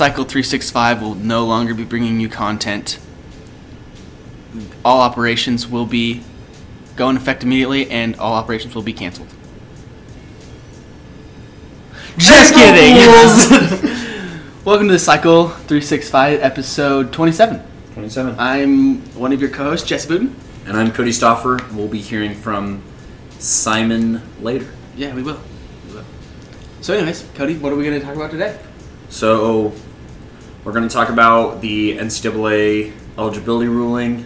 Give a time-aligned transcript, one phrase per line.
[0.00, 2.98] the Cycle 365 will no longer be bringing you content.
[4.82, 6.22] All operations will be
[6.96, 9.28] go in effect immediately, and all operations will be canceled.
[12.16, 12.96] Just kidding.
[14.64, 17.62] Welcome to the Cycle 365 episode 27.
[17.92, 18.36] 27.
[18.38, 20.32] I'm one of your co-hosts, Jesse Booten.
[20.64, 21.70] And I'm Cody Stoffer.
[21.74, 22.82] We'll be hearing from
[23.38, 24.72] Simon later.
[24.96, 25.38] Yeah, we will.
[25.88, 26.04] We will.
[26.80, 28.58] So, anyways, Cody, what are we going to talk about today?
[29.10, 29.74] So,
[30.62, 34.24] we're going to talk about the NCAA eligibility ruling.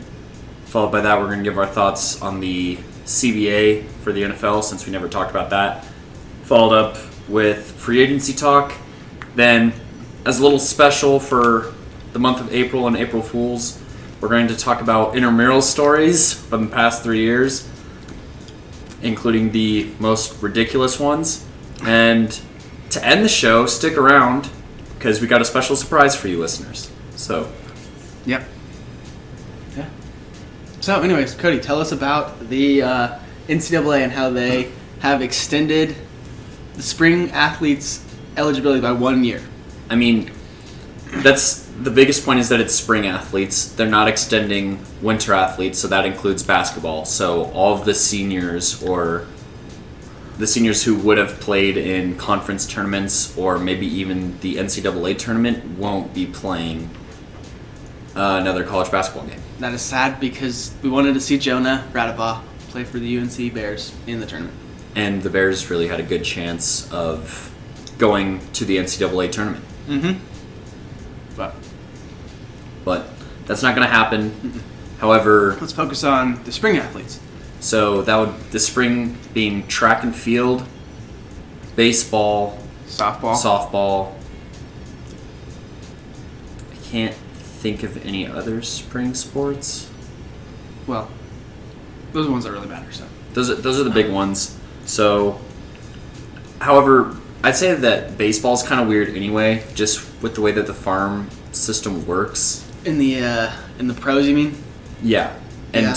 [0.64, 4.64] Followed by that, we're going to give our thoughts on the CBA for the NFL
[4.64, 5.84] since we never talked about that.
[6.42, 6.98] Followed up
[7.28, 8.72] with free agency talk.
[9.36, 9.72] Then,
[10.26, 11.72] as a little special for
[12.12, 13.80] the month of April and April Fools,
[14.20, 17.68] we're going to talk about intramural stories from the past three years,
[19.02, 21.46] including the most ridiculous ones.
[21.84, 22.36] And
[22.90, 24.50] to end the show, stick around
[25.04, 26.90] because we got a special surprise for you listeners.
[27.14, 27.52] So,
[28.24, 28.42] Yep.
[29.76, 29.88] Yeah.
[30.80, 35.94] So, anyways, Cody, tell us about the uh, NCAA and how they have extended
[36.72, 38.02] the spring athletes'
[38.38, 39.42] eligibility by one year.
[39.90, 40.30] I mean,
[41.16, 43.72] that's the biggest point is that it's spring athletes.
[43.72, 47.04] They're not extending winter athletes, so that includes basketball.
[47.04, 49.26] So all of the seniors or
[50.38, 55.78] the seniors who would have played in conference tournaments or maybe even the NCAA tournament
[55.78, 56.90] won't be playing
[58.16, 59.40] uh, another college basketball game.
[59.60, 63.94] That is sad because we wanted to see Jonah Radebaugh play for the UNC Bears
[64.06, 64.56] in the tournament.
[64.96, 67.52] And the Bears really had a good chance of
[67.98, 69.64] going to the NCAA tournament.
[69.86, 70.20] Mm-hmm.
[71.36, 71.54] But
[72.84, 73.06] But
[73.46, 74.62] that's not going to happen.
[74.98, 77.20] However, let's focus on the spring athletes.
[77.64, 80.66] So that would the spring being track and field,
[81.76, 83.34] baseball, Softball.
[83.34, 84.12] softball.
[86.72, 89.88] I can't think of any other spring sports.
[90.86, 91.08] well,
[92.12, 92.92] those are the ones that really matter.
[92.92, 93.06] So.
[93.32, 94.58] Those are, those are the big ones.
[94.84, 95.40] So,
[96.60, 100.74] however, I'd say that baseball's kind of weird anyway, just with the way that the
[100.74, 102.70] farm system works.
[102.84, 104.54] In the uh, in the pros, you mean?
[105.02, 105.34] Yeah,
[105.72, 105.96] and Yeah.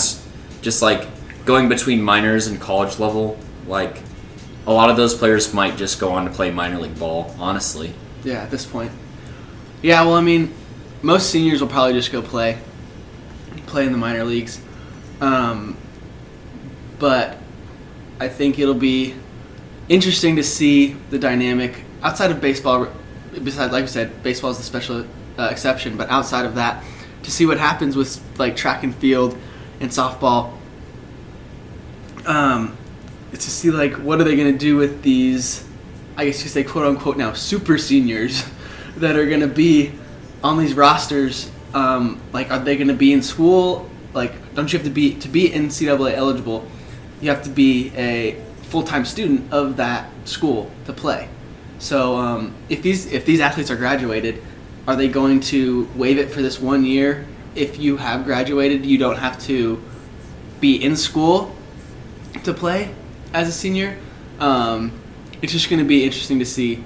[0.62, 1.06] just like
[1.48, 4.02] going between minors and college level, like
[4.66, 7.34] a lot of those players might just go on to play minor league ball.
[7.38, 8.92] Honestly, Yeah, at this point.
[9.80, 10.52] Yeah, well, I mean,
[11.00, 12.58] most seniors will probably just go play,
[13.64, 14.60] play in the minor leagues.
[15.22, 15.78] Um,
[16.98, 17.38] but
[18.20, 19.14] I think it'll be
[19.88, 22.88] interesting to see the dynamic outside of baseball.
[23.42, 25.06] Besides, like I said, baseball is the special
[25.38, 26.84] uh, exception, but outside of that,
[27.22, 29.34] to see what happens with like track and field
[29.80, 30.57] and softball.
[32.28, 32.76] Um,
[33.32, 35.66] to see like what are they going to do with these
[36.16, 38.44] I guess you say quote unquote now super seniors
[38.96, 39.92] that are going to be
[40.42, 41.50] on these rosters.
[41.74, 43.88] Um, like, are they going to be in school?
[44.14, 46.66] Like, don't you have to be to be NCAA eligible?
[47.20, 51.28] You have to be a full time student of that school to play.
[51.78, 54.42] So, um, if these if these athletes are graduated,
[54.86, 57.26] are they going to waive it for this one year?
[57.54, 59.82] If you have graduated, you don't have to
[60.60, 61.54] be in school
[62.44, 62.94] to play
[63.32, 63.96] as a senior.
[64.40, 64.92] Um,
[65.42, 66.82] it's just going to be interesting to see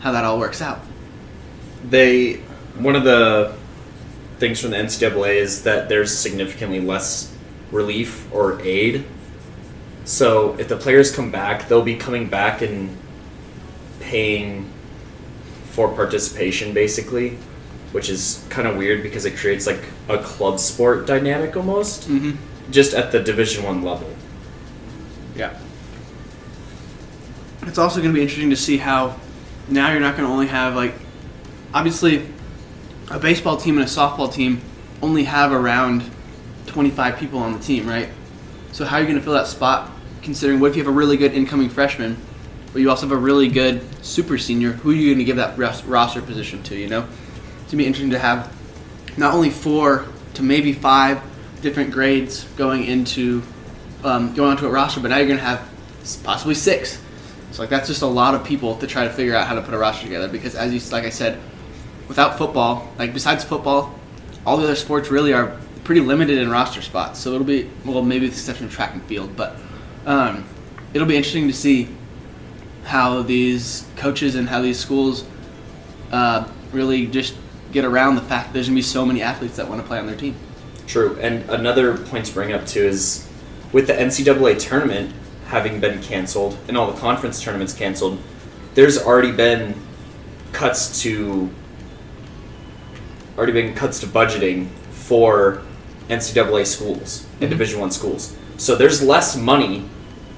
[0.00, 0.80] how that all works out.
[1.88, 2.34] they
[2.78, 3.54] one of the
[4.38, 7.34] things from the NCAA is that there's significantly less
[7.72, 9.04] relief or aid.
[10.04, 12.94] So if the players come back, they'll be coming back and
[14.00, 14.70] paying
[15.70, 17.38] for participation basically,
[17.92, 22.32] which is kind of weird because it creates like a club sport dynamic almost, Mm-hmm.
[22.70, 24.08] just at the Division One level.
[25.36, 25.58] Yeah.
[27.62, 29.16] It's also going to be interesting to see how
[29.68, 30.94] now you're not going to only have like
[31.74, 32.26] obviously
[33.10, 34.60] a baseball team and a softball team
[35.02, 36.08] only have around
[36.66, 38.08] 25 people on the team, right?
[38.72, 39.90] So how are you going to fill that spot
[40.22, 42.16] considering what if you have a really good incoming freshman,
[42.72, 45.36] but you also have a really good super senior, who are you going to give
[45.36, 47.00] that ros- roster position to, you know?
[47.00, 48.52] It's going to be interesting to have
[49.16, 51.22] not only four to maybe five
[51.62, 53.42] different grades going into
[54.06, 55.68] um, going onto a roster, but now you're going to have
[56.22, 57.02] possibly six.
[57.50, 59.62] So like that's just a lot of people to try to figure out how to
[59.62, 61.40] put a roster together because as you like I said,
[62.06, 63.98] without football, like besides football,
[64.44, 67.18] all the other sports really are pretty limited in roster spots.
[67.18, 69.56] So it'll be well maybe the exception of track and field, but
[70.04, 70.44] um,
[70.94, 71.88] it'll be interesting to see
[72.84, 75.24] how these coaches and how these schools
[76.12, 77.34] uh, really just
[77.72, 80.06] get around the fact there's gonna be so many athletes that want to play on
[80.06, 80.36] their team.
[80.86, 81.18] True.
[81.20, 83.25] And another point to bring up too is
[83.76, 85.12] with the NCAA tournament
[85.48, 88.18] having been canceled and all the conference tournaments canceled,
[88.74, 89.74] there's already been
[90.52, 91.50] cuts to
[93.36, 95.60] already been cuts to budgeting for
[96.08, 97.58] NCAA schools and Mhm.
[97.58, 98.32] Division One schools.
[98.56, 99.84] So there's less money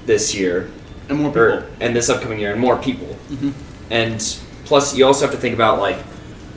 [0.05, 0.67] this year,
[1.07, 1.41] And more people.
[1.41, 3.15] or and this upcoming year, and more people.
[3.31, 3.53] Mhm.
[3.89, 5.99] And plus, you also have to think about like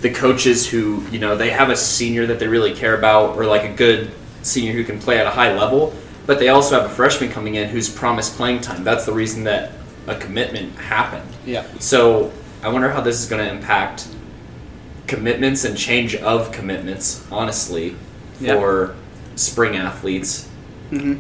[0.01, 3.45] the coaches who you know they have a senior that they really care about, or
[3.47, 4.11] like a good
[4.43, 5.95] senior who can play at a high level,
[6.27, 8.85] but they also have a freshman coming in who's promised playing time.
[8.85, 9.73] That's the reason that
[10.07, 11.29] a commitment happened.
[11.47, 11.65] Yeah.
[11.79, 12.33] So
[12.63, 14.09] I wonder how this is going to impact
[15.07, 17.97] commitments and change of commitments, honestly,
[18.41, 18.55] Yeah.
[18.55, 18.95] for
[19.37, 20.49] spring athletes,
[20.91, 21.15] hmm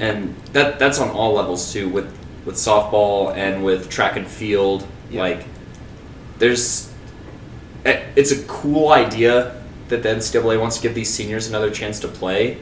[0.00, 2.10] and that that's on all levels too, with
[2.44, 4.84] with softball and with track and field.
[5.10, 5.20] Yeah.
[5.20, 5.44] Like,
[6.38, 6.90] there's,
[7.84, 9.54] eh, it's a cool idea
[9.88, 12.58] that the NCAA wants to give these seniors another chance to play.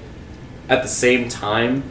[0.70, 1.82] At the same time,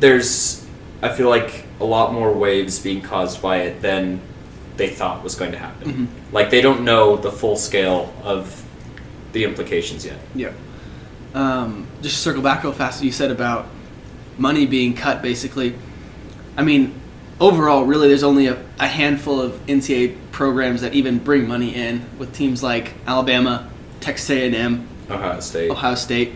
[0.00, 0.66] there's,
[1.02, 4.20] I feel like a lot more waves being caused by it than
[4.76, 5.92] they thought was going to happen.
[5.92, 6.32] Mhm.
[6.32, 8.64] Like they don't know the full scale of
[9.32, 10.18] the implications yet.
[10.34, 10.50] Yeah.
[11.34, 13.66] Um, just to circle back real fast, you said about
[14.38, 15.74] money being cut, basically.
[16.56, 16.94] I mean,
[17.40, 22.04] overall, really, there's only a, a handful of NCAA programs that even bring money in,
[22.18, 23.70] with teams like Alabama,
[24.00, 25.70] Texas A&M, Ohio State.
[25.70, 26.32] Ohio State,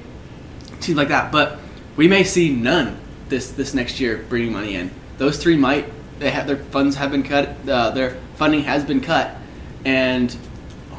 [0.81, 1.33] teams like that.
[1.33, 1.59] But
[1.97, 4.91] we may see none this this next year bringing money in.
[5.19, 5.87] Those three might
[6.19, 9.37] they have their funds have been cut, uh, their funding has been cut,
[9.85, 10.35] and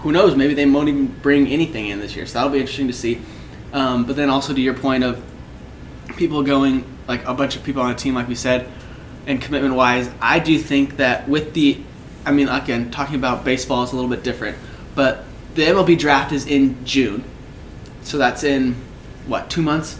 [0.01, 0.35] who knows?
[0.35, 2.25] Maybe they won't even bring anything in this year.
[2.25, 3.19] So that'll be interesting to see.
[3.73, 5.23] Um, but then also to your point of
[6.15, 8.69] people going like a bunch of people on a team, like we said,
[9.25, 11.79] and commitment wise, I do think that with the,
[12.25, 14.57] I mean, again, talking about baseball is a little bit different,
[14.95, 15.25] but
[15.55, 17.23] the MLB draft is in June,
[18.03, 18.75] so that's in
[19.27, 19.99] what two months.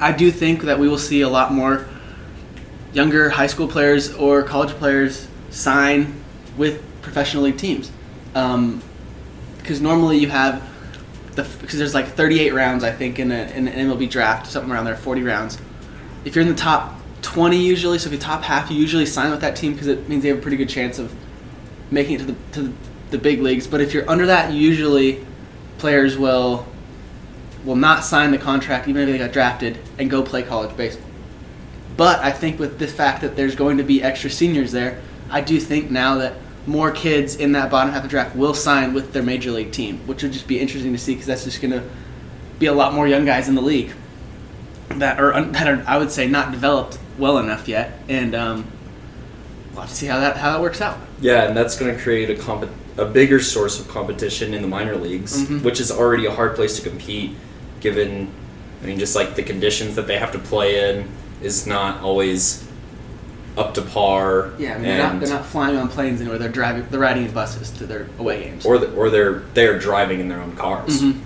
[0.00, 1.86] I do think that we will see a lot more
[2.92, 6.22] younger high school players or college players sign
[6.56, 7.90] with professional league teams,
[8.34, 8.82] um,
[9.58, 10.68] because normally you have
[11.34, 14.70] the because there's like 38 rounds I think in, a, in an MLB draft, something
[14.70, 15.58] around there, 40 rounds.
[16.24, 19.30] If you're in the top 20 usually, so if you top half, you usually sign
[19.30, 21.14] with that team because it means they have a pretty good chance of
[21.90, 22.72] making it to the to the,
[23.10, 23.66] the big leagues.
[23.66, 25.24] But if you're under that, usually
[25.78, 26.66] players will
[27.64, 31.06] will not sign the contract even if they got drafted and go play college baseball.
[31.96, 35.00] But I think with the fact that there's going to be extra seniors there,
[35.30, 36.34] I do think now that
[36.66, 39.72] more kids in that bottom half of the draft will sign with their major league
[39.72, 41.82] team, which would just be interesting to see because that's just going to
[42.58, 43.92] be a lot more young guys in the league
[44.90, 48.64] that are that are I would say not developed well enough yet, and um,
[49.72, 50.98] we'll have to see how that how that works out.
[51.20, 54.68] Yeah, and that's going to create a comp- a bigger source of competition in the
[54.68, 55.62] minor leagues, Mhm.
[55.62, 57.34] which is already a hard place to compete,
[57.82, 58.30] given,
[58.82, 61.08] I mean, just like the conditions that they have to play in
[61.42, 62.66] is not always
[63.58, 64.52] up to par.
[64.58, 66.38] Yeah, I mean, they're not, they're not flying on planes anywhere.
[66.38, 68.64] They're driving, they're riding in buses to their away games.
[68.64, 71.18] or the, or they're they're driving in their own cars, Mhm.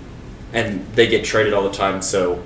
[0.53, 2.01] and they get traded all the time.
[2.01, 2.43] So,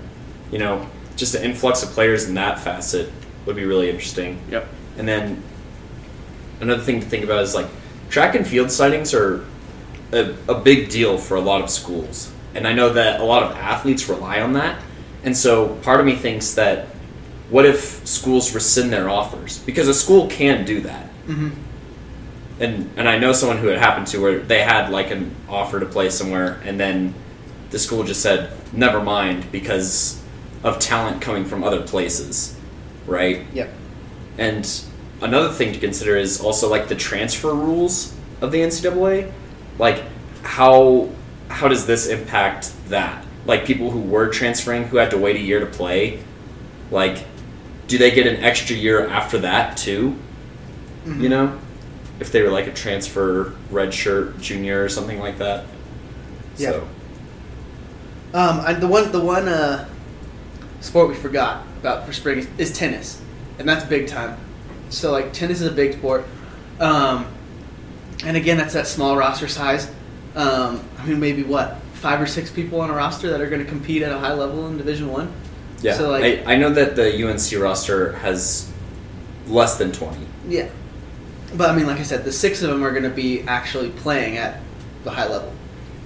[0.51, 0.85] you know,
[1.15, 3.11] just an influx of players in that facet
[3.45, 4.37] would be really interesting.
[4.51, 4.67] Yep.
[4.99, 5.41] And then
[6.59, 7.67] another thing to think about is like
[8.09, 9.43] track and field sightings are
[10.13, 12.30] a, a big deal for a lot of schools.
[12.53, 14.81] And I know that a lot of athletes rely on that.
[15.23, 16.87] And so part of me thinks that
[17.49, 19.59] what if schools rescind their offers?
[19.59, 21.05] Because a school can do that.
[21.27, 21.49] Mm-hmm.
[22.59, 25.79] And and I know someone who it happened to where they had like an offer
[25.79, 27.13] to play somewhere and then
[27.71, 30.21] the school just said never mind because
[30.63, 32.57] of talent coming from other places.
[33.05, 33.45] Right?
[33.53, 33.69] Yep.
[34.37, 34.83] And
[35.21, 39.31] another thing to consider is also like the transfer rules of the NCAA.
[39.77, 40.03] Like
[40.43, 41.09] how
[41.51, 43.25] how does this impact that?
[43.45, 46.23] Like people who were transferring who had to wait a year to play,
[46.89, 47.25] like
[47.87, 50.15] do they get an extra year after that too?
[51.05, 51.21] Mm-hmm.
[51.21, 51.59] You know?
[52.19, 55.65] If they were like a transfer red shirt junior or something like that.
[56.57, 56.71] Yeah.
[56.71, 56.87] So
[58.33, 59.89] Um, I, the one, the one uh,
[60.79, 63.21] sport we forgot about for spring is, is tennis,
[63.57, 64.37] and that's big time.
[64.89, 66.25] So like tennis is a big sport,
[66.79, 67.25] um,
[68.23, 69.91] and again that's that small roster size.
[70.35, 73.63] Um, I mean maybe what five or six people on a roster that are going
[73.63, 75.31] to compete at a high level in Division One.
[75.81, 75.93] yeah.
[75.93, 78.71] So like I, I know that the UNC roster has
[79.47, 80.25] less than twenty.
[80.47, 80.69] yeah,
[81.55, 83.89] but I mean like I said, the six of them are going to be actually
[83.91, 84.61] playing at
[85.03, 85.53] the high level.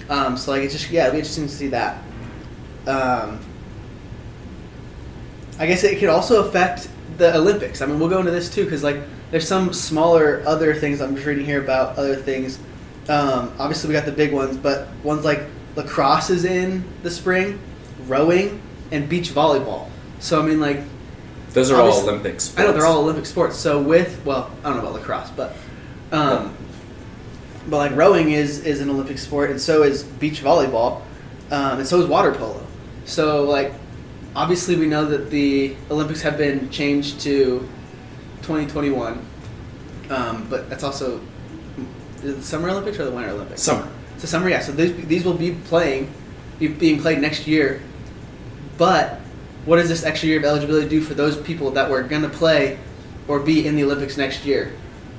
[0.09, 2.01] Um, so like it's just yeah, it'll be interesting to see that.
[2.87, 3.39] Um,
[5.57, 7.81] I guess it could also affect the Olympics.
[7.81, 8.97] I mean, we'll go into this too because like
[9.31, 12.59] there's some smaller other things I'm just reading here about other things.
[13.07, 15.41] Um, obviously, we got the big ones, but ones like
[15.75, 17.59] lacrosse is in the spring,
[18.07, 19.89] rowing, and beach volleyball.
[20.19, 20.79] So I mean, like
[21.51, 22.53] Those are all Obviously- Olympics.
[22.57, 23.57] I know they're all Olympic sports.
[23.57, 25.55] So with well, I don't know about lacrosse, but
[26.11, 26.55] um,
[27.69, 31.01] but like rowing is is an Olympic sport, and so is beach volleyball,
[31.51, 32.65] um, and so is water polo.
[33.05, 33.71] So like,
[34.35, 37.67] obviously we know that the Olympics have been changed to
[38.41, 39.23] 2021,
[40.09, 41.19] um, but that's also
[42.33, 43.61] the Summer Olympics or the Winter Olympics?
[43.61, 43.87] Summer.
[44.17, 44.59] So summer, yeah.
[44.59, 46.11] So these, these will be playing,
[46.59, 47.81] be, being played next year.
[48.77, 49.19] But
[49.65, 52.79] what does this extra year of eligibility do for those people that were gonna play
[53.27, 54.73] or be in the Olympics next year?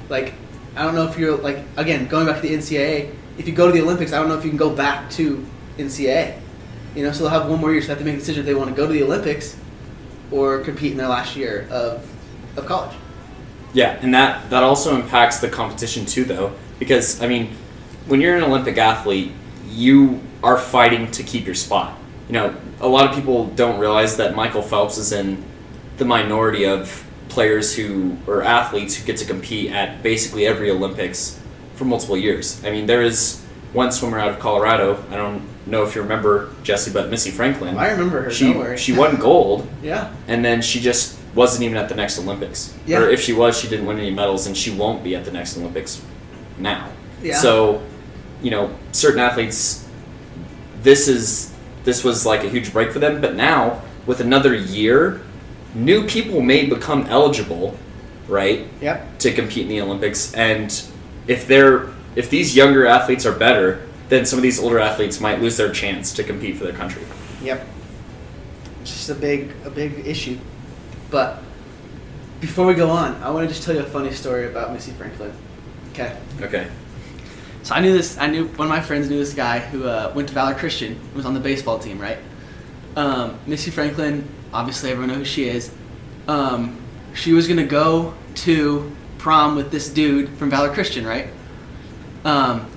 [0.09, 0.35] Like,
[0.77, 3.15] I don't know if you're like again going back to the NCAA.
[3.39, 5.45] If you go to the Olympics, I don't know if you can go back to
[5.79, 6.41] NCAA.
[6.95, 8.41] You know, so they'll have one more year, so they have to make a decision
[8.41, 9.57] if they want to go to the Olympics
[10.31, 12.07] or compete in their last year of
[12.57, 12.97] of college.
[13.75, 17.51] Yeah, and that that also impacts the competition too, though, because I mean,
[18.07, 19.33] when you're an Olympic athlete,
[19.69, 21.99] you are fighting to keep your spot.
[22.29, 25.43] You know, a lot of people don't realize that Michael Phelps is in
[25.97, 31.41] the minority of players who or athletes who get to compete at basically every Olympics
[31.75, 32.65] for multiple years.
[32.65, 33.43] I mean, there is
[33.73, 35.03] one swimmer out of Colorado.
[35.11, 37.77] I don't know if you remember Jesse, but Missy Franklin.
[37.77, 38.31] I remember her.
[38.31, 40.13] She she won gold yeah.
[40.29, 42.75] and then she just wasn't even at the next Olympics.
[42.87, 43.01] Yeah.
[43.01, 45.31] Or if she was, she didn't win any medals, and she won't be at the
[45.31, 46.03] next Olympics
[46.59, 46.91] now.
[47.23, 47.39] Yeah.
[47.39, 47.83] So,
[48.43, 49.89] you know, certain athletes,
[50.83, 51.53] this is
[51.85, 53.21] this was like a huge break for them.
[53.21, 55.21] But now, with another year,
[55.75, 57.79] new people may become eligible,
[58.29, 59.19] right, Yep.
[59.21, 60.35] to compete in the Olympics.
[60.35, 60.83] And
[61.27, 65.41] if they're if these younger athletes are better, then some of these older athletes might
[65.41, 67.03] lose their chance to compete for their country.
[67.43, 67.67] Yep.
[68.83, 70.39] It's just a big a big issue.
[71.11, 71.43] But
[72.41, 74.93] before we go on, I want to just tell you a funny story about Missy
[74.93, 75.33] Franklin.
[75.99, 76.15] Okay.
[76.43, 76.69] Okay.
[77.63, 78.19] So I knew this.
[78.19, 81.01] I knew one of my friends knew this guy who uh, went to Valor Christian.
[81.15, 82.19] Was on the baseball team, right?
[82.97, 84.29] Um, Missy Franklin.
[84.53, 85.73] Obviously, everyone knows who she is.
[86.29, 86.79] Um,
[87.15, 88.13] she was gonna go
[88.45, 91.29] to prom with this dude from Valor Christian, right?
[92.27, 92.71] Um,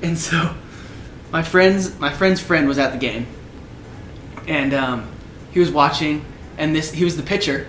[0.00, 0.54] and so
[1.30, 3.26] my friend's my friend's friend was at the game,
[4.48, 5.12] and um,
[5.50, 6.24] he was watching,
[6.56, 7.66] and this he was the pitcher,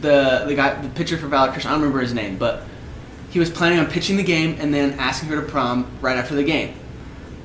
[0.00, 1.72] the the guy the pitcher for Valor Christian.
[1.72, 2.64] I don't remember his name, but
[3.34, 6.36] he was planning on pitching the game and then asking her to prom right after
[6.36, 6.72] the game.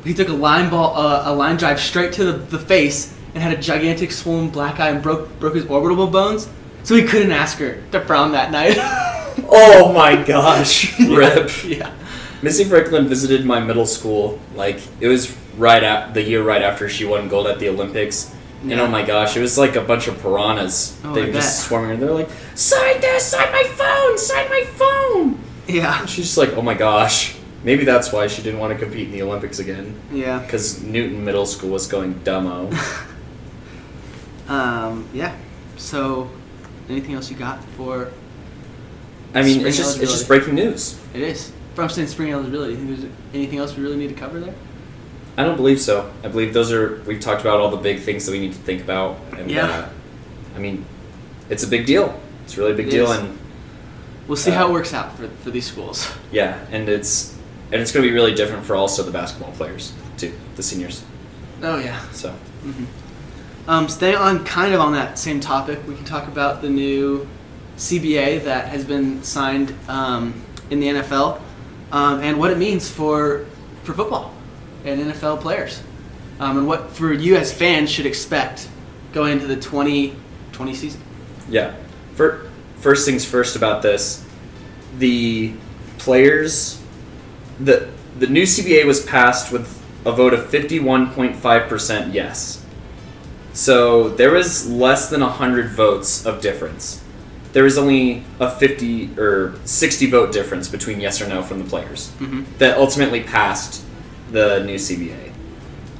[0.03, 3.41] He took a line ball, uh, a line drive straight to the, the face and
[3.41, 6.47] had a gigantic swollen black eye and broke broke his orbital bones,
[6.83, 8.77] so he couldn't ask her to prom that night.
[9.51, 10.99] Oh my gosh!
[11.07, 11.63] Rip.
[11.63, 11.95] yeah.
[12.41, 14.37] Missy Franklin visited my middle school.
[14.53, 18.35] Like it was right at the year right after she won gold at the Olympics.
[18.63, 20.99] And oh my gosh, it was like a bunch of piranhas.
[21.03, 22.05] Oh, they were just swarming her.
[22.05, 23.25] They're like, "Sign this!
[23.25, 24.17] Sign my phone!
[24.17, 26.01] Sign my phone!" Yeah.
[26.01, 29.07] And she's just like, "Oh my gosh." Maybe that's why she didn't want to compete
[29.07, 29.93] in the Olympics again.
[30.13, 30.39] Yeah.
[30.39, 32.73] Because Newton Middle School was going dumbo.
[34.47, 35.35] Um, yeah.
[35.77, 36.29] So,
[36.89, 38.09] anything else you got for
[39.35, 40.99] I mean, it's just it's just breaking news.
[41.13, 42.75] it is from saying spring eligibility?
[42.75, 44.55] Do you think there's anything else we really need to cover there?
[45.37, 46.11] I don't believe so.
[46.23, 48.57] I believe those are we've talked about all the big things that we need to
[48.59, 49.17] think about.
[49.37, 49.67] And, Yeah.
[49.67, 49.89] Uh,
[50.55, 50.83] I mean,
[51.49, 52.19] it's a big deal.
[52.43, 53.19] It's really a really big It deal, is.
[53.19, 53.37] and
[54.29, 56.09] We'll see Uh, how it works out for, for these schools.
[56.31, 57.35] yeah, and it's
[57.71, 61.03] and it's going to be really different for also the basketball players too, the seniors.
[61.61, 61.99] Oh yeah.
[62.13, 62.29] So
[62.63, 62.85] hmm
[63.67, 67.27] Um, staying on kind of on that same topic, we can talk about the new
[67.77, 70.33] CBA that has been signed um,
[70.69, 71.39] in the NFL
[71.91, 73.45] um, and what it means for
[73.83, 74.31] for football
[74.85, 75.81] and NFL players,
[76.39, 78.67] um, and what for you as fans should expect
[79.13, 81.01] going into the 2020 season.
[81.49, 81.73] yeah,
[82.15, 82.48] for,
[82.79, 84.25] first things first about this,
[84.97, 85.53] the
[85.97, 86.81] players,
[87.59, 92.13] the the new CBA was passed with a vote of fifty one point five percent
[92.13, 92.63] yes.
[93.53, 97.03] So there was less than hundred votes of difference.
[97.51, 101.65] There was only a fifty or sixty vote difference between yes or no from the
[101.65, 102.43] players Mm-hmm.
[102.59, 103.83] that ultimately passed
[104.31, 105.33] the new CBA.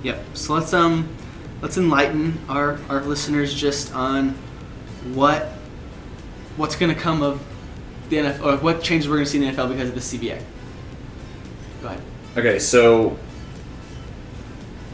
[0.04, 0.20] Yep.
[0.36, 1.10] So let's um
[1.62, 4.30] let's enlighten our, our listeners just on
[5.14, 5.50] what
[6.60, 7.42] what's going to come of
[8.10, 10.02] the NFL or what changes we're going to see in the NFL because of the
[10.02, 10.44] CBA.
[11.82, 12.02] Go ahead.
[12.36, 13.18] Okay, so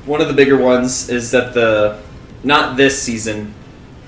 [0.05, 1.99] one of the bigger ones is that the
[2.43, 3.53] not this season,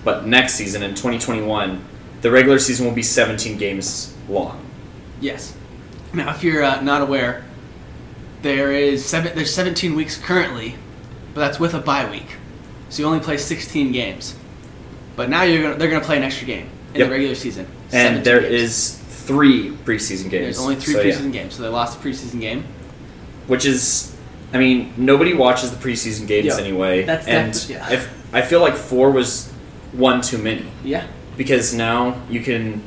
[0.04, 1.84] but next season in 2021,
[2.22, 4.64] the regular season will be 17 games long.
[5.20, 5.56] Yes.
[6.14, 7.44] Now, if you're uh, not aware,
[8.44, 9.36] there is seven.
[9.36, 10.76] There's 17 weeks currently,
[11.34, 12.38] but that's with a bye week,
[12.90, 14.36] so you only play 16 games.
[15.16, 17.08] But now you're gonna, they're going to play an extra game in Yep.
[17.10, 17.66] the regular season.
[17.92, 18.54] And 17 there games.
[18.54, 18.94] is
[19.26, 20.32] three preseason games.
[20.46, 21.14] there's only three So, yeah.
[21.16, 22.64] preseason games, so they lost the preseason game.
[23.48, 24.14] which is
[24.54, 27.04] I mean, nobody watches the preseason games Yeah, anyway.
[27.04, 27.90] that's and yeah.
[27.92, 29.52] if I feel like four was
[29.92, 30.66] one too many.
[30.84, 31.06] Yeah.
[31.38, 32.82] because now you can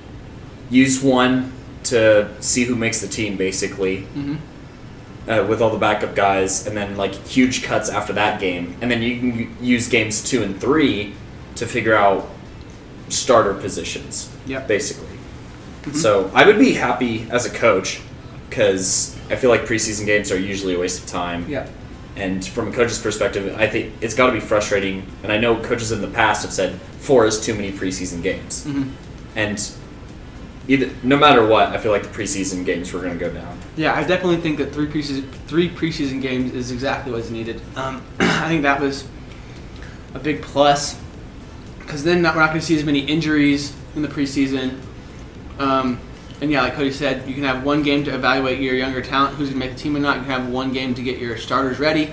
[0.70, 1.52] use one
[1.84, 4.36] to see who makes the team basically Mm-hmm.
[5.30, 8.90] uh, with all the backup guys, and then like huge cuts after that game, and
[8.90, 11.14] then you can use games two and three
[11.56, 12.28] to figure out
[13.12, 14.30] starter positions.
[14.46, 14.60] Yeah.
[14.60, 15.06] basically.
[15.92, 18.00] So I would be happy as a coach
[18.48, 21.48] because I feel like preseason games are usually a waste of time.
[21.48, 21.66] Yeah.
[22.16, 25.06] And from a coach's perspective, I think it's got to be frustrating.
[25.22, 28.66] And I know coaches in the past have said four is too many preseason games.
[28.66, 28.90] Mhm.
[29.36, 29.70] And
[30.68, 33.56] either, no matter what, I feel like the preseason games were going to go down.
[33.76, 37.60] Yeah, I definitely think that three preseason three preseason games is exactly what's needed.
[37.76, 39.04] Um, I think that was
[40.14, 40.96] a big plus
[41.90, 44.80] because then not, we're not going to see as many injuries in the preseason.
[45.58, 45.98] Um,
[46.40, 49.34] and yeah, like Cody said, you can have one game to evaluate your younger talent,
[49.34, 50.18] who's going to make the team or not.
[50.18, 52.04] You can have one game to get your starters ready,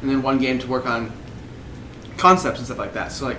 [0.00, 1.12] and then one game to work on
[2.16, 3.10] concepts and stuff like that.
[3.10, 3.38] So like,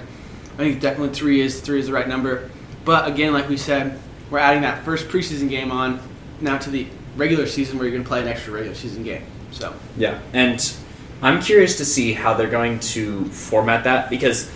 [0.56, 2.50] I think definitely three is three is the right number.
[2.84, 3.98] But again, like we said,
[4.30, 6.02] we're adding that first preseason game on
[6.42, 9.24] now to the regular season where you're going to play an extra regular season game.
[9.52, 10.76] So Yeah, and
[11.22, 14.52] I'm curious to see how they're going to format that because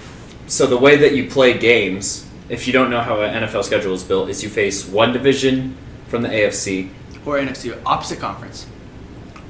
[0.53, 3.93] so the way that you play games, if you don't know how an NFL schedule
[3.93, 5.75] is built, is you face one division
[6.07, 6.89] from the AFC.
[7.25, 8.67] or NFC opposite conference.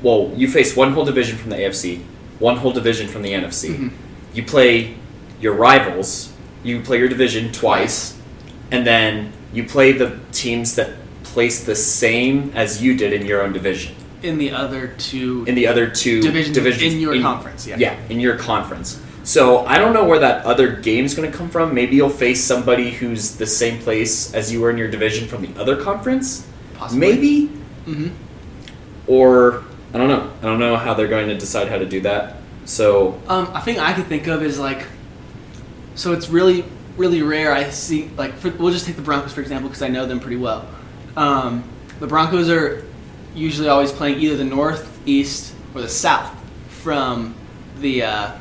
[0.02, 2.04] Well, you face one whole division from the AFC,
[2.40, 3.70] one whole division from the NFC.
[3.70, 3.92] Mhm.
[4.34, 4.94] You play
[5.42, 6.30] your rivals.
[6.64, 8.14] You play your division twice,
[8.72, 10.92] and then you play the teams that
[11.24, 13.94] place the same as you did in your own division.
[14.22, 17.76] In the other two in the other two divisions, divisions in your conference, yeah.
[17.78, 19.00] yeah, in your conference.
[19.24, 21.74] So I don't know where that other game's going to come from.
[21.74, 25.42] Maybe you'll face somebody who's the same place as you were in your division from
[25.42, 26.46] the other conference.
[26.76, 27.00] Possibly.
[27.00, 27.46] Maybe,
[27.86, 28.10] hmm
[29.08, 29.64] or
[29.94, 30.32] I don't know.
[30.42, 32.38] I don't know how they're going to decide how to do that.
[32.66, 34.86] So Um, I think I could think of is like,
[35.96, 36.64] so it's really,
[36.96, 37.52] really rare.
[37.54, 40.20] I see like for, we'll just take the Broncos for example because I know them
[40.20, 40.66] pretty well.
[41.18, 41.64] Um,
[42.00, 42.84] the Broncos are
[43.36, 46.34] usually always playing either the North, East, or the South
[46.70, 47.36] from
[47.80, 48.32] the uh,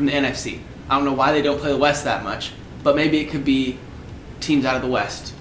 [0.00, 0.58] from the NFC.
[0.88, 3.44] I don't know why they don't play the West that much, but maybe it could
[3.44, 3.78] be
[4.40, 5.34] teams out of the West.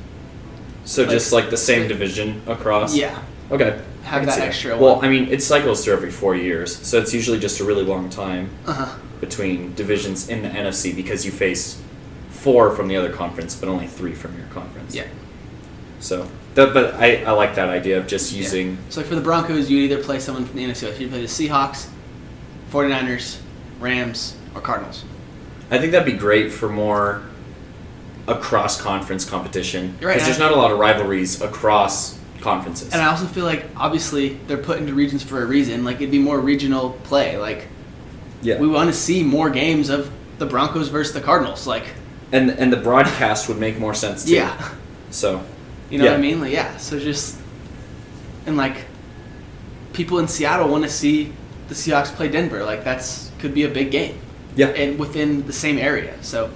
[0.84, 2.94] so Like- just like the same division across.
[2.96, 3.18] Yeah,
[3.52, 3.80] Okay.
[4.04, 5.06] Have that extra Well, one.
[5.06, 8.10] I mean, it cycles through every four years, so it's usually just a really long
[8.10, 8.50] time.
[8.66, 8.96] uh huh.
[9.22, 11.78] between divisions in the NFC because you face
[12.30, 14.96] four from the other conference, but only three from your conference.
[14.96, 15.08] Yeah.
[16.00, 18.78] So, that, but I, I like that idea of just using.
[18.90, 20.98] So like for the Broncos, you either play someone from the NFC.
[21.00, 21.88] You play the Seahawks,
[22.72, 23.40] 49ers,
[23.82, 25.04] Rams, or Cardinals.
[25.72, 27.24] I think that'd be great for more
[28.28, 32.94] across conference competition You're right, because there's not a lot of rivalries across conferences.
[32.94, 35.84] And I also feel like obviously they're put into regions for a reason.
[35.84, 37.38] Like it'd be more regional play.
[37.38, 37.68] Like
[38.42, 41.68] yeah, we want to see more games of the Broncos versus the Cardinals.
[41.68, 41.86] Like
[42.32, 44.36] and and the broadcast would make more sense too.
[44.36, 44.74] yeah,
[45.10, 45.44] So
[45.90, 46.40] you know what I mean?
[46.40, 46.78] Like yeah.
[46.78, 47.38] So just
[48.46, 48.86] and like
[49.94, 51.34] people in Seattle want to see
[51.68, 52.64] the Seahawks play Denver.
[52.64, 54.20] Like that's could be a big game
[54.60, 56.14] yeah, and within the same area.
[56.22, 56.52] So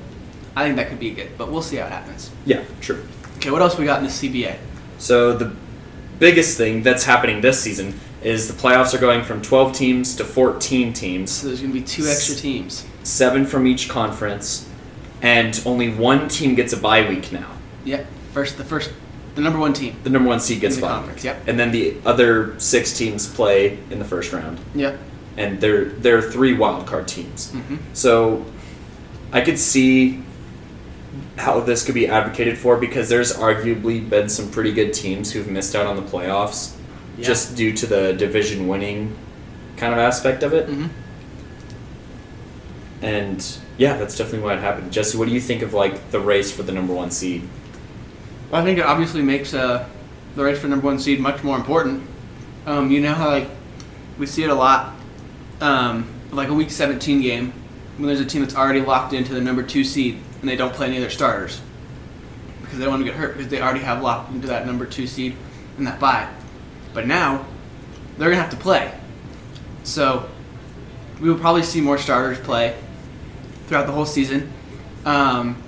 [0.55, 1.29] I think that could be good.
[1.37, 2.31] But we'll see how it happens.
[2.45, 3.01] yeah, true.
[3.37, 4.57] Okay, what else we got in the CBA?
[4.97, 5.51] So the
[6.19, 10.23] biggest thing that's happening this season is the playoffs are going from 12 teams to
[10.23, 11.31] 14 teams.
[11.31, 12.85] So there's gonna be two extra teams.
[13.03, 14.69] seven from each conference,
[15.21, 17.49] and only one team gets a bye week now.
[17.85, 18.05] Yep.
[18.33, 18.91] First, the first,
[19.35, 19.95] the number one team.
[20.03, 21.37] The number one seed gets a bye, conference, yep.
[21.47, 24.97] and then the other six teams play in the first round, Yep.
[25.37, 27.51] And there there are three wild card teams.
[27.51, 28.45] hmm So
[29.31, 30.21] I could see
[31.37, 35.47] how this could be advocated for because there's arguably been some pretty good teams who've
[35.49, 36.73] missed out on the playoffs
[37.17, 37.25] Yeah.
[37.25, 39.15] just due to the division winning
[39.77, 40.69] kind of aspect of it.
[40.69, 40.85] hmm
[43.01, 43.45] And
[43.77, 44.91] yeah, that's definitely what happened.
[44.91, 47.41] Jesse, what do you think of like the race for the number one seed?
[48.49, 49.87] Well, I think it obviously makes uh,
[50.35, 52.03] the race for number one seed much more important.
[52.65, 53.49] Um, you know how like
[54.17, 54.93] we see it a lot,
[55.61, 57.53] um, like a week 17 game
[57.97, 60.73] when there's a team that's already locked into the number two seed and they don't
[60.73, 61.61] play any of their starters
[62.61, 64.85] because they don't want to get hurt because they already have locked into that number
[64.85, 65.35] two seed
[65.77, 66.27] and that bye.
[66.93, 67.45] But now
[68.17, 68.93] they're gonna have to play,
[69.83, 70.29] so
[71.19, 72.77] we will probably see more starters play
[73.67, 74.51] throughout the whole season.
[75.05, 75.61] Um,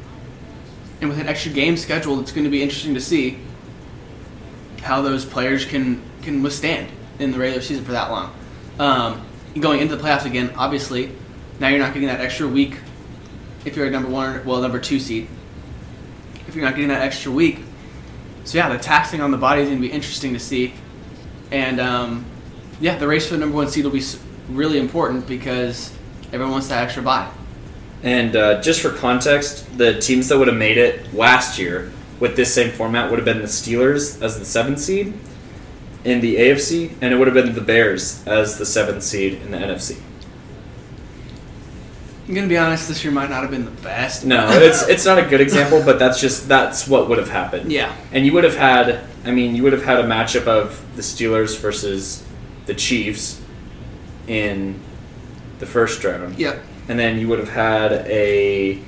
[1.01, 3.39] and with an extra game scheduled, it's going to be interesting to see
[4.81, 8.33] how those players can can withstand in the regular season for that long.
[8.79, 9.25] Um,
[9.59, 11.11] going into the playoffs again, obviously,
[11.59, 12.77] now you're not getting that extra week
[13.65, 15.27] if you're a number one, well, number two seed.
[16.47, 17.59] If you're not getting that extra week,
[18.43, 20.73] so yeah, the taxing on the body is going to be interesting to see.
[21.51, 22.25] And um,
[22.79, 24.03] yeah, the race for the number one seed will be
[24.49, 25.91] really important because
[26.27, 27.29] everyone wants that extra bye.
[28.03, 32.35] And uh, just for context, the teams that would have made it last year with
[32.35, 35.13] this same format would have been the Steelers as the seventh seed,
[36.05, 39.51] in the AFC, and it would have been the Bears as the seventh seed in
[39.51, 39.97] the NFC.
[42.27, 42.87] I'm gonna be honest.
[42.87, 44.25] This year might not have been the best.
[44.25, 47.71] No, it's it's not a good example, but that's just that's what would have happened.
[47.71, 47.95] yeah.
[48.11, 51.03] And you would have had, I mean, you would have had a matchup of the
[51.03, 52.23] Steelers versus
[52.65, 53.39] the Chiefs
[54.27, 54.79] in
[55.59, 56.61] the first round, Yep.
[56.89, 58.79] and then you would have had a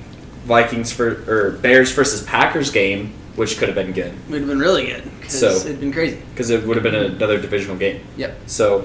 [0.44, 4.58] Vikings for or Bears versus Packers game, which could have been good Would have been
[4.58, 5.02] really good.
[5.22, 6.18] 'cause So- it'd been crazy.
[6.34, 8.00] because it would have been another divisional game.
[8.16, 8.36] Yep.
[8.46, 8.84] So,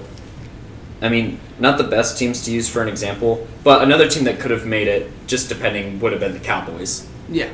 [1.01, 4.39] I mean, not the best teams to use for an example, but another team that
[4.39, 7.03] could have made it, just depending, would have been the Cowboys.
[7.29, 7.47] Yeah.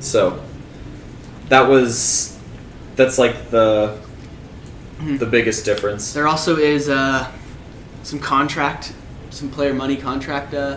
[0.00, 0.40] So,
[1.48, 2.34] that was
[2.96, 3.92] that's like the
[5.00, 5.18] Mhm.
[5.20, 6.12] the biggest difference.
[6.12, 7.26] There also is uh,
[8.02, 8.92] some contract,
[9.30, 10.76] some player money contract uh,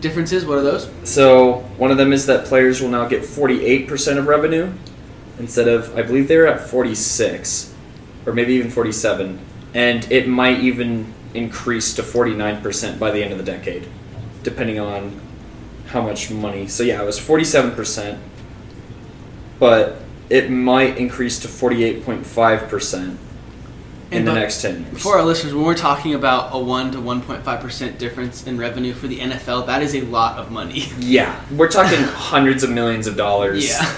[0.00, 0.44] differences.
[0.46, 0.86] What are those?
[1.04, 4.68] So, one of them is that players will now get 48% of revenue
[5.40, 7.74] instead of I believe they were at 46
[8.26, 9.38] or maybe even 47,
[9.74, 13.88] and it might even increase to 49% by the end of the decade,
[14.42, 15.18] depending on
[15.86, 16.66] how much money.
[16.68, 18.18] So yeah, it was 47%,
[19.58, 19.96] but
[20.28, 23.16] it might increase to 48.5%
[24.12, 25.02] in And the next 10 years.
[25.02, 28.92] For our listeners, when we're talking about a 1 to 1.5 percent difference in revenue
[28.92, 30.86] for the NFL, that is a lot of money.
[30.98, 33.96] yeah, we're talking hundreds of millions of dollars Yeah.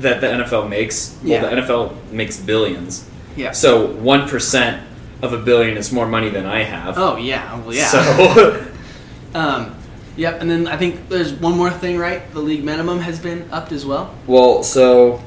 [0.00, 1.18] That the NFL makes.
[1.22, 1.42] Yeah.
[1.42, 3.08] Well, the NFL makes billions.
[3.36, 3.52] Yeah.
[3.52, 4.82] So 1%
[5.22, 6.98] of a billion is more money than I have.
[6.98, 7.58] Oh yeah.
[7.60, 7.86] Well, yeah.
[7.86, 8.66] So,
[9.34, 9.76] Um,
[10.16, 10.40] yep.
[10.40, 12.28] And then I think there's one more thing, right?
[12.32, 14.12] The league minimum has been upped as well.
[14.26, 15.22] well, so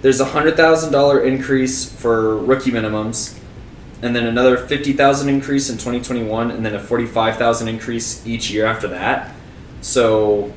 [0.00, 3.38] there's a hundred thousand dollar increase for rookie minimums,
[4.00, 8.50] and then another fifty thousand increase in 2021, and then a forty-five thousand increase each
[8.50, 9.34] year after that.
[9.82, 10.52] So,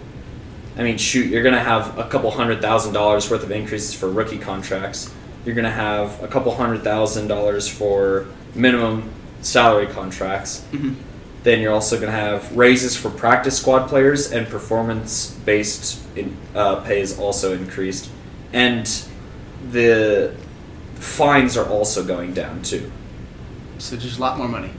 [0.77, 4.09] I mean, shoot, you're gonna have a couple hundred thousand dollars worth of increases for
[4.09, 5.13] rookie contracts.
[5.45, 9.09] You're gonna have a couple hundred thousand dollars for minimum
[9.41, 10.63] salary contracts.
[10.71, 10.93] hmm
[11.43, 16.35] Then you're also going to have raises for practice squad players and performance based in,
[16.55, 18.09] uh, pay is also increased.
[18.51, 18.85] And
[19.71, 20.33] the
[20.95, 22.91] fines are also going down too.
[23.77, 24.71] So just a lot more money.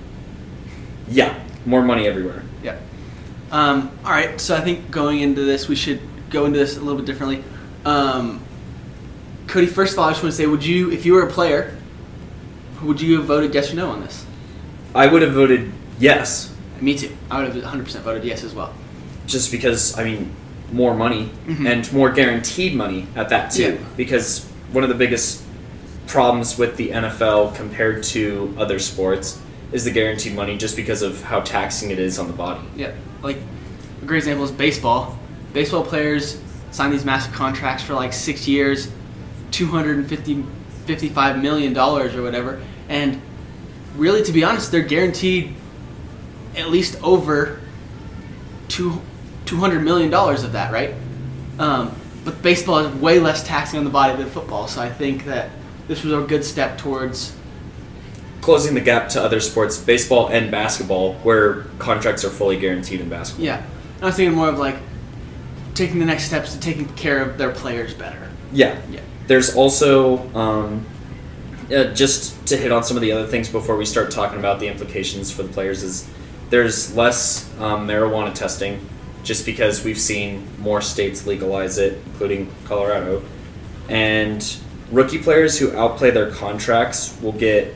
[1.09, 2.43] Yeah, more money everywhere.
[2.65, 2.81] Yep.
[3.51, 4.41] Um, all right.
[4.41, 7.45] So I think going into this, we should go into this a little bit differently.
[7.85, 8.41] Um,
[9.47, 11.31] Cody, first of all, I just want to say, would you, if you were a
[11.31, 11.77] player,
[12.83, 14.27] would you have voted yes or no on this?
[14.95, 17.17] I would have voted yes, Me too.
[17.31, 18.75] I would have 100% voted yes as well.
[19.27, 20.31] just because, I mean,
[20.73, 21.67] more money Mhm.
[21.71, 23.63] and more guaranteed money at that too.
[23.63, 23.77] Yeah.
[23.97, 25.43] Because one of the biggest
[26.07, 29.39] problems with the NFL compared to other sports
[29.73, 32.61] is the guaranteed money just because of how taxing it is on the body.
[32.77, 32.91] Yeah.
[33.23, 33.39] Like
[34.03, 35.19] a great example is baseball.
[35.53, 38.91] Baseball players sign these massive contracts for like six years,
[39.53, 40.45] 250
[40.87, 43.21] 55 million dollars or whatever, and
[43.97, 45.55] really, to be honest, they're guaranteed
[46.57, 47.61] at least over
[48.69, 49.01] two
[49.45, 50.95] two hundred million dollars of that, right?
[51.59, 55.25] Um, but baseball is way less taxing on the body than football, so I think
[55.25, 55.51] that
[55.89, 57.36] this was a good step towards
[58.47, 63.09] Closing the gap to other sports, baseball and basketball, where contracts are fully guaranteed in
[63.09, 63.45] basketball.
[63.45, 63.67] yeah.
[64.01, 64.77] I was thinking more of like
[65.75, 68.31] taking the next steps to taking care of their players better.
[68.53, 68.81] Yeah.
[68.89, 69.01] Yeah.
[69.27, 70.87] There's also um,
[71.75, 74.61] uh, just to hit on some of the other things before we start talking about
[74.61, 76.09] the implications for the players is
[76.49, 78.79] there's less um, marijuana testing
[79.25, 83.25] just because we've seen more states legalize it, including Colorado,
[83.89, 84.57] and
[84.93, 87.75] rookie players who outplay their contracts will get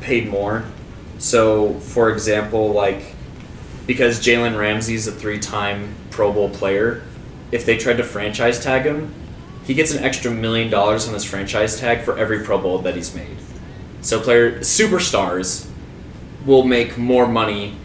[0.00, 0.64] paid more.
[1.18, 3.14] So, for example, like
[3.86, 7.02] because Jalen Ramsey's a three-time Pro Bowl player,
[7.50, 9.12] if they tried to franchise tag him,
[9.64, 12.94] he gets an extra million dollars on his franchise tag for every Pro Bowl that
[12.94, 13.36] he's made.
[14.00, 15.68] So player superstars
[16.46, 17.76] will make more money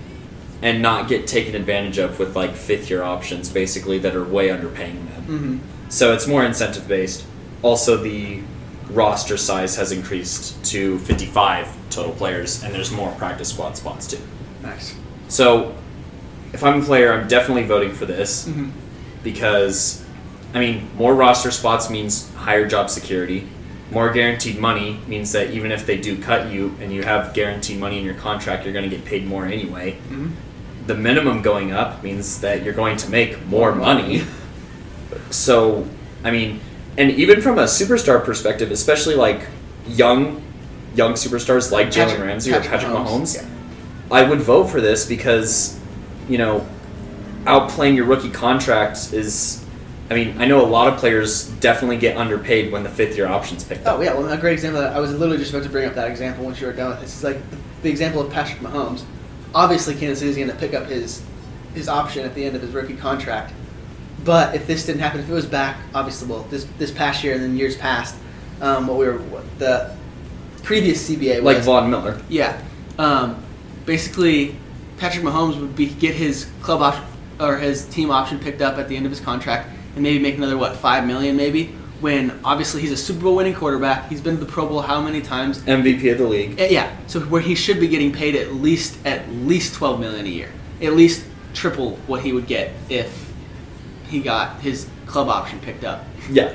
[0.61, 4.47] and not get taken advantage of with like fifth year options basically that are way
[4.47, 5.23] underpaying them.
[5.23, 5.57] Mm-hmm.
[5.89, 7.25] So it's more incentive based.
[7.61, 8.41] Also the
[8.95, 14.19] roster size has increased to 55 total players and there's more practice squad spots too.
[14.63, 14.95] Nice.
[15.27, 15.75] So
[16.53, 18.69] if I'm a player, I'm definitely voting for this Mm-hmm.
[19.23, 20.03] because
[20.53, 23.45] I mean, more roster spots means higher job security.
[23.91, 27.77] More guaranteed money means that even if they do cut you and you have guaranteed
[27.77, 29.97] money in your contract, you're going to get paid more anyway.
[30.09, 30.31] Mhm.
[30.87, 34.23] The minimum going up means that you're going to make more money.
[35.29, 35.87] So,
[36.23, 36.59] I mean,
[36.97, 39.41] and even from a superstar perspective, especially like
[39.87, 40.41] young
[40.95, 43.49] young superstars like Jalen Patrick- Ramsey or Patrick Patrick Mahomes, Mahomes, yeah.
[44.15, 45.79] I would vote for this because,
[46.29, 46.65] you know,
[47.43, 49.65] outplaying your rookie contract is
[50.09, 53.27] I mean, I know a lot of players definitely get underpaid when the fifth year
[53.27, 53.97] options picked up.
[53.97, 54.81] Oh yeah, well a great example.
[54.83, 57.01] I was literally just about to bring up that example once you were done with
[57.01, 57.13] this.
[57.13, 59.03] It's like the, the example of Patrick Mahomes.
[59.55, 61.23] Obviously, Kansas City's going to pick up his
[61.73, 63.51] his option at the end of his rookie contract.
[64.25, 67.33] But if this didn't happen, if it was back, obviously, well, this this past year
[67.35, 68.15] and then years past,
[68.59, 69.95] um, what we were what, the
[70.63, 72.19] previous CBA Like Von Miller.
[72.27, 72.59] yeah,
[72.97, 73.41] um,
[73.85, 74.55] basically,
[74.97, 77.03] Patrick Mahomes would be get his club option
[77.39, 80.37] or his team option picked up at the end of his contract and maybe make
[80.37, 81.75] another what five million maybe.
[82.01, 85.01] When obviously he's a Super Bowl winning quarterback, he's been to the Pro Bowl how
[85.01, 85.59] many times?
[85.59, 86.59] MVP of the league.
[86.59, 90.25] Eh, Yeah, so where he should be getting paid at least at least twelve million
[90.25, 90.49] a year,
[90.81, 93.24] at least triple what he would get if
[94.09, 96.03] he got his club option picked up.
[96.29, 96.53] Yeah.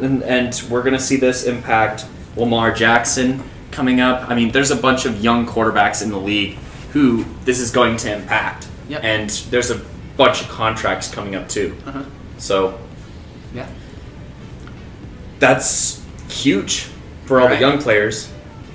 [0.00, 4.28] And, and we're going to see this impact Lamar Jackson coming up.
[4.28, 6.54] I mean, there's a bunch of young quarterbacks in the league
[6.92, 8.68] who this is going to impact.
[8.88, 9.04] Yep.
[9.04, 9.80] And there's a
[10.16, 11.76] bunch of contracts coming up too.
[11.86, 12.04] Uh-huh.
[12.38, 12.78] So
[13.54, 13.66] Yeah.
[15.38, 16.86] that's huge
[17.26, 17.54] for all Right.
[17.54, 18.30] the young players.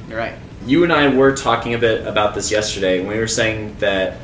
[0.10, 0.34] You're right.
[0.66, 4.18] You and I were talking a bit about this yesterday, and we were saying that,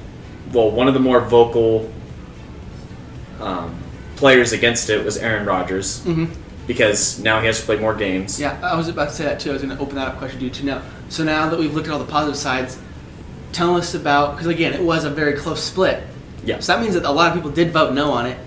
[0.52, 1.92] well, one of the more vocal
[3.39, 3.76] um,
[4.15, 6.26] players against it was Aaron Rodgers Mm-hmm.
[6.67, 8.39] because now he has to play more games.
[8.39, 9.49] Yeah, I was about to say that too.
[9.49, 10.82] I was going to open that up question to you too now.
[11.10, 12.80] So now that we've looked at all the positive sides,
[13.52, 16.04] tell us about because again, it was a very close split.
[16.45, 16.60] Yeah.
[16.60, 18.38] So that means that a lot of people did vote no on it.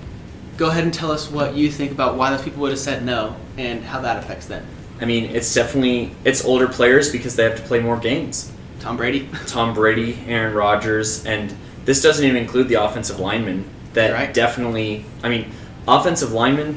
[0.56, 3.04] Go ahead and tell us what you think about why those people would have said
[3.04, 4.66] no and how that affects them.
[5.00, 8.50] I mean, it's definitely it's older players because they have to play more games.
[8.80, 9.28] Tom Brady.
[9.46, 13.68] Tom Brady, Aaron Rodgers, and this doesn't even include the offensive linemen.
[13.96, 14.32] That Right.
[14.32, 15.46] definitely, I mean,
[15.88, 16.76] offensive linemen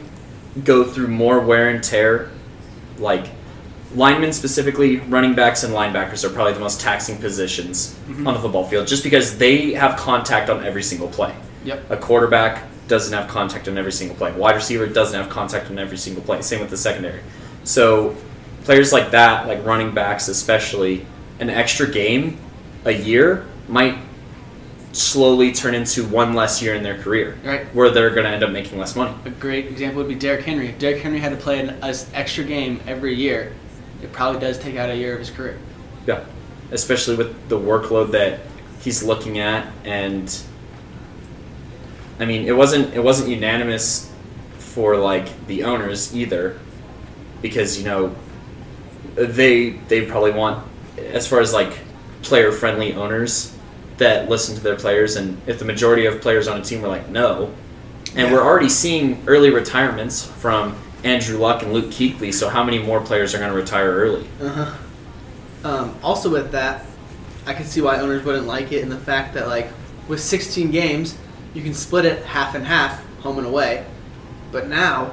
[0.63, 2.29] go through more wear and tear.
[2.97, 3.27] Like
[3.93, 8.25] linemen specifically, running backs and linebackers are probably the most taxing positions Mhm.
[8.25, 11.31] on the football field, just because they have contact on every single play.
[11.65, 11.91] Yep.
[11.91, 14.31] A quarterback doesn't have contact on every single play.
[14.31, 16.41] Wide receiver doesn't have contact on every single play.
[16.41, 17.19] Same with the secondary.
[17.65, 18.15] So
[18.63, 21.05] players like that, like running backs especially,
[21.41, 22.37] an extra game
[22.85, 23.97] a year might
[24.91, 27.65] slowly turn into one less year in their career Right.
[27.75, 29.13] where they're going to end up making less money.
[29.25, 30.69] A great example would be Derrick Henry.
[30.69, 33.53] If Derrick Henry had to play an an extra game every year,
[34.01, 35.57] it probably does take out a year of his career.
[36.07, 36.23] Yeah.
[36.71, 38.39] Especially with the workload that
[38.81, 40.39] he's looking at and
[42.19, 44.11] I mean, it wasn't it wasn't unanimous
[44.57, 46.59] for like the owners either
[47.41, 48.13] because, you know,
[49.15, 50.65] they they probably want
[51.13, 51.79] as far as like
[52.23, 53.55] player friendly owners
[53.99, 56.87] that listen to their players and if the majority of players on a team were
[56.87, 57.53] like no
[58.15, 58.33] and Yeah.
[58.33, 62.99] we're already seeing early retirements from Andrew Luck and Luke Kuechly so how many more
[63.01, 64.73] players are going to retire early Uh-huh.
[65.63, 66.85] Um, also with that,
[67.45, 69.67] I can see why owners wouldn't like it, and the fact that like
[70.07, 71.17] with 16 games,
[71.53, 73.85] you can split it half and half, home and away.
[74.53, 75.11] But now,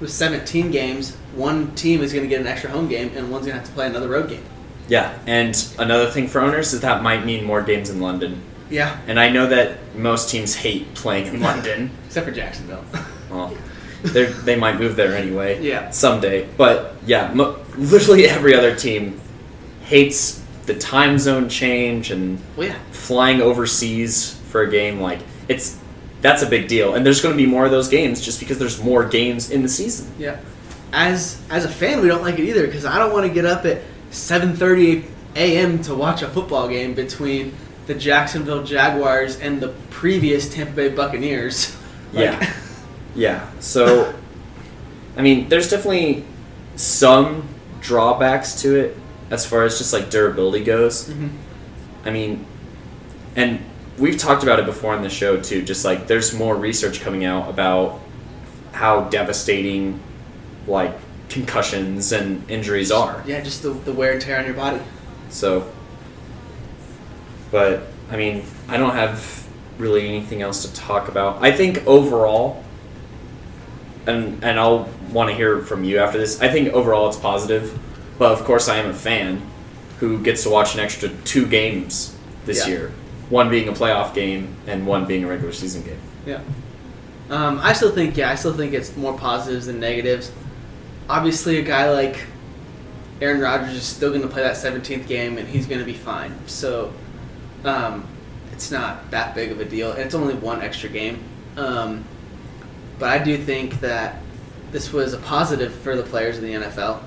[0.00, 3.46] with 17 games, one team is going to get an extra home game, and one's
[3.46, 4.44] going to have to play another road game.
[4.92, 8.42] Yeah, and another thing for owners is that might mean more games in London.
[8.68, 11.90] Yeah, And I know that most teams hate playing in London.
[12.06, 12.84] except for Jacksonville.
[13.30, 13.56] Well,
[14.02, 15.62] they're- might move there anyway.
[15.62, 15.88] Yeah.
[15.90, 16.46] Someday.
[16.58, 19.18] But yeah, mo- literally every other team
[19.84, 25.00] hates the time zone change and well, yeah, flying overseas for a game.
[25.00, 25.78] Like it's
[26.20, 28.58] that's a big deal, and there's going to be more of those games just because
[28.58, 30.06] there's more games in the season.
[30.18, 30.36] yeah.
[30.92, 33.46] As as a fan, we don't like it either because I don't want to get
[33.46, 33.78] up at
[34.12, 35.04] 7:30
[35.36, 35.82] a.m.
[35.82, 37.54] to watch a football game between
[37.86, 41.76] the Jacksonville Jaguars and the previous Tampa Bay Buccaneers.
[42.14, 42.52] Like- Yeah.
[43.14, 43.46] Yeah.
[43.60, 44.14] So,
[45.16, 46.24] I mean, there's definitely
[46.76, 47.48] some
[47.80, 48.96] drawbacks to it
[49.30, 51.08] as far as just like durability goes.
[51.08, 51.30] Mhm.
[52.04, 52.44] I mean,
[53.34, 53.60] and
[53.96, 55.62] we've talked about it before on the show too.
[55.62, 57.98] Just like there's more research coming out about
[58.72, 59.98] how devastating
[60.66, 60.94] like
[61.32, 63.22] concussions and injuries are.
[63.26, 64.80] Yeah, just the, the wear and tear on your body.
[65.30, 65.70] So,
[67.50, 69.46] but I mean, I don't have
[69.78, 71.42] really anything else to talk about.
[71.42, 72.62] I think overall,
[74.06, 76.40] and and I'll want to hear from you after this.
[76.40, 77.78] I think overall it's positive,
[78.18, 79.42] but of course I am a fan
[80.00, 82.72] who gets to watch an extra two games this Yeah.
[82.72, 82.92] year.
[83.30, 85.98] One being a playoff game and one being a regular season game.
[86.26, 86.40] Yeah.
[87.30, 90.30] Um, I still think, yeah, I still think it's more positives than negatives.
[91.08, 92.24] Obviously, a guy like
[93.20, 95.94] Aaron Rodgers is still going to play that 17th game, and he's going to be
[95.94, 96.32] fine.
[96.46, 96.92] So,
[97.64, 98.06] um,
[98.52, 99.92] it's not that big of a deal.
[99.92, 101.22] And it's only one extra game.
[101.56, 102.04] Um,
[102.98, 104.16] but I do think that
[104.70, 107.02] this was a positive for the players in the NFL.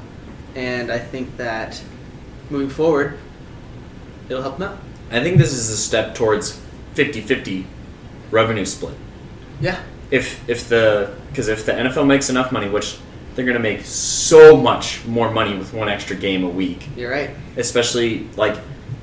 [0.56, 1.82] And I think that
[2.50, 3.18] moving forward,
[4.30, 4.80] it'll help them out.
[5.12, 6.60] I think this is a step towards
[6.96, 7.66] 50-50
[8.32, 8.96] revenue split.
[9.62, 9.80] Yeah.
[10.12, 12.98] if if the because if the NFL makes enough money, which
[13.36, 17.32] they're gonna make so much more money with one extra game a week, You're right.
[17.58, 18.56] especially like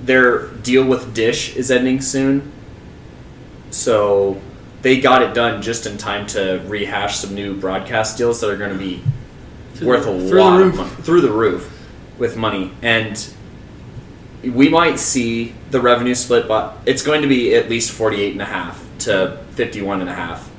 [0.04, 2.50] their deal with Dish is ending soon,
[3.70, 4.40] so
[4.82, 8.56] they got it done just in time to rehash some new broadcast deals that are
[8.56, 9.02] going to be
[9.74, 10.72] Through worth a through the lot roof.
[10.74, 11.78] of money, through the roof.
[12.18, 12.70] With money.
[12.82, 13.26] And
[14.44, 18.42] we might see the revenue split but it's going to be at least 48 and
[18.42, 20.50] a half to 51 and a half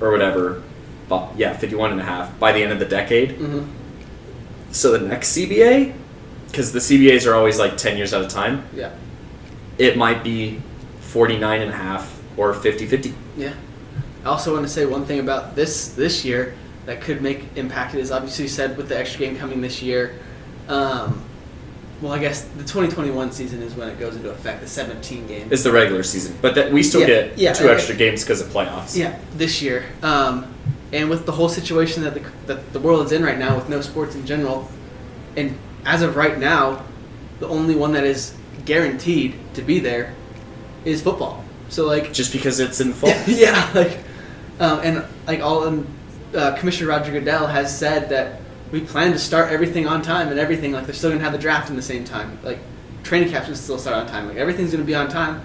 [0.00, 0.62] or whatever
[1.08, 3.62] but yeah 51 and a half by the end of the decade hmm
[4.70, 5.94] so the next cba
[6.46, 8.90] because the cbas are always like 10 years at a time Yeah.
[9.78, 10.60] it might be
[11.00, 13.54] 49 and a half or 50-50 Yeah.
[14.24, 16.54] I also want to say one thing about this this year
[16.86, 20.16] that could make impact is obviously you said with the extra game coming this year.
[20.68, 21.22] Um,
[22.02, 24.60] well, I guess the 2021 season is when it goes into effect.
[24.60, 25.52] The 17 games.
[25.52, 28.22] it's the regular season but that we still Yeah, get yeah, two uh, extra games
[28.24, 29.86] because of playoffs Yeah, this year.
[30.02, 30.52] Um,
[30.92, 33.68] and with the whole situation that the, that the world is in right now, with
[33.68, 34.68] no sports in general,
[35.36, 36.84] and as of right now,
[37.40, 40.14] the only one that is guaranteed to be there
[40.84, 41.44] is football.
[41.68, 43.98] So like, just because it's in fall yeah, like,
[44.60, 45.86] um, and like all, and
[46.34, 48.40] uh, Commissioner Roger Goodell has said that
[48.72, 50.72] we plan to start everything on time and everything.
[50.72, 52.38] Like they're still gonna have the draft in the same time.
[52.42, 52.58] Like
[53.02, 54.28] training camps will still start on time.
[54.28, 55.42] Like everything's gonna be on time,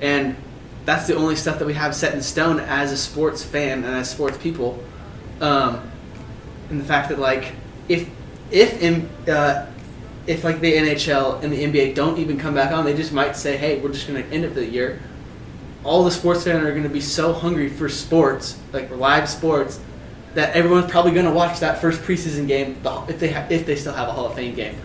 [0.00, 0.36] and
[0.86, 3.94] that's the only stuff that we have set in stone as a sports fan and
[3.94, 4.82] as sports people.
[5.40, 5.90] Um,
[6.70, 7.52] and the fact that like
[7.88, 8.08] if
[8.50, 9.66] if in uh,
[10.26, 13.36] if like the NHL and the NBA don't even come back on, they just might
[13.36, 15.00] say, "Hey, we're just going to end it for the year."
[15.84, 19.78] All the sports fans are going to be so hungry for sports, like live sports,
[20.34, 23.76] that everyone's probably going to watch that first preseason game if they ha- if they
[23.76, 24.76] still have a Hall of Fame game.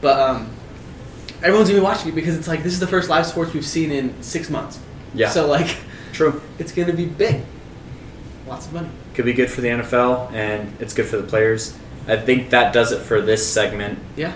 [0.00, 0.50] But um,
[1.42, 3.54] everyone's going to be watching it because it's like this is the first live sports
[3.54, 4.78] we've seen in six months.
[5.14, 5.30] Yeah.
[5.30, 5.76] So like,
[6.12, 7.42] true it's going to be big.
[8.46, 8.88] Lots of money.
[9.14, 11.76] could be good for the NFL and it's good for the players.
[12.06, 13.98] I think that does it for this segment.
[14.16, 14.32] Yeah.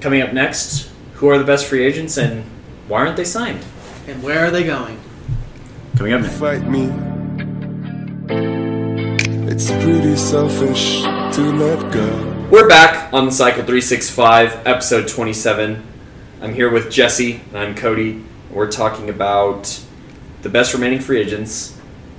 [0.00, 2.44] Coming up next, who are the best free agents and
[2.86, 3.64] why aren't they signed?
[4.06, 4.98] And where are they going?
[5.96, 6.38] Coming up next.
[6.38, 6.90] fight me.
[9.50, 12.48] It's pretty selfish to let go.
[12.50, 15.84] We're back on the Cycle 365, episode 27.
[16.40, 18.24] I'm here with Jesse and I'm Cody.
[18.58, 19.80] We're talking about
[20.42, 21.78] the best remaining free agents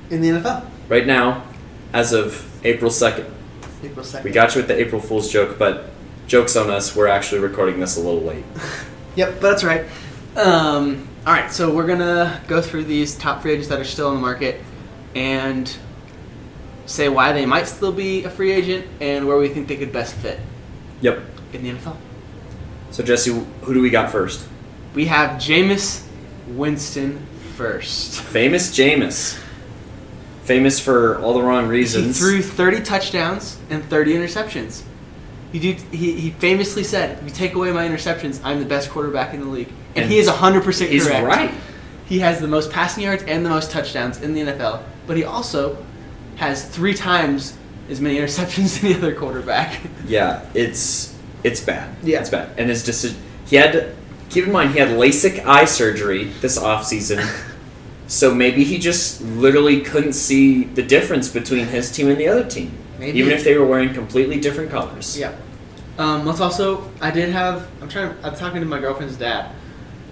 [0.09, 0.65] In the NFL.
[0.87, 1.43] right now
[1.91, 3.29] as of April 2nd.
[3.83, 4.23] April 2nd.
[4.23, 5.87] We got you with the April Fool's joke, but
[6.27, 6.95] joke's on us.
[6.95, 8.45] We're actually recording this a little late.
[9.17, 9.83] Yep, but that's right.
[10.37, 14.07] Um, all right, so we're gonna go through these top free agents that are still
[14.07, 14.61] on the market
[15.15, 15.75] and
[16.85, 19.91] say why they might still be a free agent and where we think they could
[19.91, 20.39] best fit
[21.01, 21.19] Yep.
[21.51, 21.97] in the NFL.
[22.91, 24.47] So, Jesse, who do we got first?
[24.93, 26.05] We have Jameis
[26.57, 28.21] Winston first.
[28.21, 29.39] Famous Jameis.
[30.43, 32.17] Famous for all the wrong He reasons.
[32.17, 34.83] threw 30 touchdowns and 30 interceptions.
[35.51, 38.89] He, do, he, he famously said, if you take away my interceptions, I'm the best
[38.89, 39.69] quarterback in the league.
[39.95, 41.25] And, And he is 100% He's correct.
[41.25, 41.51] right.
[42.05, 45.23] He has the most passing yards and the most touchdowns in the NFL, but he
[45.23, 45.83] also
[46.37, 47.55] has three times
[47.89, 49.79] as many interceptions as any other quarterback.
[50.07, 51.95] Yeah, it's it's bad.
[52.03, 52.19] Yeah.
[52.19, 52.49] it's bad.
[52.57, 53.17] And his decision.
[53.45, 53.95] He had to,
[54.29, 57.25] keep in mind he had LASIK eye surgery this off season,
[58.07, 62.47] so maybe he just literally couldn't see the difference between his team and the other
[62.47, 63.19] team, Maybe.
[63.19, 65.17] even if they were wearing completely different colors.
[65.17, 65.35] Yeah.
[65.97, 66.89] Um, let's also.
[67.01, 67.67] I did have.
[67.81, 68.15] I'm trying.
[68.23, 69.53] I'm talking to my girlfriend's dad,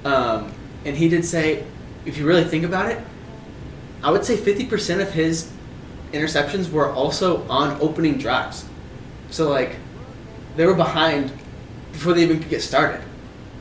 [0.03, 0.51] um,
[0.83, 1.65] and he did say,
[2.05, 3.01] if you really think about it,
[4.03, 5.51] I would say 50% of his
[6.11, 8.65] interceptions were also on opening drives.
[9.29, 9.77] So like,
[10.55, 11.31] they were behind
[11.91, 13.01] before they even could get started.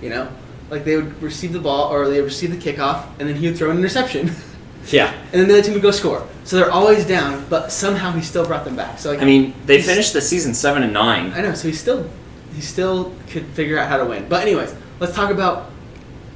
[0.02, 0.28] You know,
[0.70, 3.46] like they would receive the ball or they would receive the kickoff, and then he
[3.48, 4.30] would throw an interception,
[4.90, 5.12] Yeah.
[5.32, 6.26] and then the other team would go score.
[6.44, 8.98] So they're always down, but somehow he still brought them back.
[8.98, 11.32] So like, I mean, they finished the season seven and nine.
[11.32, 11.54] I know.
[11.54, 12.08] So he still
[12.54, 14.28] he still could figure out how to win.
[14.28, 15.70] But anyways, let's talk about.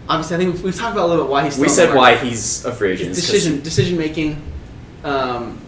[0.08, 1.52] Obviously, I think we've, we've talked about a little bit why he's.
[1.52, 3.10] Still We said why he's a free agent.
[3.10, 4.42] It's It's 'cause- decision decision making.
[5.04, 5.58] Um,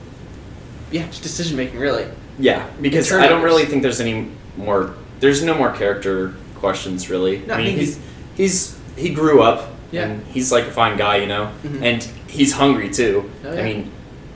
[0.91, 2.07] yeah, just decision making really.
[2.39, 4.95] Yeah, because I don't really think there's any more.
[5.21, 7.39] There's no more character questions really.
[7.47, 8.05] No, I I mean, think he's he's
[8.37, 10.05] he grew up Yeah.
[10.07, 11.83] and he's like a fine guy, you know, Mhm.
[11.83, 13.31] and he's hungry too.
[13.47, 13.91] Oh, I mean,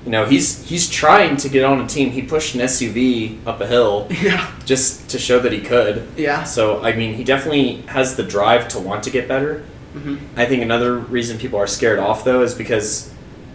[0.04, 2.10] you know, he's he's trying to get on a team.
[2.10, 4.46] He pushed an SUV up a hill Yeah.
[4.64, 6.02] just to show that he could.
[6.16, 6.44] Yeah.
[6.44, 9.62] So I mean, he definitely has the drive to want to get better.
[9.94, 13.10] hmm I think another reason people are scared off though is because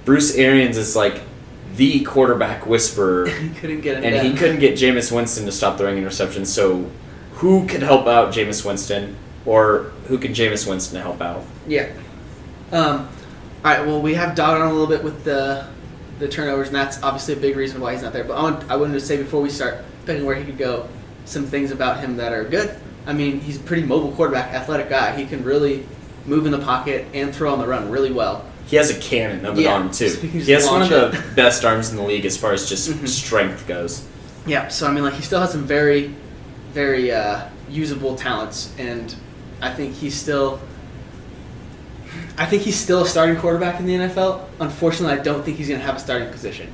[0.05, 1.21] Bruce Arians is like
[1.77, 3.27] the quarterback whisperer.
[3.45, 6.47] he couldn't get and he couldn't get Jameis Winston to stop throwing interceptions.
[6.47, 6.85] So,
[7.35, 9.15] who could help out Jameis Winston,
[9.45, 11.43] or who can Jameis Winston help out?
[11.67, 11.89] Yeah.
[12.71, 13.07] Um,
[13.63, 13.85] all right.
[13.85, 15.67] Well, we have dogged on a little bit with the
[16.19, 18.23] the turnovers, and that's obviously a big reason why he's not there.
[18.23, 20.87] But I, want, I wanted to say before we start picking where he could go,
[21.25, 22.75] some things about him that are good.
[23.07, 25.15] I mean, he's a pretty mobile quarterback, athletic guy.
[25.17, 25.83] He can really
[26.27, 28.45] move in the pocket and throw on the run really well.
[28.67, 30.05] He has a cannon of an Yeah, arm too.
[30.21, 32.37] he can just He has one of launch the best arms in the league as
[32.37, 33.07] far as just Mhm.
[33.07, 34.05] strength goes.
[34.45, 36.13] Yeah, so I mean, like he still has some very,
[36.73, 39.15] very uh, usable talents, and
[39.61, 40.59] I think he's still.
[42.37, 44.45] I think he's still a starting quarterback in the NFL.
[44.59, 46.71] Unfortunately, I don't think he's going to have a starting position.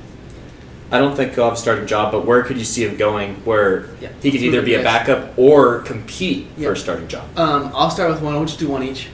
[0.90, 3.34] I don't think he'll have a starting job, but where could you see him going
[3.44, 4.08] where Yeah.
[4.22, 6.68] he could either be a backup or compete Yeah.
[6.68, 7.24] for a starting job?
[7.38, 8.34] Um, I'll start with one.
[8.34, 9.08] I'll just do one each.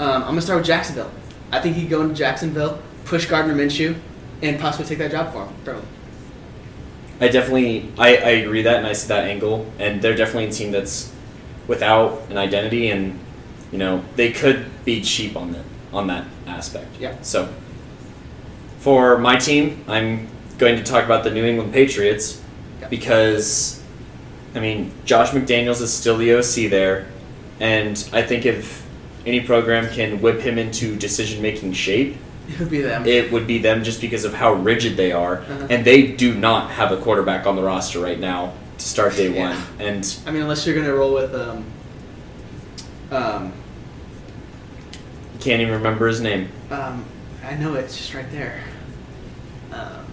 [0.00, 1.10] Um, I'm going to start with Jacksonville.
[1.52, 3.94] I think he'd go into Jacksonville, push Gardner Minshew,
[4.42, 5.76] and possibly take that job for him.
[5.76, 5.82] Him.
[7.20, 10.50] I definitely I, I agree that and I see that angle and they're definitely a
[10.52, 11.12] team that's
[11.66, 13.18] without an identity and
[13.72, 16.96] you know they could be cheap on that on that aspect.
[17.00, 17.16] Yeah.
[17.22, 17.48] So
[18.78, 22.40] for my team, I'm going to talk about the New England Patriots
[22.80, 22.88] Yeah.
[22.88, 23.82] because
[24.54, 27.06] I mean Josh McDaniels is still the OC there
[27.60, 28.84] and I think if
[29.26, 32.16] any program can whip him into decision making shape,
[32.48, 33.06] It would be them.
[33.06, 35.66] it would be them just because of how rigid they are, Uh-huh.
[35.70, 39.32] and they do not have a quarterback on the roster right now to start day
[39.32, 39.48] Yeah.
[39.50, 39.62] one.
[39.78, 41.34] And I mean, unless you're going to roll with.
[41.34, 41.64] Um,
[43.10, 43.52] um,
[45.34, 46.48] you can't even remember his name.
[46.70, 47.04] Um,
[47.44, 48.62] I know it's just right there.
[49.72, 50.04] Um,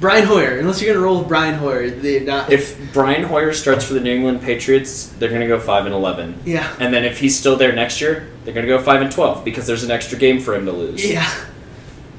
[0.00, 0.58] Brian Hoyer.
[0.58, 2.50] Unless you're gonna roll with Brian Hoyer, they not.
[2.52, 5.94] If Brian Hoyer starts for the New England Patriots, they're going to go five and
[5.94, 6.38] eleven.
[6.44, 9.10] yeah, And then if he's still there next year, they're going to go five and
[9.10, 11.04] twelve because there's an extra game for him to lose.
[11.10, 11.30] yeah,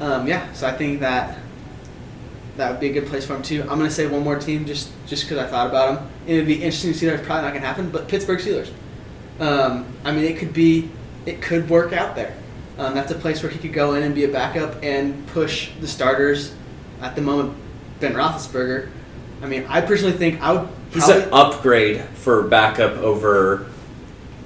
[0.01, 0.51] um, yeah.
[0.53, 1.37] So I think that
[2.57, 3.61] that would be a good place for him too.
[3.63, 5.97] I'm gonna say one more team just just because I thought about him.
[6.21, 8.71] And it'd be interesting to see that it's probably not gonna happen, but Pittsburgh Steelers.
[9.39, 10.89] Um, I mean, it could be,
[11.27, 12.35] it could work out there.
[12.79, 15.69] Um, that's a place where he could go in and be a backup and push
[15.79, 16.53] the starters.
[17.01, 17.55] At the moment,
[17.99, 18.89] Ben Roethlisberger.
[19.43, 20.67] I mean, I personally think I would.
[20.91, 23.67] He's an upgrade for backup over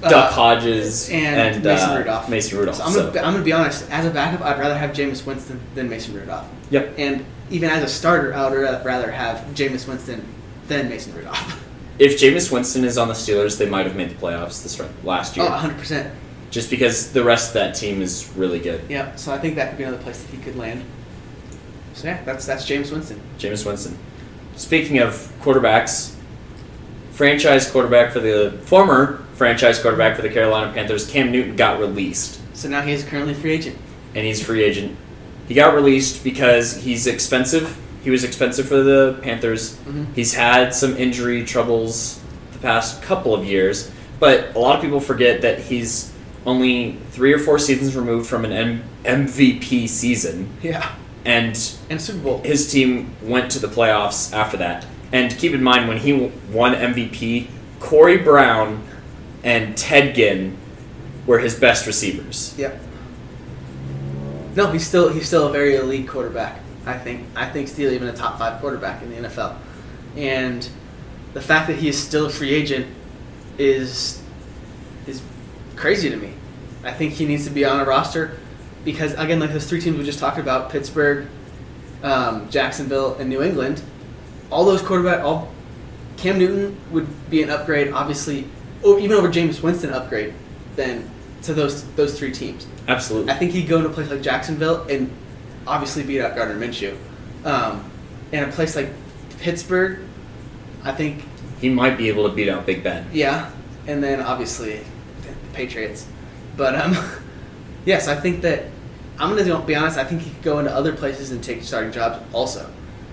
[0.04, 2.30] Uh, Duck Hodges and and, Mason uh, Rudolph.
[2.30, 2.78] Mason Rudolph.
[2.78, 3.90] So I'm so- gonna, I'm gonna be honest.
[3.92, 6.48] As a backup, I'd rather have Jameis Winston than Mason Rudolph.
[6.72, 6.96] Yep.
[6.98, 10.26] And even as a starter, I would rather have Jameis Winston
[10.68, 11.58] than Mason Rudolph.
[12.00, 15.38] If Jameis Winston is on the Steelers, they might have made the playoffs this last
[15.38, 15.46] year.
[15.46, 16.12] Oh, 100 percent.
[16.50, 18.82] just because the rest of that team is really good.
[18.90, 19.16] Yeah.
[19.18, 20.84] So I think that could be another place that he could land.
[21.94, 23.22] So yeah, that's that's James Winston.
[23.38, 24.00] Jameis Winston.
[24.56, 26.16] Speaking of quarterbacks,
[27.12, 32.40] franchise quarterback for the former franchise quarterback for the Carolina Panthers, Cam Newton got released,
[32.56, 33.78] So now he is currently a free agent.
[34.16, 34.98] and he's a free agent.
[35.52, 37.76] He got released because he's expensive.
[38.06, 39.76] He was expensive for the Panthers.
[39.86, 40.06] Mhm.
[40.16, 42.20] He's had some injury troubles
[42.54, 46.12] the past couple of years, but a lot of people forget that he's
[46.46, 50.86] only three or four seasons removed from an M- MVP season, Yeah.
[51.26, 52.42] and And Super Bowl.
[52.46, 54.86] his team went to the playoffs after that.
[55.12, 57.50] And keep in mind, when he won MVP,
[57.82, 58.80] Corey Brown
[59.44, 60.54] and Ted Ginn
[61.28, 62.54] were his best receivers.
[62.58, 62.80] Yep.
[64.56, 66.60] No, he's still he's still a very elite quarterback.
[66.86, 69.56] I think I think still even a top five quarterback in the NFL,
[70.16, 70.68] and
[71.34, 72.88] the fact that he is still a free agent
[73.58, 74.22] is
[75.08, 75.22] is
[75.76, 76.34] crazy to me.
[76.84, 78.38] I think he needs to be on a roster
[78.84, 81.28] because again, like those three teams we just talked about, Pittsburgh,
[82.04, 83.82] um, Jacksonville, and New England,
[84.50, 85.52] all those quarterback, all
[86.18, 88.48] Cam Newton would be an upgrade, obviously,
[88.86, 90.34] even over James Winston upgrade,
[90.76, 91.10] than
[91.44, 92.68] to those those three teams.
[92.88, 93.32] Absolutely.
[93.32, 95.10] I think he'd go to a place like Jacksonville and
[95.68, 96.98] obviously beat out Gardner Minshew.
[97.46, 97.90] Um,
[98.32, 98.90] and a place like
[99.40, 100.00] Pittsburgh,
[100.84, 101.24] I think,
[101.60, 103.08] He might be able to beat out Big Ben.
[103.14, 103.52] yeah.
[103.88, 104.78] And then obviously
[105.24, 106.08] the Patriots.
[106.56, 106.96] But um,
[107.86, 108.66] yes, I think that
[109.20, 109.98] I'm going to be honest.
[109.98, 112.70] I think he could go into other places and take starting jobs also.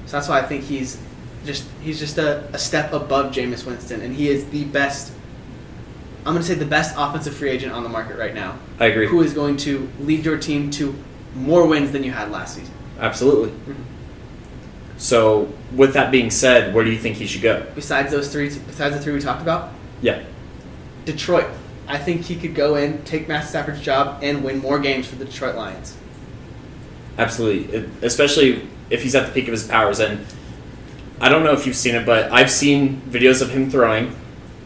[0.06, 1.00] So that's why I think he's
[1.44, 5.12] just he's just a, a step above Jameis Winston, and he is the best.
[6.26, 8.58] I'm going to say the best offensive free agent on the market right now.
[8.78, 9.06] I agree.
[9.06, 10.94] who is going to lead your team to
[11.34, 12.74] more wins than you had last season.
[12.98, 13.50] Absolutely.
[13.50, 13.82] Mm-hmm.
[14.98, 17.64] So, with that being said, where do you think he should go?
[17.74, 19.70] Besides those three, besides the three we talked about,
[20.02, 20.22] Yeah.
[21.04, 21.46] Detroit.
[21.86, 25.16] I think he could go in, take Matt Stafford's job, and win more games for
[25.16, 25.96] the Detroit Lions.
[27.16, 30.00] Absolutely, It- especially if he's at the peak of his powers.
[30.00, 30.26] And
[31.20, 34.14] I don't know if you've seen it, but I've seen videos of him throwing,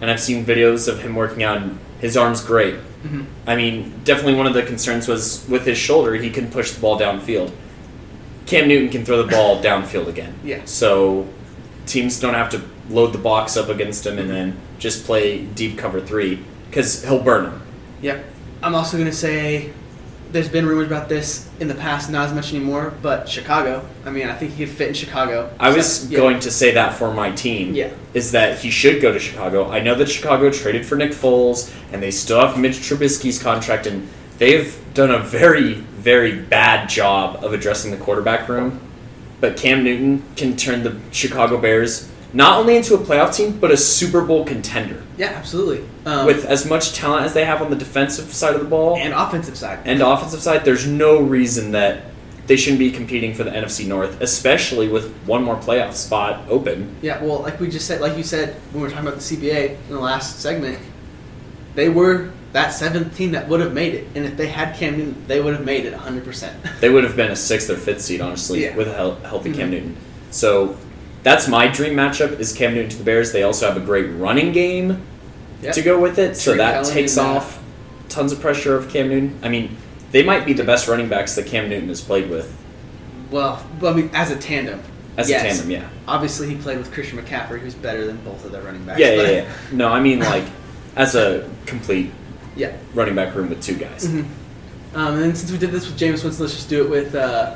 [0.02, 1.56] and I've seen videos of him working out.
[1.62, 2.74] And his arm's great.
[3.06, 3.24] Mhm.
[3.46, 6.80] I mean, definitely one of the concerns was with his shoulder, he can push the
[6.80, 7.52] ball downfield.
[8.46, 10.34] Cam Newton can throw the ball downfield again.
[10.44, 10.60] Yeah.
[10.64, 11.26] So
[11.86, 15.78] teams don't have to load the box up against him and then just play deep
[15.78, 17.62] cover three because he'll burn them.
[18.02, 18.24] Yep.
[18.62, 19.70] I'm also going to say
[20.32, 22.92] there's been rumors about this in the past, not as much anymore.
[23.02, 25.54] But Chicago, I mean, I think he could fit in Chicago.
[25.60, 26.18] I was yeah.
[26.18, 27.74] going to say that for my team.
[27.74, 27.92] Yeah.
[28.14, 29.70] Is that he should go to Chicago.
[29.70, 33.86] I know that Chicago traded for Nick Foles, and they still have Mitch Trubisky's contract,
[33.86, 34.08] and
[34.38, 38.80] they've done a very, very bad job of addressing the quarterback room.
[39.40, 43.70] But Cam Newton can turn the Chicago Bears not only into a playoff team, but
[43.70, 45.02] a Super Bowl contender.
[45.18, 45.84] Yeah, absolutely.
[46.06, 48.96] Um, With as much talent as they have on the defensive side of the ball
[48.96, 49.80] and offensive side.
[49.84, 52.04] and offensive side, there's no reason that
[52.46, 56.96] they shouldn't be competing for the NFC North, especially with one more playoff spot open.
[57.02, 59.24] Yeah, well, like we just said, like you said when we were talking about the
[59.36, 60.78] CBA in the last segment,
[61.74, 64.98] they were that seventh team that would have made it, and if they had Cam
[64.98, 66.24] Newton, they would have made it 100.
[66.24, 68.76] percent They would have been a sixth or fifth seed, honestly, Yeah.
[68.76, 68.92] with a
[69.26, 69.70] healthy Cam Mhm.
[69.70, 69.96] Newton.
[70.30, 70.76] So
[71.22, 73.32] that's my dream matchup is Cam Newton to the Bears.
[73.32, 75.02] They also have a great running game
[75.62, 75.74] Yep.
[75.74, 77.62] to go with it, so that takes uh, off
[78.08, 79.38] tons of pressure of Cam Newton.
[79.44, 79.76] I mean,
[80.10, 82.52] they might be the best running backs that Cam Newton has played with
[83.30, 84.82] Well, I mean, as a tandem.
[85.16, 85.42] as Yes.
[85.44, 85.70] a tandem.
[85.70, 88.98] Yeah, Obviously, he played with Christian McCaffrey, who's better than both of their running backs.
[88.98, 89.44] yeah, yeah, yeah.
[89.70, 90.44] No, I mean like
[90.96, 92.10] as a complete
[92.56, 92.72] yeah.
[92.92, 94.06] running back room with two guys.
[94.08, 94.24] Mhm.
[94.94, 97.14] Um, and then since we did this with James Winston, let's just do it with
[97.14, 97.54] uh,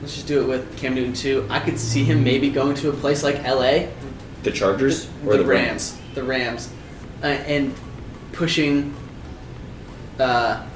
[0.00, 1.46] let's just do it with Cam Newton too.
[1.50, 3.92] I could see him maybe going to a place like L.A.
[4.42, 5.98] The Chargers or the, Rams?
[6.14, 6.72] the Rams,
[7.22, 7.74] uh, and
[8.32, 8.94] pushing
[10.18, 10.66] uh,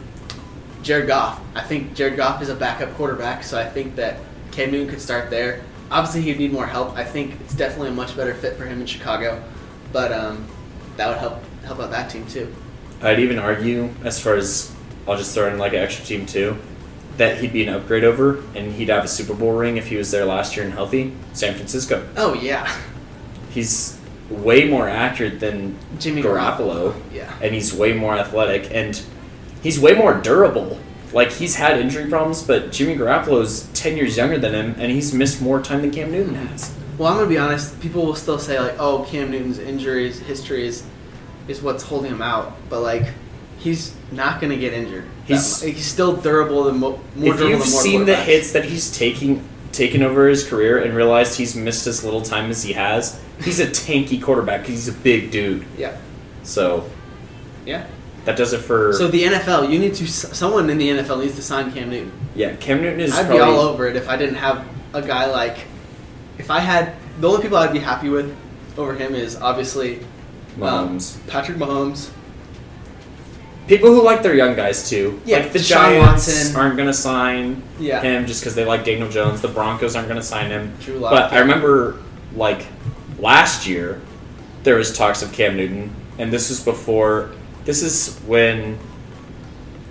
[0.82, 1.40] Jared Goff.
[1.54, 4.18] I think Jared Goff is a backup quarterback, so I think that
[4.52, 5.62] Cam Newton could start there.
[5.90, 6.96] Obviously, he'd need more help.
[6.96, 9.42] I think it's definitely a much better fit for him in Chicago,
[9.92, 10.46] but um,
[10.96, 12.54] that would help help out that team too.
[13.00, 14.74] I'd even argue, as far as
[15.06, 16.56] I'll just throw in like an extra team too,
[17.16, 19.96] that he'd be an upgrade over, and he'd have a Super Bowl ring if he
[19.96, 21.12] was there last year and healthy.
[21.32, 22.06] San Francisco.
[22.16, 22.68] Oh yeah,
[23.50, 23.98] He's
[24.30, 27.32] way more accurate than Jimmy Garoppolo, Yeah.
[27.40, 29.00] and he's way more athletic, and
[29.62, 30.78] he's way more durable.
[31.12, 35.14] Like he's had injury problems, but Jimmy Garoppolo's ten years younger than him, and he's
[35.14, 36.74] missed more time than Cam Newton has.
[36.98, 37.80] Well, I'm gonna be honest.
[37.80, 40.82] People will still say like, "Oh, Cam Newton's injuries history is,
[41.46, 43.04] is what's holding him out," but like,
[43.58, 45.04] he's not gonna get injured.
[45.26, 48.52] He's- he's still durable than mo- more if durable you've than more seen the hits
[48.52, 49.42] that he's taking
[49.72, 53.58] taken over his career and realized he's missed as little time as he has, he's
[53.58, 54.60] a tanky quarterback.
[54.60, 55.64] 'cause He's a big dude.
[55.76, 55.90] Yeah,
[56.44, 56.84] So
[57.66, 57.82] yeah.
[58.24, 60.06] that does it for So the NFL, you need to.
[60.06, 62.12] Someone in the NFL needs to sign Cam Newton.
[62.36, 62.52] yeah.
[62.60, 65.26] Cam Newton is I'd probably be all over it if I didn't have a guy
[65.30, 65.56] like.
[66.38, 68.32] If I had the only people I'd be happy with
[68.78, 70.00] over him is obviously
[70.62, 71.16] um, Mahomes.
[71.26, 72.08] Patrick Mahomes.
[73.66, 75.20] People who like their young guys too.
[75.24, 76.56] Yeah, like the Deshaun Giants Watson.
[76.56, 78.02] aren't gonna sign Yeah.
[78.02, 79.40] him just because they like Daniel Jones.
[79.40, 80.72] The Broncos aren't gonna sign him.
[80.82, 81.96] Drew Lock, But I remember
[82.36, 82.66] like
[83.18, 84.00] last year
[84.64, 87.30] there was talks of Cam Newton, and this was before.
[87.64, 88.78] This is when.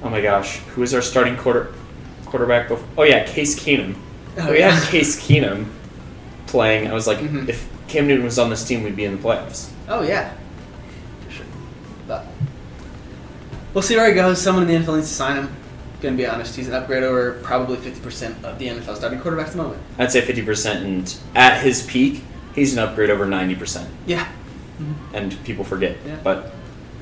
[0.03, 1.69] Oh my gosh, who was our starting quarter
[2.26, 2.67] quarterback?
[2.67, 2.86] Before?
[2.97, 3.95] Oh yeah, Case Keenum.
[4.38, 4.71] Oh, we yeah.
[4.71, 5.65] had Case Keenum
[6.47, 6.88] playing.
[6.89, 7.49] I was like, Mhm.
[7.49, 9.67] if Cam Newton was on this team, we'd be in the playoffs.
[9.89, 10.30] Oh yeah,
[13.74, 14.41] we'll see where he goes.
[14.41, 15.55] Someone in the NFL needs to sign him.
[16.01, 19.45] Gonna be honest, he's an upgrade over probably fifty percent of the NFL starting quarterbacks
[19.47, 19.82] at the moment.
[19.97, 22.24] I'd say fifty percent, and at his peak,
[22.55, 23.89] he's an upgrade over ninety percent.
[24.05, 24.28] Yeah.
[25.13, 26.17] And people forget, Yeah.
[26.24, 26.51] but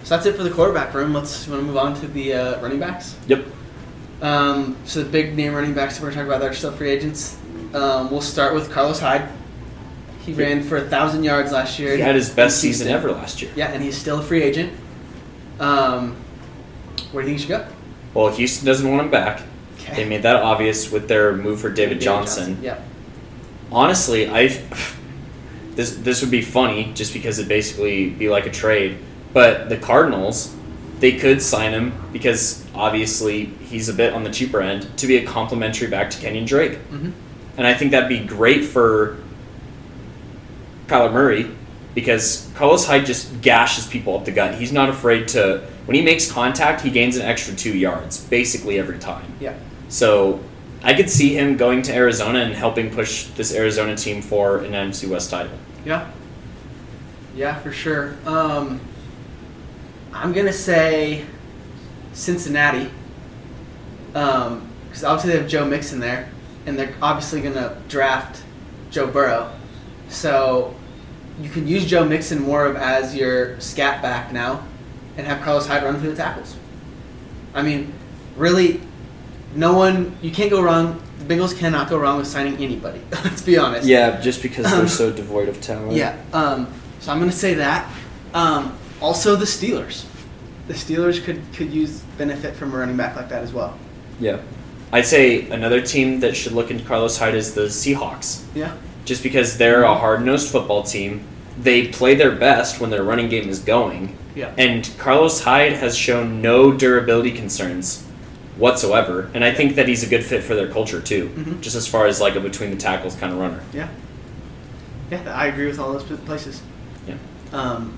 [0.03, 1.13] So that's it for the quarterback room.
[1.13, 3.15] Let's want to move on to the uh, running backs.
[3.27, 3.43] yep.
[4.21, 6.91] Um, so the big name running backs that we're talking about that are still free
[6.91, 7.37] agents.
[7.73, 9.27] Um, we'll start with Carlos Hyde.
[10.19, 11.95] He He- ran for a thousand yards last year.
[11.95, 13.49] He had his best season ever last year.
[13.55, 14.73] Yeah, and he's still a free agent.
[15.59, 16.15] Um,
[17.11, 17.73] where do you think he should go?
[18.13, 19.41] Well, Houston doesn't want him back.
[19.75, 19.95] Okay.
[19.95, 22.59] They made that obvious with their move for David, Johnson.
[22.61, 22.79] Yeah.
[23.71, 24.47] Honestly, I
[25.75, 28.97] this this would be funny just because it basically be like a trade.
[29.33, 30.53] But the Cardinals,
[30.99, 35.17] they could sign him because obviously he's a bit on the cheaper end to be
[35.17, 36.75] a complimentary back to Kenyan Drake.
[36.75, 37.11] hmm
[37.57, 39.17] And I think that'd be great for
[40.87, 41.49] Kyler Murray
[41.95, 44.55] because Carlos Hyde just gashes people up the gut.
[44.55, 48.79] He's not afraid to, when he makes contact, he gains an extra two yards basically
[48.79, 49.33] every time.
[49.39, 49.55] Yeah.
[49.89, 50.39] So
[50.83, 54.71] I could see him going to Arizona and helping push this Arizona team for an
[54.71, 55.51] NFC West title.
[55.85, 56.09] Yeah.
[57.35, 58.15] Yeah, for sure.
[58.25, 58.79] Um,
[60.13, 61.25] I'm gonna say
[62.13, 62.89] Cincinnati,
[64.07, 66.29] because obviously they have Joe Mixon there,
[66.65, 68.43] and they're obviously gonna draft
[68.89, 69.51] Joe Burrow.
[70.09, 70.75] So
[71.39, 74.63] you can use Joe Mixon more of as your scat back now,
[75.17, 76.55] and have Carlos Hyde run through the tackles.
[77.53, 77.93] I mean,
[78.35, 78.81] really,
[79.55, 81.01] no one you can't go wrong.
[81.19, 83.01] The Bengals cannot go wrong with signing anybody.
[83.11, 83.87] Let's be honest.
[83.87, 85.93] Yeah, just because they're so devoid of talent.
[85.93, 86.19] Yeah.
[86.33, 87.91] Um, so I'm going to say that.
[88.33, 90.05] Um, also, the Steelers.
[90.67, 93.77] The Steelers could could use benefit from a running back like that as well.
[94.19, 94.39] Yeah.
[94.93, 98.43] I'd say another team that should look into Carlos Hyde is the Seahawks.
[98.53, 98.75] Yeah.
[99.05, 101.25] Just because they're a hard nosed football team.
[101.57, 104.17] They play their best when their running game is going.
[104.35, 104.51] Yeah.
[104.57, 108.03] And Carlos Hyde has shown no durability concerns
[108.57, 109.29] whatsoever.
[109.33, 111.29] And I think that he's a good fit for their culture too.
[111.35, 111.61] Mhm.
[111.61, 113.59] Just as far as like a between the tackles kind of runner.
[113.73, 113.87] Yeah.
[115.09, 116.61] Yeah, I agree with all those places.
[117.07, 117.15] Yeah.
[117.51, 117.93] Um,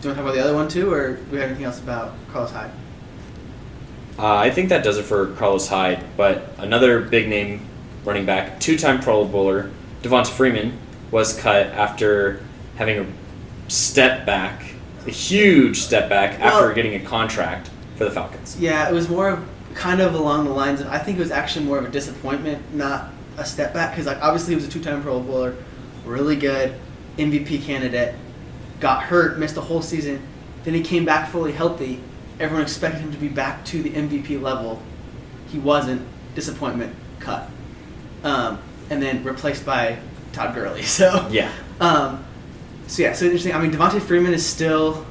[0.00, 1.64] do you want to talk about the other one too, or do we have anything
[1.66, 2.70] else about Carlos Hyde?
[4.18, 6.02] Uh, I think that does it for Carlos Hyde.
[6.16, 7.60] But another big name
[8.04, 9.70] running back, two time Pro Bowler,
[10.02, 10.72] Devonta Freeman,
[11.10, 12.40] was cut after
[12.76, 13.06] having a
[13.70, 14.62] step back,
[15.06, 18.56] a huge step back after Well- getting a contract for the Falcons.
[18.58, 19.44] Yeah, it was more of
[19.74, 22.62] kind of along the lines of I think it was actually more of a disappointment,
[22.74, 25.54] not a step back, because like obviously he was a two-time Pro Bowler,
[26.04, 26.74] really good,
[27.18, 28.14] MVP candidate,
[28.80, 30.20] got hurt, missed a whole season,
[30.64, 32.00] then he came back fully healthy.
[32.40, 34.80] Everyone expected him to be back to the MVP level.
[35.48, 36.02] He wasn't.
[36.34, 36.92] Disappointment.
[37.20, 37.48] Cut.
[38.24, 38.58] Um,
[38.90, 39.98] and then replaced by
[40.32, 40.82] Todd Gurley.
[40.98, 41.50] So Yeah.
[41.80, 42.24] Um,
[42.86, 43.52] so yeah, so interesting.
[43.52, 45.06] I mean, Devonta Freeman is still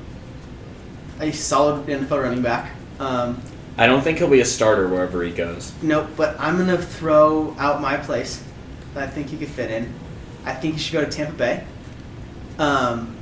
[1.19, 2.71] a solid NFL running back.
[2.99, 3.41] Um,
[3.78, 5.74] I don't think he'll be a starter wherever he goes.
[5.82, 8.43] nope, but I'm gonna throw out my place
[8.93, 9.91] that I think he could fit in.
[10.45, 11.63] I think he should go to Tampa Bay.
[12.59, 13.15] Um,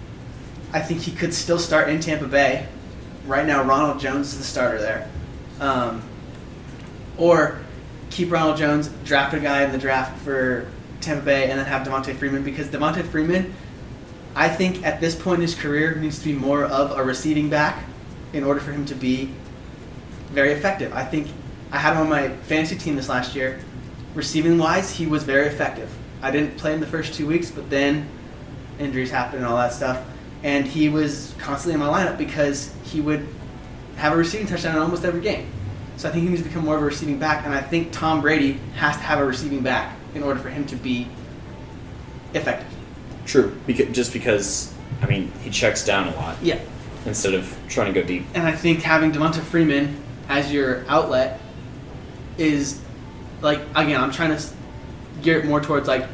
[0.74, 2.68] I think he could still start in Tampa Bay.
[3.26, 5.10] Right now, Ronald Jones is the starter there.
[5.60, 6.02] Um,
[7.18, 7.60] or
[8.10, 10.68] keep Ronald Jones, draft a guy in the draft for
[11.00, 13.54] Tampa Bay, and then have Devonta Freeman because Devonta Freeman,
[14.36, 17.50] I think at this point in his career, needs to be more of a receiving
[17.50, 17.84] back
[18.34, 19.34] in order for him to be
[20.30, 20.94] very effective.
[20.94, 21.28] I think
[21.72, 23.60] I had him on my fantasy team this last year.
[24.16, 25.90] Receiving wise, he was very effective.
[26.22, 28.08] I didn't play him the first two weeks, but then
[28.80, 30.06] injuries happened and all that stuff.
[30.44, 33.28] And he was constantly in my lineup because he would
[33.98, 35.48] have a receiving touchdown in almost every game.
[35.98, 37.46] So I think he needs to become more of a receiving back.
[37.46, 40.66] And I think Tom Brady has to have a receiving back in order for him
[40.68, 41.08] to be
[42.34, 42.68] effective.
[43.32, 43.56] True.
[43.66, 46.60] Because, just because, I mean, he checks down a lot Yeah.
[47.06, 48.26] instead of trying to go deep.
[48.34, 49.96] And I think having Devonta Freeman
[50.28, 51.40] as your outlet
[52.38, 52.80] is
[53.42, 54.44] like again, I'm trying to
[55.22, 56.06] gear it more towards like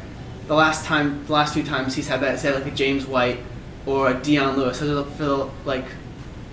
[0.46, 3.38] the last time, the last few times he's had that, say like a James White
[3.84, 4.78] or a Dion Lewis.
[4.78, 5.84] So for the like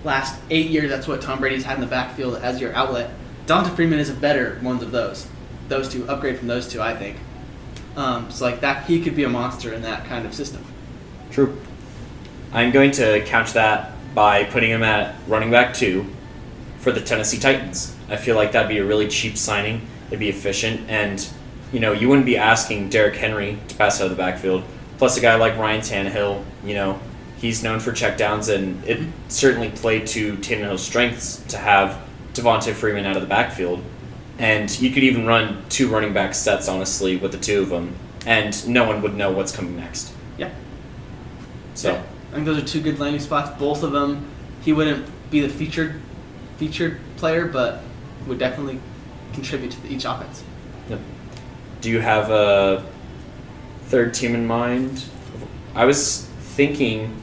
[0.04, 3.12] last eight years, that's what Tom Brady's had in the backfield as your outlet.
[3.46, 5.28] Devonta Freeman is a better one of those.
[5.70, 7.18] Those two upgrade from those two, I think.
[7.96, 10.64] Um, so like that, he could be a monster in that kind of system.
[11.32, 11.58] True.
[12.52, 16.06] I'm going to couch that by putting him at running back two
[16.80, 17.96] for the Tennessee Titans.
[18.10, 19.82] I feel like that'd be a really cheap signing.
[20.08, 21.28] It'd be efficient, and
[21.74, 24.64] you know you wouldn't be asking Derrick Henry to pass out of the backfield.
[24.98, 27.00] Plus, a guy like Ryan Tannehill, you know,
[27.38, 32.00] he's known for checkdowns, and it certainly played to Tannehill's strengths to have
[32.34, 33.84] Devonta Freeman out of the backfield.
[34.38, 37.96] And you could even run two running back sets, honestly, with the two of them,
[38.26, 40.12] and no one would know what's coming next.
[40.38, 40.50] Yeah.
[41.74, 41.96] So.
[42.32, 43.58] I think those are two good landing spots.
[43.58, 44.26] Both of them,
[44.62, 46.02] he wouldn't be the featured
[46.58, 47.82] featured player, but
[48.28, 48.80] would definitely
[49.34, 50.44] contribute to each offense.
[50.90, 51.00] Yep.
[51.82, 52.84] Do you have a
[53.86, 55.04] third team in mind?
[55.76, 57.22] I was thinking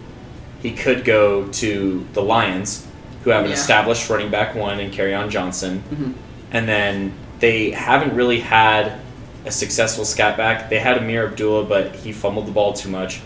[0.63, 2.87] he could go to the Lions,
[3.25, 3.57] who have an Yeah.
[3.57, 6.13] established running back one in on Johnson, Mm-hmm.
[6.53, 8.99] And then they haven't really had
[9.45, 10.69] a successful scat back.
[10.71, 13.21] They had Ameer Abdullah, but he fumbled the ball too much.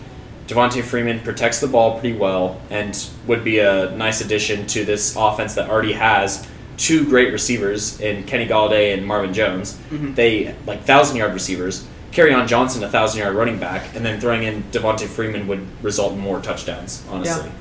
[0.47, 2.97] Devonta Freeman protects the ball pretty well and
[3.27, 6.47] would be a nice addition to this offense that already has
[6.77, 9.77] two great receivers in Kenny Golladay and Marvin Jones.
[9.91, 10.15] Mhm.
[10.15, 11.85] They like thousand yard receivers.
[12.13, 16.13] Kerryon Johnson, a thousand yard running back, and then throwing in Devonta Freeman would result
[16.13, 17.03] in more touchdowns.
[17.11, 17.51] Honestly,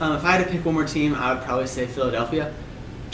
[0.00, 2.50] Um, if I had to pick one more team, I would probably say Philadelphia.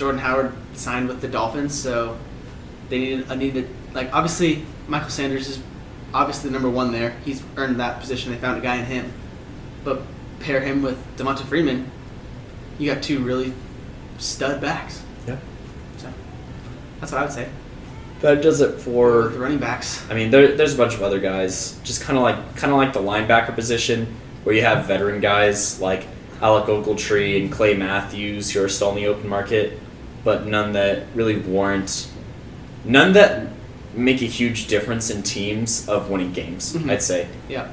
[0.01, 2.17] Jordan Howard signed with the Dolphins, so
[2.89, 5.63] they needed a uh, needed like obviously Michael Sanders is
[6.15, 7.11] obviously the number one there.
[7.23, 8.33] He's earned that position.
[8.33, 9.13] They found a guy in him,
[9.85, 10.01] but
[10.41, 11.91] pair him with Devonta Freeman,
[12.79, 13.53] you got two really
[14.17, 15.03] stud backs.
[15.29, 15.37] yeah,
[15.99, 16.11] So
[16.99, 17.51] that's what I would say
[18.21, 20.09] that does it for for the running backs.
[20.11, 22.79] I mean, there, there's a bunch of other guys, just kind of like kind of
[22.79, 24.07] like the linebacker position,
[24.45, 26.07] where you have veteran guys like
[26.41, 29.79] Alec Ogletree and Clay Matthews who are still in the open market,
[30.25, 32.09] but none that really warrant,
[32.85, 33.49] none that
[33.95, 36.75] make a huge difference in teams of winning games.
[36.75, 36.91] Mhm.
[36.91, 37.27] I'd say.
[37.49, 37.67] Yeah.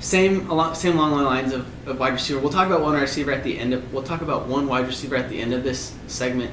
[0.00, 2.38] Same along same along the lines of, of wide receiver.
[2.38, 5.16] We'll talk about one receiver at the end of we'll talk about one wide receiver
[5.16, 6.50] at the end of this segment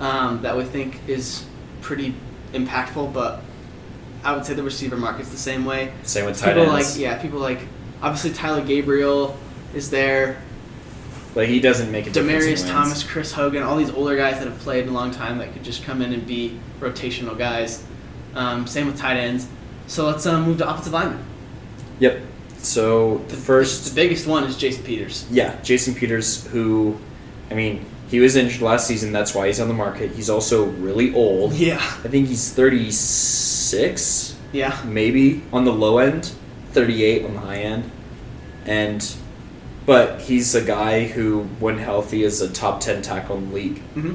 [0.00, 1.44] um, that we think is
[1.80, 2.14] pretty
[2.52, 3.40] impactful, but
[4.24, 5.92] I would say the receiver market's the same way.
[6.02, 6.92] Same with tight People ends.
[6.94, 7.60] like yeah, people like
[8.02, 9.38] obviously Tyler Gabriel
[9.74, 10.42] is there.
[11.34, 12.44] But he doesn't make a difference.
[12.62, 12.70] Demaryius.
[12.70, 15.52] Thomas, Chris Hogan, all these older guys that have played in a long time that
[15.52, 17.84] could just come in and be rotational guys.
[18.34, 19.48] Um, same with tight ends.
[19.86, 21.24] So let's uh, move to offensive linemen.
[22.00, 22.22] Yep.
[22.58, 25.26] So the first the biggest one is Jason Peters.
[25.30, 26.96] Yeah, Jason Peters, who,
[27.50, 29.10] I mean, he was injured last season.
[29.10, 30.12] That's why he's on the market.
[30.12, 31.52] He's also really old.
[31.62, 36.30] Yeah, I think he's 36, yeah, maybe on the low end,
[36.72, 37.90] 38 on the high end.
[38.64, 39.14] And,
[39.86, 43.78] but he's a guy who, when healthy, is a top 10 tackle in the league.
[43.94, 44.14] hmm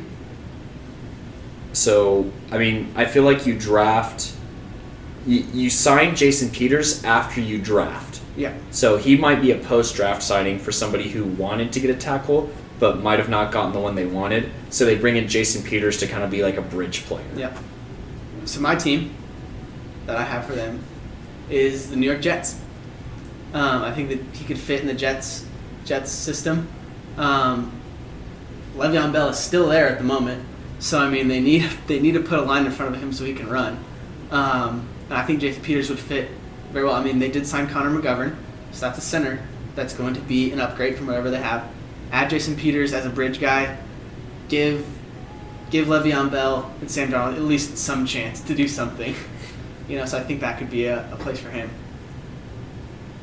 [1.74, 4.34] So, I mean, I feel like you draft,
[5.26, 8.22] you, you sign Jason Peters after you draft.
[8.36, 11.90] yeah, So he might be a post draft signing for somebody who wanted to get
[11.90, 12.50] a tackle,
[12.80, 14.52] but might have not gotten the one they wanted.
[14.70, 17.26] So they bring in Jason Peters to kind of be like a bridge player.
[17.36, 17.56] yeah.
[18.46, 19.14] So my team
[20.06, 20.82] that I have for them
[21.50, 22.58] is the New York Jets.
[23.54, 25.46] Um, I think that he could fit in the Jets
[25.88, 26.68] Jets system.
[27.18, 27.72] Um,
[28.76, 30.46] Le'Veon Bell is still there at the moment,
[30.80, 33.12] so I mean they need they need to put a line in front of him
[33.12, 33.84] so he can run.
[34.30, 36.30] Um, and I think Jason Peters would fit
[36.72, 36.94] very well.
[36.94, 38.36] I mean they did sign Connor McGovern,
[38.72, 39.42] so that's a center
[39.76, 41.68] that's going to be an upgrade from whatever they have.
[42.12, 43.78] Add Jason Peters as a bridge guy.
[44.50, 44.86] Give
[45.70, 49.16] give Le'Veon Bell and Sam Darnold at least some chance to do something.
[49.88, 51.70] You know, so I think that could be a, a place for him.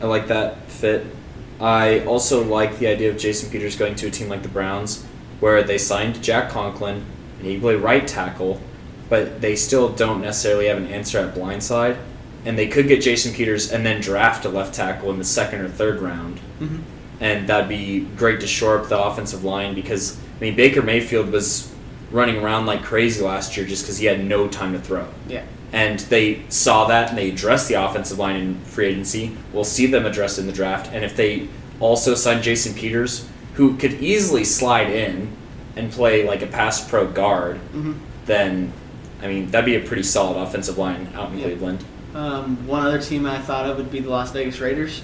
[0.00, 1.04] I like that fit.
[1.60, 5.04] I also like the idea of Jason Peters going to a team like the Browns,
[5.40, 7.04] where they signed Jack Conklin
[7.38, 8.60] and he play right tackle,
[9.08, 11.96] but they still don't necessarily have an answer at blindside.
[12.44, 15.60] And they could get Jason Peters and then draft a left tackle in the second
[15.60, 16.40] or third round.
[16.60, 16.82] Mm-hmm.
[17.20, 21.30] and that'd be great to shore up the offensive line because I mean Baker Mayfield
[21.30, 21.72] was
[22.10, 25.06] running around like crazy last year just because he had no time to throw.
[25.28, 25.44] Yeah.
[25.74, 29.36] And they saw that and they addressed the offensive line in free agency.
[29.52, 30.92] We'll see them addressed in the draft.
[30.92, 31.48] And if they
[31.80, 35.30] also sign Jason Peters, who could easily slide in
[35.74, 37.94] and play like a pass pro guard, Mm-hmm.
[38.26, 38.72] then
[39.20, 41.44] I mean that'd be a pretty solid offensive line out in Yeah.
[41.46, 41.84] Cleveland.
[42.14, 45.02] Um, one other team I thought of would be the Las Vegas Raiders.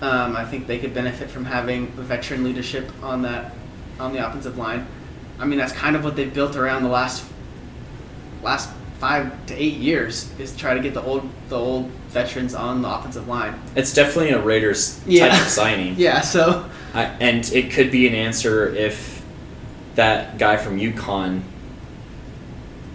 [0.00, 3.52] Um, I think they could benefit from having veteran leadership on that
[3.98, 4.86] on the offensive line.
[5.40, 7.24] I mean, that's kind of what they've built around the last
[8.42, 8.70] last
[9.04, 12.88] five to eight years is try to get the old the old veterans on the
[12.88, 13.54] offensive line.
[13.76, 15.28] It's definitely a Raiders Yeah.
[15.28, 15.94] type of signing.
[15.98, 19.22] Yeah, so I, and it could be an answer if
[19.96, 21.42] that guy from UConn,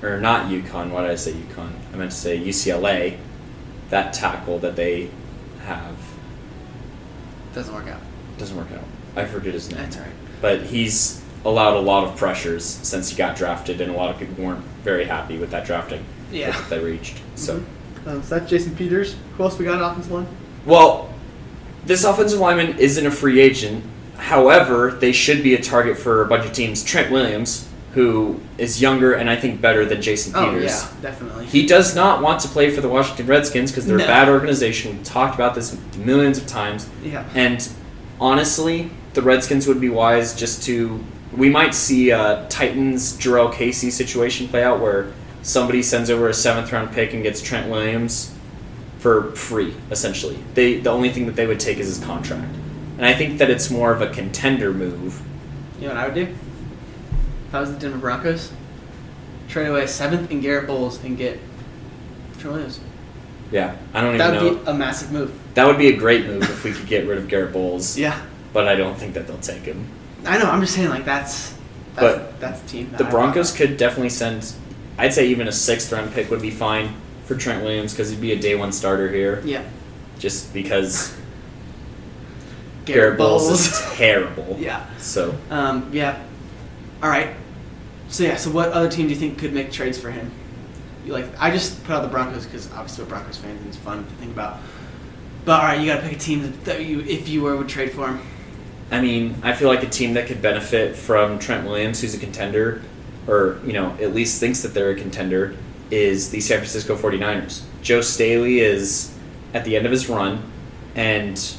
[0.01, 1.70] or not UConn, why did I say UConn?
[1.93, 3.18] I meant to say UCLA,
[3.91, 5.12] that tackle that they
[5.66, 5.95] have
[7.53, 8.01] doesn't work out.
[8.39, 8.84] doesn't work out.
[9.16, 9.78] I forget his name.
[9.84, 10.12] That's all right.
[10.41, 14.19] But he's allowed a lot of pressures since he got drafted, and a lot of
[14.19, 16.51] people weren't very happy with that drafting Yeah.
[16.51, 17.17] that they reached.
[17.35, 17.63] So.
[18.05, 19.15] Um, so that's Jason Peters.
[19.37, 20.27] Who else we got on offensive line?
[20.65, 21.13] Well,
[21.85, 23.83] this offensive lineman isn't a free agent.
[24.17, 26.83] However, they should be a target for a bunch of teams.
[26.83, 30.63] Trent Williams, who is younger and I think better than Jason Oh Peters.
[30.71, 31.45] yeah, definitely.
[31.45, 34.03] He does not want to play for the Washington Redskins because they're No.
[34.03, 34.97] a bad organization.
[34.97, 36.87] We've talked about this millions of times.
[37.03, 37.23] yeah.
[37.33, 37.67] And
[38.19, 41.03] honestly, the Redskins would be wise just to.
[41.36, 46.34] We might see a Titans Jurrell Casey situation play out where somebody sends over a
[46.34, 48.34] seventh round pick and gets Trent Williams
[48.97, 50.38] for free, essentially.
[50.55, 52.53] They the only thing that they would take is his contract.
[52.97, 55.21] And I think that it's more of a contender move.
[55.80, 56.21] You know what I would do?
[57.47, 58.51] If I was the Denver Broncos,
[59.47, 61.39] trade away a seventh and Garett Bolles and get
[62.39, 62.80] Trent Williams.
[63.51, 65.34] Yeah, I don't even That would be a massive move.
[65.55, 67.97] that would be a great move if we could get rid of Garett Bolles.
[67.97, 68.19] Yeah,
[68.51, 69.88] But I don't think that they'll take him.
[70.26, 70.45] I know.
[70.49, 71.51] I'm just saying, like that's
[71.95, 72.89] that's, But that's the team.
[72.91, 74.53] that The I- Broncos could definitely send.
[74.97, 76.93] I'd say even a sixth round pick would be fine
[77.26, 79.41] for Trent Williams because he'd be a day one starter here.
[79.45, 79.63] Yeah,
[80.17, 81.15] Just because
[82.86, 83.67] Garett, Bolles Bolles.
[83.67, 84.57] is terrible.
[84.59, 84.86] yeah.
[84.97, 85.89] So Um.
[85.93, 86.22] Yeah.
[87.03, 87.30] All right.
[88.09, 88.36] So yeah.
[88.36, 90.32] So what other team do you think could make trades for him?
[91.05, 91.28] You like?
[91.39, 94.11] I just put out the Broncos because obviously we're Broncos fans and it's fun to
[94.15, 94.57] think about.
[95.45, 97.55] But all right, you got to pick a team that, that you, if you were,
[97.55, 98.20] would trade for him.
[98.91, 102.17] I mean, I feel like a team that could benefit from Trent Williams, who's a
[102.17, 102.81] contender,
[103.27, 105.55] or you know at least thinks that they're a contender,
[105.91, 107.61] is the San Francisco 49ers.
[107.81, 109.13] Joe Staley is
[109.53, 110.43] at the end of his run,
[110.95, 111.53] and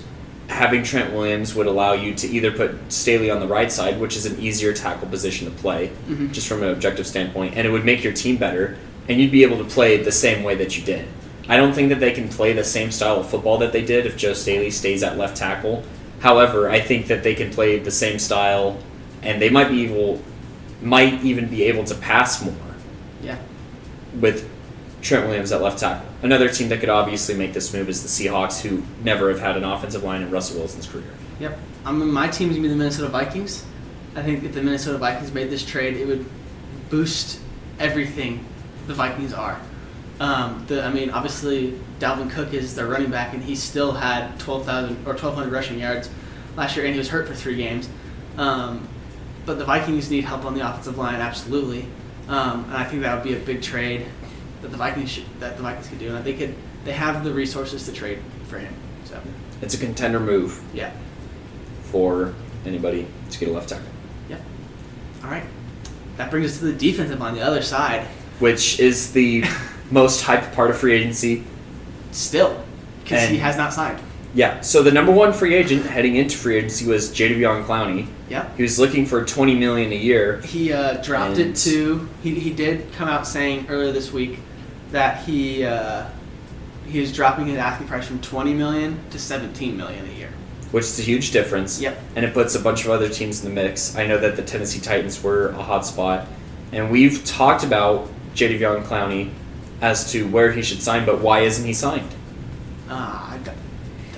[0.48, 4.16] having Trent Williams would allow you to either put Staley on the right side, which
[4.16, 6.32] is an easier tackle position to play, Mhm.
[6.32, 8.76] just from an objective standpoint, and it would make your team better,
[9.08, 11.04] and you'd be able to play the same way that you did.
[11.48, 14.06] I don't think that they can play the same style of football that they did
[14.06, 15.84] if Joe Staley stays at left tackle.
[16.20, 18.78] However, I think that they can play the same style,
[19.22, 20.22] and they might be able,
[20.82, 22.54] might even be able to pass more
[23.22, 23.36] Yeah.
[24.18, 24.48] with
[25.02, 26.06] Trent Williams at left tackle.
[26.22, 29.56] Another team that could obviously make this move is the Seahawks, who never have had
[29.56, 31.04] an offensive line in Russell Wilson's career.
[31.40, 31.58] Yep.
[31.86, 33.64] I mean, my team's gonna be the Minnesota Vikings.
[34.14, 36.26] I think if the Minnesota Vikings made this trade, it would
[36.90, 37.38] boost
[37.78, 38.44] everything
[38.86, 39.58] the Vikings are.
[40.20, 44.38] Um, the, I mean, obviously Dalvin Cook is their running back, and he still had
[44.38, 46.10] twelve thousand or twelve hundred rushing yards
[46.56, 47.88] last year, and he was hurt for three games.
[48.36, 48.86] Um,
[49.46, 51.86] but the Vikings need help on the offensive line, absolutely.
[52.28, 54.06] Um, and I think that would be a big trade
[54.60, 56.54] that the Vikings should, that the Vikings could do, and they could
[56.84, 58.74] they have the resources to trade for him.
[59.06, 59.18] So
[59.62, 60.92] It's a contender move yeah,
[61.84, 62.34] for
[62.66, 63.86] anybody to get a left tackle,
[64.28, 64.36] yeah.
[65.24, 65.44] All right,
[66.18, 68.06] that brings us to the defensive on the other side.
[68.38, 69.44] which is the
[69.90, 71.44] most hyped part of free agency.
[72.12, 72.62] Still,
[73.02, 74.00] because he has not signed.
[74.34, 74.60] Yeah.
[74.60, 78.06] So the number one free agent heading into free agency was Jadeveon Clowney.
[78.28, 78.48] Yeah.
[78.56, 80.40] He was looking for twenty million a year.
[80.42, 82.08] He uh, dropped it to.
[82.22, 84.38] He, he did come out saying earlier this week
[84.92, 86.06] that he uh,
[86.86, 90.30] he is dropping his asking price from 20 million to 17 million a year.
[90.72, 91.80] which is a huge difference.
[91.80, 91.96] Yep.
[92.16, 93.94] And it puts a bunch of other teams in the mix.
[93.96, 96.26] I know that the Tennessee Titans were a hot spot,
[96.72, 99.30] and we've talked about Jadeveon Clowney
[99.80, 102.08] as to where he should sign, but why isn't he signed?
[102.88, 103.40] Uh, I,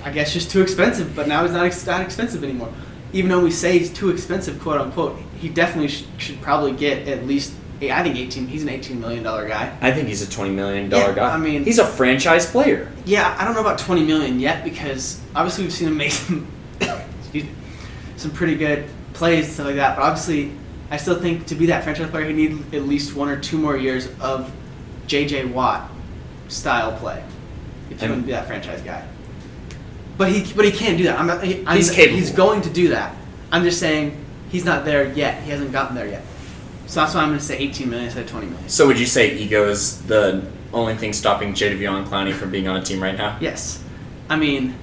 [0.03, 2.73] I guess just too expensive, but now he's not ex- that expensive anymore.
[3.13, 7.07] Even though we say he's too expensive, quote unquote, he definitely sh- should probably get
[7.07, 7.53] at least.
[7.81, 8.47] I think 18.
[8.47, 9.75] He's an 18 million dollar guy.
[9.81, 11.33] I think he's a twenty million dollar Yeah, guy.
[11.33, 12.89] I mean- he's a franchise player.
[13.03, 16.47] Yeah, I don't know about 20 million yet because obviously we've seen him make some,
[17.33, 17.49] me,
[18.15, 19.97] some pretty good plays and stuff like that.
[19.97, 20.53] But obviously,
[20.91, 23.57] I still think to be that franchise player, he needs at least one or two
[23.57, 24.49] more years of
[25.07, 25.45] J.J.
[25.45, 25.89] Watt
[26.47, 27.23] style play
[27.89, 29.05] if you want to be that franchise guy.
[30.17, 31.19] But he, but he can't do that.
[31.19, 31.43] I'm not.
[31.43, 32.17] He, I'm, He's capable.
[32.17, 33.15] He's going to do that.
[33.51, 35.43] I'm just saying he's not there yet.
[35.43, 36.23] He hasn't gotten there yet.
[36.87, 38.69] So that's why I'm going to say 18 million instead of 20 million.
[38.69, 42.75] So would you say ego is the only thing stopping Jadeveon Clowney from being on
[42.75, 43.37] a team right now?
[43.39, 43.83] Yes.
[44.29, 44.75] I mean,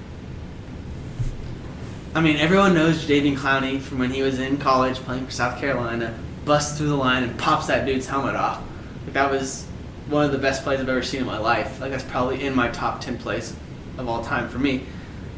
[2.13, 5.59] I mean, everyone knows Jadeveon Clowney from when he was in college playing for South
[5.59, 8.61] Carolina, busts through the line and pops that dude's helmet off.
[9.05, 9.65] Like that was
[10.11, 11.79] one of the best plays I've ever seen in my life.
[11.79, 13.55] Like that's probably in my top ten plays
[13.97, 14.83] of all time for me.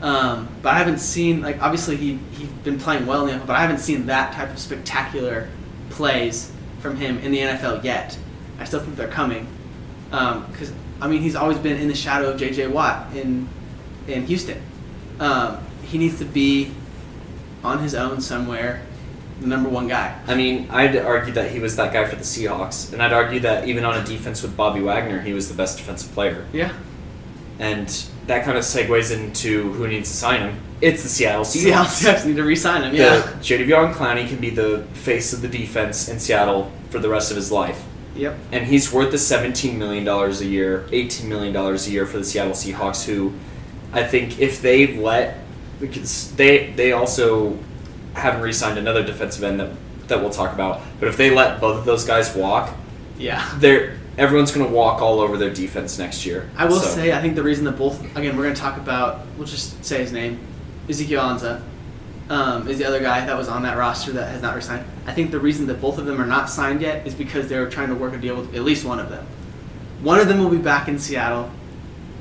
[0.02, 3.48] Um, but I haven't seen like obviously he he's been playing well in the NFL,
[3.48, 5.48] but I haven't seen that type of spectacular
[5.90, 8.18] plays from him in the NFL yet.
[8.60, 9.48] I still think they're coming
[10.10, 12.68] because I mean he's always been in the shadow of J.J.
[12.68, 13.48] Watt in
[14.08, 14.62] in Houston.
[15.20, 16.74] Um, he needs to be
[17.64, 18.82] on his own somewhere,
[19.44, 20.18] the number one guy.
[20.26, 23.42] I mean, I'd argue that he was that guy for the Seahawks, and I'd argue
[23.42, 26.46] that even on a defense with Bobby Wagner, he was the best defensive player.
[26.52, 26.74] Yeah,
[27.60, 27.88] And
[28.28, 30.60] that kind of segues into who needs to sign him.
[30.82, 31.62] It's the Seattle Seahawks.
[31.62, 32.96] Seattle Seahawks need to re-sign him.
[32.96, 33.20] Yeah.
[33.20, 33.32] The.
[33.40, 37.38] Jadeveon Clowney can be the face of the defense in Seattle for the rest of
[37.38, 37.84] his life.
[38.16, 38.38] Yep.
[38.52, 42.54] And he's worth the $17 million a year, $18 million a year for the Seattle
[42.54, 43.34] Seahawks, who
[43.92, 45.40] I think if they let,
[45.80, 47.58] because they, they also
[48.14, 49.72] haven't re signed another defensive end that,
[50.08, 52.74] that we'll talk about, but if they let both of those guys walk,
[53.18, 53.44] Yeah.
[53.58, 56.50] they're, everyone's going to walk all over their defense next year.
[56.58, 58.78] I will So- say, I think the reason that both, again, we're going to talk
[58.78, 60.40] about, we'll just say his name,
[60.90, 61.62] Ezekiel Ansah,
[62.30, 64.86] um, is the other guy that was on that roster that has not resigned.
[65.08, 67.70] I think the reason that both of them are not signed yet is because they're
[67.70, 69.26] trying to work a deal with at least one of them.
[70.02, 71.50] One of them will be back in Seattle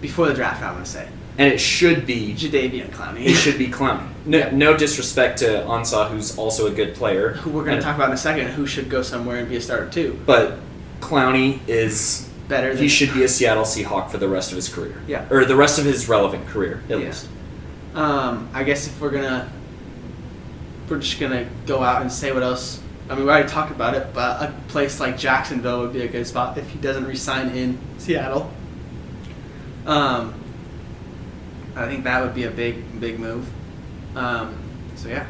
[0.00, 1.08] before the draft, I'm going to say.
[1.38, 3.24] And it should be Jadeveon Clowney.
[3.24, 4.06] It should be Clowney.
[4.26, 4.50] No, Yeah.
[4.52, 7.30] no disrespect to Ansah, who's also a good player.
[7.34, 9.56] who we're going to talk about in a second, who should go somewhere and be
[9.56, 10.18] a starter too.
[10.26, 10.58] But
[11.00, 14.68] Clowney is Better than he should be a Seattle Seahawk for the rest of his
[14.68, 14.94] career.
[15.06, 15.24] Yeah.
[15.30, 17.06] Or the rest of his relevant career, at Yeah.
[17.06, 17.28] least.
[17.94, 19.48] Um, I guess if we're gonna,
[20.88, 22.80] we're just gonna go out and say what else.
[23.08, 26.08] I mean, we already talked about it, but a place like Jacksonville would be a
[26.08, 28.50] good spot if he doesn't resign in Seattle.
[29.86, 30.34] Um,
[31.76, 33.48] I think that would be a big, big move.
[34.14, 34.58] Um,
[34.96, 35.26] so yeah,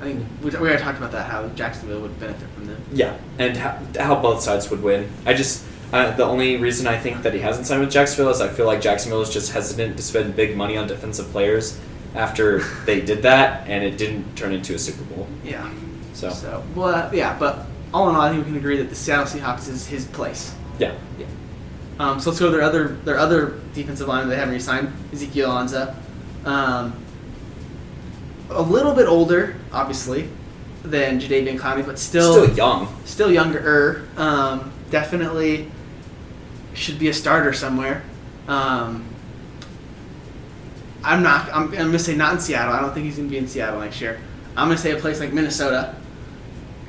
[0.00, 2.82] I think we, we already talked about that how Jacksonville would benefit from them.
[2.92, 3.16] Yeah.
[3.38, 5.10] And how, how both sides would win.
[5.26, 8.40] I just uh, the only reason I think that he hasn't signed with Jacksonville is
[8.40, 11.78] I feel like Jacksonville is just hesitant to spend big money on defensive players
[12.14, 15.28] after they did that and it didn't turn into a Super Bowl.
[15.44, 15.70] Yeah.
[16.14, 18.88] So So well, uh, yeah, but all in all, I think we can agree that
[18.88, 20.54] the Seattle Seahawks is his place.
[20.78, 20.94] Yeah.
[21.18, 21.26] Yeah.
[22.02, 24.92] Um, so let's go to their other their other defensive line that they haven't re-signed,
[25.12, 25.94] Ezekiel Ansah.
[26.44, 26.94] Um,
[28.50, 30.28] a little bit older, obviously,
[30.82, 32.88] than Jadeveon Clowney, but still Still young.
[33.04, 34.08] still younger.
[34.16, 35.70] Um, definitely
[36.74, 38.02] should be a starter somewhere.
[38.48, 39.04] Um,
[41.04, 41.48] I'm not.
[41.52, 42.74] I'm, I'm gonna say not in Seattle.
[42.74, 44.20] I don't think he's gonna be in Seattle next year.
[44.56, 45.94] I'm gonna say a place like Minnesota.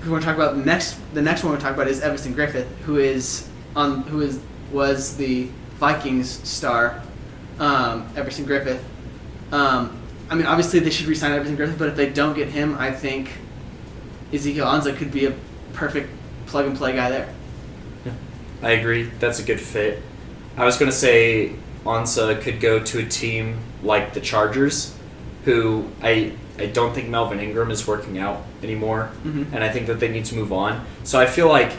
[0.02, 0.98] We're gonna talk about next.
[1.14, 4.40] The next one we're talking about is Everson Griffen, who is on who is
[4.74, 5.48] was the
[5.80, 7.02] Vikings star.
[7.60, 8.80] Um, Everson Griffen.
[9.52, 9.96] Um,
[10.30, 12.92] I mean, obviously they should resign Everson Griffen, but if they don't get him, I
[12.92, 13.30] think
[14.34, 15.34] Ezekiel Ansah could be a
[15.74, 16.10] perfect
[16.48, 17.30] plug and play guy there.
[18.06, 18.12] Yeah,
[18.64, 19.10] I agree.
[19.20, 20.02] That's a good fit.
[20.58, 21.54] I was going to say
[21.86, 24.96] Ansah could go to a team like the Chargers,
[25.46, 29.48] who I I don't think Melvin Ingram is working out anymore, Mhm.
[29.54, 30.86] and I think that they need to move on.
[31.04, 31.72] So I feel like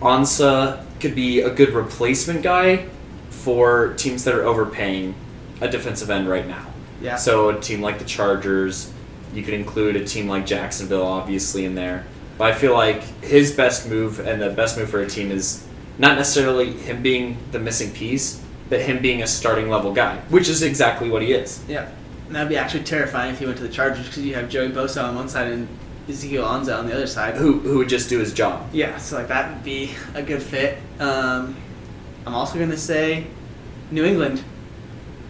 [0.00, 2.86] Ansah could be a good replacement guy
[3.28, 5.14] for teams that are overpaying
[5.60, 6.66] a defensive end right now.
[7.00, 7.16] Yeah.
[7.16, 8.92] So a team like the Chargers,
[9.34, 12.04] you could include a team like Jacksonville, obviously in there.
[12.38, 15.66] But I feel like his best move and the best move for a team is
[15.98, 20.48] not necessarily him being the missing piece, but him being a starting level guy, which
[20.48, 21.62] is exactly what he is.
[21.68, 21.90] Yeah.
[22.26, 24.70] And that'd be actually terrifying if he went to the Chargers because you have Joey
[24.70, 25.68] Bosa on one side and
[26.08, 27.36] Ezekiel Ansah on the other side.
[27.36, 28.68] Who who would just do his job.
[28.72, 30.78] Yeah, so like that would be a good fit.
[30.98, 31.56] Um,
[32.26, 33.26] I'm also gonna say
[33.90, 34.42] New England.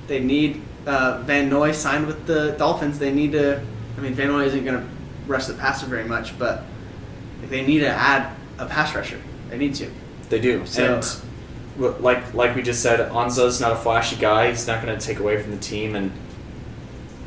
[0.06, 2.98] They need uh, Van Noy signed with the Dolphins.
[2.98, 3.60] They need to.
[3.96, 4.86] I mean, Van Noy isn't gonna
[5.26, 6.64] rush the passer very much, but
[7.48, 9.20] they need to add a pass rusher.
[9.50, 9.90] They need to.
[10.28, 10.64] They do.
[10.66, 14.50] So- and like like we just said, Ansah's not a flashy guy.
[14.50, 15.94] He's not going to take away from the team.
[15.96, 16.10] And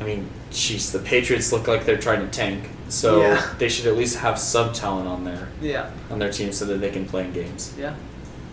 [0.00, 2.68] I mean, jeez, the Patriots look like they're trying to tank.
[2.94, 3.42] So Yeah.
[3.58, 5.86] they should at least have some talent on there Yeah.
[6.10, 7.72] on their team so that they can play in games.
[7.78, 7.94] Yeah.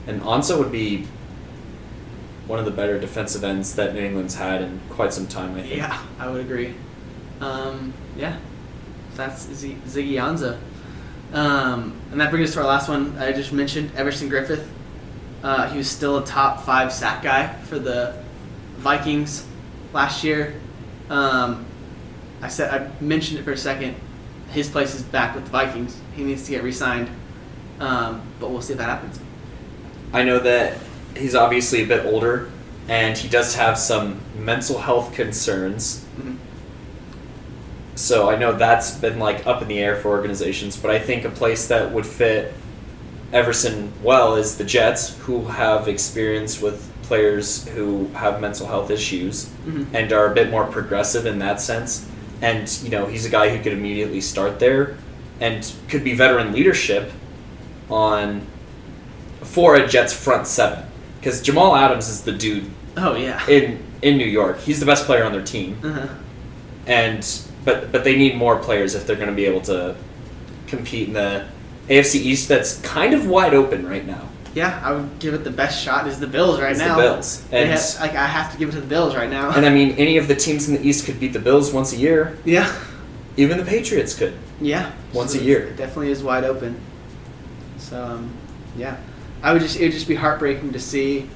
[0.07, 1.07] And Ansah would be
[2.47, 5.55] one of the better defensive ends that New England's had in quite some time.
[5.55, 5.75] I think.
[5.77, 6.73] Yeah, I would agree.
[7.39, 8.37] Um, yeah,
[9.15, 10.57] that's Z- Ziggy Ansah.
[11.33, 13.15] Um, and that brings us to our last one.
[13.19, 14.63] I just mentioned Everson Griffen.
[15.43, 18.15] Uh, he was still a top five sack guy for the
[18.79, 19.45] Vikings
[19.93, 20.55] last year.
[21.09, 21.65] Um,
[22.41, 23.95] I said I mentioned it for a second.
[24.51, 25.97] His place is back with the Vikings.
[26.15, 27.09] He needs to get re-signed,
[27.79, 29.19] um, but we'll see if that happens.
[30.13, 30.77] I know that
[31.15, 32.49] he's obviously a bit older,
[32.89, 36.03] and he does have some mental health concerns.
[36.19, 36.35] Mhm.
[37.95, 41.23] So I know that's been like up in the air for organizations, but I think
[41.23, 42.53] a place that would fit
[43.31, 49.47] Everson well is the Jets, who have experience with players who have mental health issues
[49.67, 49.85] Mhm.
[49.93, 52.05] and are a bit more progressive in that sense.
[52.41, 54.97] And you know, he's a guy who could immediately start there
[55.39, 57.11] and could be veteran leadership
[57.89, 58.45] on
[59.41, 60.85] for a Jets front seven
[61.19, 63.45] because Jamal Adams is the dude Oh yeah.
[63.47, 64.59] in in New York.
[64.59, 66.07] He's the best player on their team, uh-huh.
[66.87, 69.95] and but but they need more players if they're going to be able to
[70.67, 71.47] compete in the
[71.87, 72.47] AFC East.
[72.47, 74.27] That's kind of wide open right now.
[74.53, 76.97] Yeah, I would give it the best shot is the Bills right It's the now.
[76.97, 77.41] Bills.
[77.49, 79.51] They And- have- like I have to give it to the Bills right now.
[79.51, 81.93] And I mean, any of the teams in the East could beat the Bills once
[81.93, 82.37] a year.
[82.43, 82.71] yeah,
[83.37, 84.33] Even the Patriots could.
[84.59, 84.91] yeah.
[85.13, 85.59] Once So a year.
[85.67, 86.75] It definitely is wide open.
[87.77, 88.29] So um,
[88.77, 88.97] yeah,
[89.43, 91.29] I would just it would just be heartbreaking to see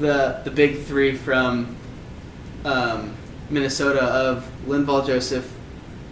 [0.00, 1.76] the the big three from
[2.64, 3.14] um,
[3.50, 5.48] Minnesota of Linval Joseph,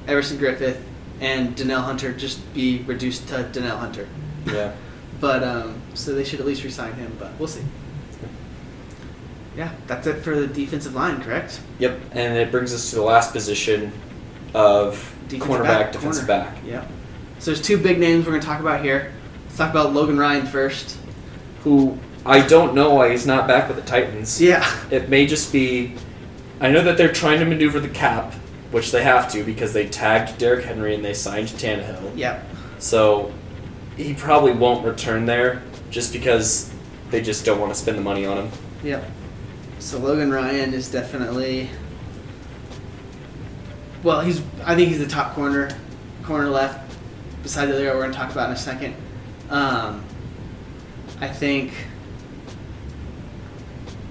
[0.06, 0.76] Everson Griffen,
[1.20, 4.06] and Danielle Hunter just be reduced to Danielle Hunter.
[4.46, 4.72] Yeah.
[5.20, 7.62] But um, so they should at least resign him, but we'll see.
[9.56, 11.60] Yeah, that's it for the defensive line, correct?
[11.78, 12.00] Yep.
[12.12, 13.92] And it brings us to the last position
[14.52, 14.94] of
[15.28, 16.44] Defensive cornerback, back, defensive corner.
[16.44, 16.56] back.
[16.66, 16.86] Yeah.
[17.38, 19.12] So there's two big names we're gonna talk about here.
[19.44, 20.98] Let's talk about Logan Ryan first.
[21.62, 24.40] Who I don't know why he's not back with the Titans.
[24.40, 24.66] Yeah.
[24.90, 25.94] It may just be.
[26.60, 28.32] I know that they're trying to maneuver the cap,
[28.70, 32.12] which they have to because they tagged Derrick Henry and they signed Tannehill.
[32.16, 32.42] Yeah.
[32.78, 33.32] So
[33.96, 35.62] he probably won't return there
[35.94, 36.74] just because
[37.10, 38.50] they just don't want to spend the money on him.
[38.82, 39.02] Yeah.
[39.78, 41.70] So Logan Ryan is definitely.
[44.02, 44.42] Well, he's.
[44.64, 45.70] I think he's the top corner,
[46.24, 46.96] corner left.
[47.44, 48.96] Besides the other guy we're gonna talk about in a second.
[49.50, 50.04] Um,
[51.20, 51.72] I think.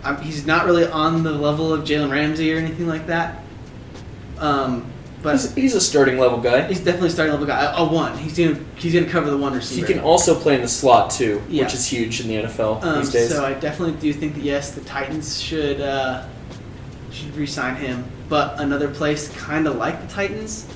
[0.05, 3.43] Um, he's not really on the level of Jalen Ramsey or anything like that.
[4.38, 4.89] Um,
[5.24, 6.67] but He's, he's a starting level guy.
[6.67, 7.63] He's definitely a starting level guy.
[7.63, 8.17] A, a one.
[8.17, 9.88] He's gonna he's gonna cover the one receiver.
[9.88, 11.63] He can also play in the slot too, Yeah.
[11.63, 13.30] which is huge in the NFL Um, these days.
[13.30, 16.26] so I definitely do think that yes, the Titans should uh,
[17.11, 18.03] should re-sign him.
[18.30, 20.67] But another place kind of like the Titans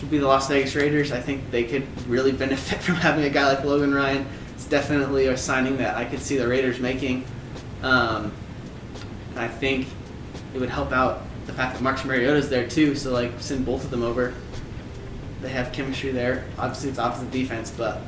[0.00, 1.10] would be the Las Vegas Raiders.
[1.12, 4.26] I think they could really benefit from having a guy like Logan Ryan.
[4.54, 7.24] It's definitely a signing that I could see the Raiders making.
[7.82, 8.32] Um,
[9.30, 9.86] and I think
[10.54, 12.94] it would help out the fact that Marcus Mariota's there too.
[12.94, 14.34] So like send both of them over.
[15.40, 16.44] They have chemistry there.
[16.56, 18.00] Obviously, it's opposite defense, but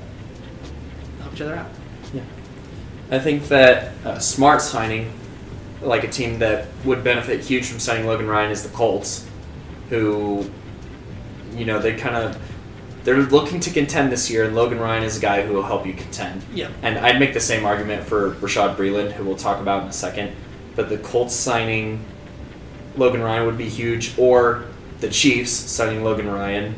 [1.21, 1.67] help each other out.
[2.13, 2.23] Yeah,
[3.11, 5.13] I think that a smart signing,
[5.83, 9.27] like a team that would benefit huge from signing Logan Ryan, is the Colts,
[9.91, 10.49] who,
[11.55, 12.41] you know, they kind of
[13.03, 15.87] they're looking to contend this year, and Logan Ryan is a guy who will help
[15.87, 16.43] you contend.
[16.55, 16.71] Yeah.
[16.83, 19.93] And I'd make the same argument for Bashaud Breeland, who we'll talk about in a
[19.93, 20.35] second.
[20.75, 22.05] But the Colts signing
[22.97, 24.65] Logan Ryan would be huge, or
[25.01, 26.75] the Chiefs signing Logan Ryan,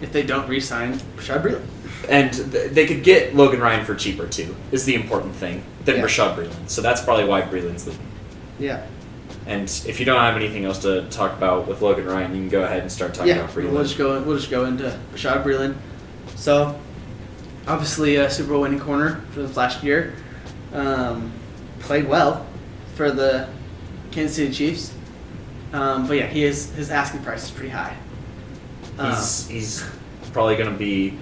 [0.00, 1.62] If they don't re-sign Bashaud Breeland.
[2.08, 4.54] and th- they could get Logan Ryan for cheaper too.
[4.72, 6.02] Is the important thing than Yeah.
[6.04, 6.68] Bashaud Breeland.
[6.68, 8.00] So that's probably why Breeland's leaving.
[8.58, 8.82] Yeah.
[9.46, 12.48] And if you don't have anything else to talk about with Logan Ryan, you can
[12.48, 13.72] go ahead and start talking Yeah, about Breeland.
[13.72, 14.20] we'll just go.
[14.22, 15.74] We'll just go into Bashaud Breeland.
[16.36, 16.78] So,
[17.66, 20.12] obviously, a Super Bowl winning corner for this last year.
[20.72, 21.32] Um,
[21.80, 22.46] played well
[22.94, 23.48] for the
[24.12, 24.92] Kansas City Chiefs.
[25.72, 27.96] Um, but yeah, he is his asking price is pretty high.
[28.98, 29.84] Um, He's he's
[30.32, 31.18] probably going to be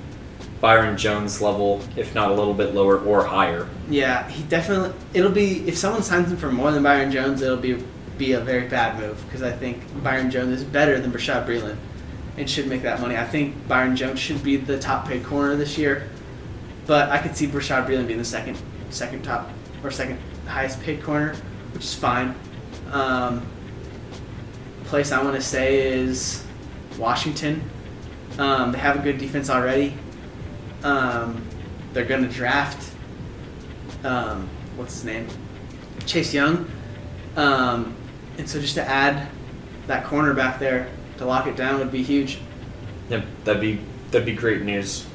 [0.61, 3.68] Byron Jones level, if not a little bit lower or higher.
[3.88, 4.92] yeah, he definitely.
[5.14, 7.82] It'll be if someone signs him for more than Byron Jones, it'll be
[8.18, 11.76] be a very bad move because I think Byron Jones is better than Bashaud Breeland
[12.36, 13.16] and should make that money.
[13.16, 16.09] I think Byron Jones should be the top paid corner this year,
[16.86, 18.59] but I could see Bashaud Breeland being the second
[18.90, 19.48] second top
[19.82, 21.34] or second highest paid corner,
[21.72, 22.34] which is fine.
[22.92, 23.46] Um,
[24.91, 26.45] place I want to say is
[26.99, 27.62] Washington.
[28.38, 29.95] Um, they have a good defense already.
[30.82, 31.47] Um,
[31.93, 32.93] they're going to draft.
[34.03, 35.28] Um, what's his name?
[36.07, 36.68] Chase Young.
[37.36, 37.95] Um,
[38.36, 39.28] and so just to add
[39.86, 42.41] that corner back there to lock it down would be huge.
[43.11, 43.80] Yep, that'd be
[44.11, 45.07] that'd be great news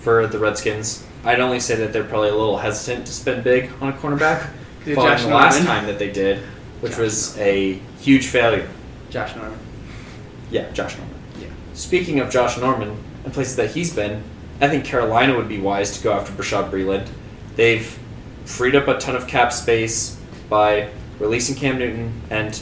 [0.00, 1.04] for the Redskins.
[1.24, 4.48] I'd only say that they're probably a little hesitant to spend big on a cornerback
[4.94, 6.38] following Josh the last time that they did,
[6.80, 8.68] which Josh was a huge failure.
[9.10, 9.58] Josh Norman.
[10.50, 11.14] Yeah, Josh Norman.
[11.40, 11.48] Yeah.
[11.74, 14.22] Speaking of Josh Norman and places that he's been,
[14.60, 17.08] I think Carolina would be wise to go after Bashaud Breeland.
[17.56, 17.98] They've
[18.44, 20.88] freed up a ton of cap space by
[21.18, 22.60] releasing Cam Newton, and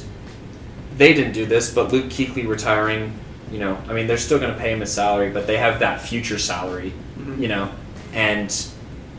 [0.96, 3.12] they didn't do this, but Luke Kuechly retiring.
[3.50, 5.78] You know, I mean, they're still going to pay him a salary, but they have
[5.80, 6.92] that future salary.
[7.18, 7.40] Mhm.
[7.40, 7.70] You know,
[8.12, 8.66] and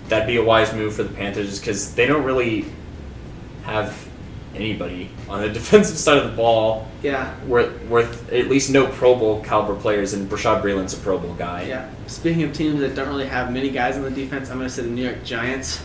[0.09, 2.65] that'd be a wise move for the Panthers because they don't really
[3.63, 4.06] have
[4.57, 7.33] anybody on the defensive side of the ball Yeah.
[7.45, 11.33] worth, worth at least no Pro Bowl caliber players, and Bashaud Breeland's a Pro Bowl
[11.35, 11.63] guy.
[11.63, 11.89] Yeah.
[12.07, 14.73] Speaking of teams that don't really have many guys on the defense, I'm going to
[14.73, 15.81] say the New York Giants.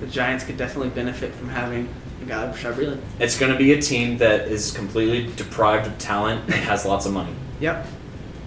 [0.00, 1.88] The Giants could definitely benefit from having
[2.22, 3.00] a guy like Brashad Breeland.
[3.18, 7.06] It's going to be a team that is completely deprived of talent and has lots
[7.06, 7.34] of money.
[7.60, 7.86] Yep.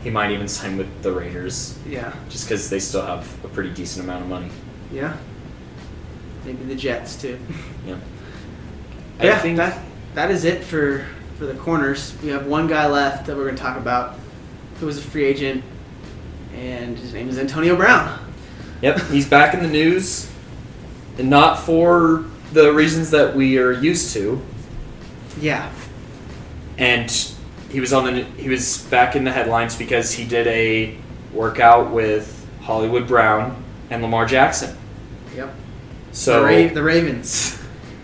[0.04, 2.14] He might even sign with the Raiders Yeah.
[2.30, 4.50] just because they still have a pretty decent amount of money.
[4.92, 5.16] Yeah.
[6.46, 7.40] Maybe the Jets too.
[7.88, 7.96] Yeah.
[9.22, 9.80] Yeah, I think that
[10.16, 11.06] that is it for
[11.38, 12.16] for the corners.
[12.22, 14.18] We have one guy left that we're going to talk about,
[14.80, 15.64] who was a free agent,
[16.56, 18.20] and his name is Antonio Brown.
[18.82, 20.30] Yep, he's back in the news,
[21.18, 24.42] and not for the reasons that we are used to.
[25.42, 25.72] Yeah.
[26.78, 27.10] and
[27.70, 30.96] he was on the he was back in the headlines because he did a
[31.34, 34.78] workout with Hollywood Brown and Lamar Jackson.
[35.36, 35.52] Yep.
[36.12, 37.60] So the, Ra- the Ravens.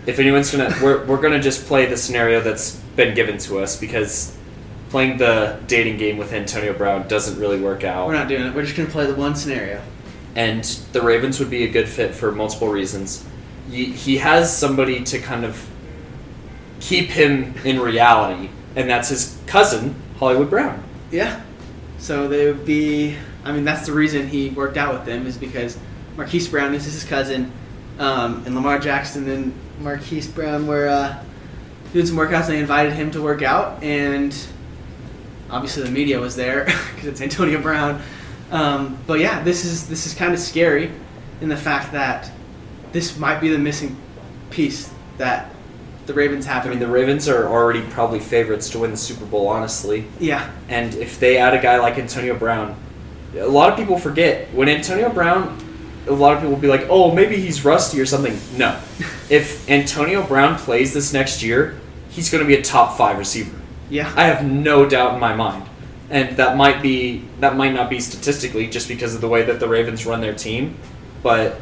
[0.06, 3.78] If anyone's gonna we're, we're gonna just play the scenario that's been given to us
[3.78, 4.36] because
[4.90, 8.06] playing the dating game with Antonio Brown doesn't really work out.
[8.08, 8.54] We're not doing it.
[8.54, 9.80] We're just to play the one scenario.
[10.34, 13.24] and the Ravens would be a good fit for multiple reasons.
[13.70, 15.68] He, he has somebody to kind of
[16.80, 20.82] keep him in reality, and that's his cousin Hollywood Brown.
[21.12, 21.40] Yeah.
[21.98, 23.16] So they would be.
[23.44, 25.78] I mean, that's the reason he worked out with them is because
[26.16, 27.52] Marquise Brown is his cousin,
[27.98, 31.22] um, and Lamar Jackson and Marquise Brown were uh,
[31.92, 32.44] doing some workouts.
[32.44, 34.36] and They invited him to work out, and
[35.50, 38.00] obviously the media was there because it's Antonio Brown.
[38.50, 40.90] Um, but yeah, this is this is kind of scary
[41.40, 42.30] in the fact that
[42.92, 43.96] this might be the missing
[44.50, 45.50] piece that
[46.06, 46.66] the Ravens have.
[46.66, 50.06] I mean, the Ravens are already probably favorites to win the Super Bowl, honestly.
[50.18, 52.74] yeah, And if they add a guy like Antonio Brown,
[53.36, 55.56] a lot of people forget when Antonio Brown.
[56.06, 58.78] A lot of people will be like, "Oh, maybe he's rusty or something." No,
[59.30, 61.78] if Antonio Brown plays this next year,
[62.10, 63.56] he's going to be a top five receiver.
[63.90, 65.64] yeah, I have no doubt in my mind,
[66.08, 69.60] and that might be that might not be statistically just because of the way that
[69.60, 70.76] the Ravens run their team,
[71.22, 71.60] but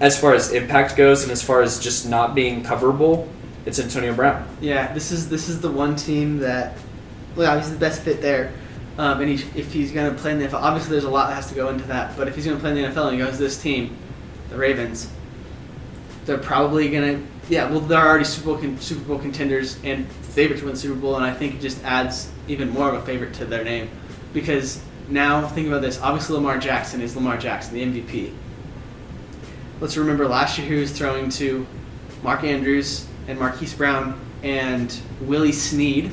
[0.00, 3.28] as far as impact goes, and as far as just not being coverable,
[3.66, 4.46] it's Antonio Brown.
[4.60, 6.76] Yeah, this is this is the one team that,
[7.36, 8.52] well, he's the best fit there.
[8.98, 11.28] Um, and he, if he's going to play in the NFL, obviously there's a lot
[11.28, 12.16] that has to go into that.
[12.16, 13.96] But if he's going to play in the NFL and he goes to this team,
[14.50, 15.10] the Ravens,
[16.26, 20.06] they're probably going to, yeah, well, they're already Super Bowl, con- Super Bowl contenders and
[20.10, 23.06] favorite to win Super Bowl, and I think it just adds even more of a
[23.06, 23.88] favorite to their name,
[24.32, 26.00] because now think about this.
[26.00, 28.32] Obviously, Lamar Jackson is Lamar Jackson, the MVP.
[29.80, 31.66] Let's remember last year he was throwing to
[32.22, 36.12] Mark Andrews and Marquise Brown and Willie Snead,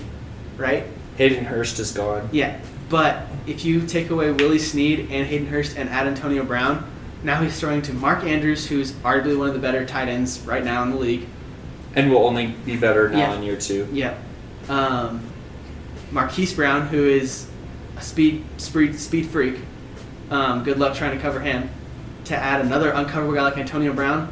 [0.58, 0.86] right?
[1.18, 2.30] Hayden Hurst is gone.
[2.32, 2.60] Yeah.
[2.90, 6.90] But if you take away Willie Snead and Hayden Hurst and add Antonio Brown,
[7.24, 10.64] now he's throwing to Mark Andrews, who's arguably one of the better tight ends right
[10.64, 11.26] now in the league,
[11.96, 13.36] And will only be better now Yeah.
[13.36, 13.88] in year two.
[13.92, 14.14] Yeah.
[14.70, 15.22] Um,
[16.12, 17.48] Marquise Brown, who is
[17.98, 19.56] a speed speed, speed freak.
[20.30, 21.70] Um, good luck trying to cover him.
[22.26, 24.32] To add another uncoverable guy like Antonio Brown,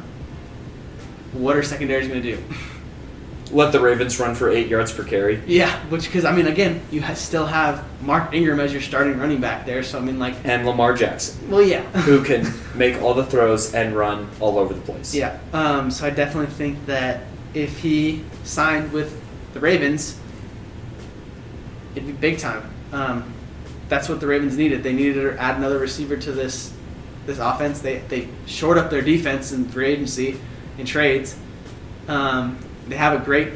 [1.32, 2.42] what are secondaries going to do?
[3.52, 5.40] Let the Ravens run for eight yards per carry.
[5.46, 9.16] yeah, which because I mean, again, you ha- still have Mark Ingram as your starting
[9.18, 9.82] running back there.
[9.84, 13.72] So I mean, like, And Lamar Jackson, well, yeah, who can make all the throws
[13.72, 15.14] and run all over the place.
[15.14, 15.38] yeah.
[15.52, 17.22] Um, so I definitely think that
[17.54, 19.18] if he signed with
[19.54, 20.18] the Ravens,
[21.94, 22.68] it'd be big time.
[22.92, 23.32] Um,
[23.88, 24.82] that's what the Ravens needed.
[24.82, 26.72] They needed to add another receiver to this
[27.26, 27.80] this offense.
[27.80, 30.40] They they shored up their defense in free agency
[30.78, 31.36] in trades.
[32.08, 33.52] Um, they have a great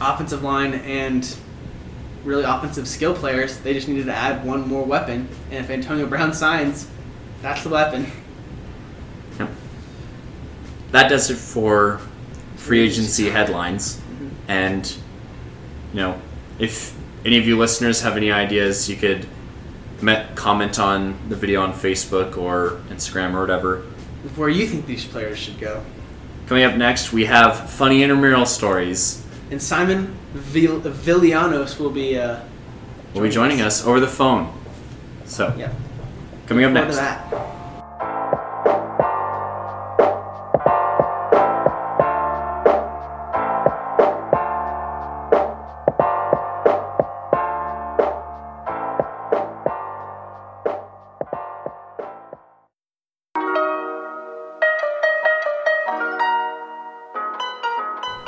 [0.00, 1.36] offensive line and
[2.24, 3.58] really offensive skill players.
[3.58, 5.28] They just needed to add one more weapon.
[5.50, 6.88] And if Antonio Brown signs,
[7.40, 8.06] that's the weapon.
[9.38, 9.50] Yep.
[10.92, 12.00] That does it for
[12.56, 13.96] free agency headlines.
[13.96, 14.28] Mm-hmm.
[14.48, 14.96] And,
[15.92, 16.20] you know,
[16.58, 19.26] if any of you listeners have any ideas, you could
[20.00, 23.82] me- comment on the video on Facebook or Instagram or whatever.
[24.36, 25.82] Where you think these players should go?
[26.52, 29.24] Coming up next, we have funny intramural stories.
[29.50, 32.18] And Simon Vill- Villanos will be.
[32.18, 32.40] Uh,
[33.14, 34.52] Will be joining us over the phone.
[35.24, 35.72] So, yeah.
[36.46, 36.98] coming up next.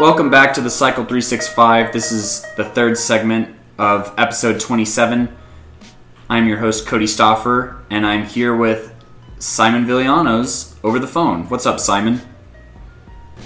[0.04, 1.90] Welcome back to the Cycle 365.
[1.90, 5.34] This is the third segment of episode 27.
[6.28, 8.94] I'm your host, Cody Stoffer, and I'm here with
[9.38, 11.48] Simon Villanos over the phone.
[11.48, 12.20] What's up, Simon?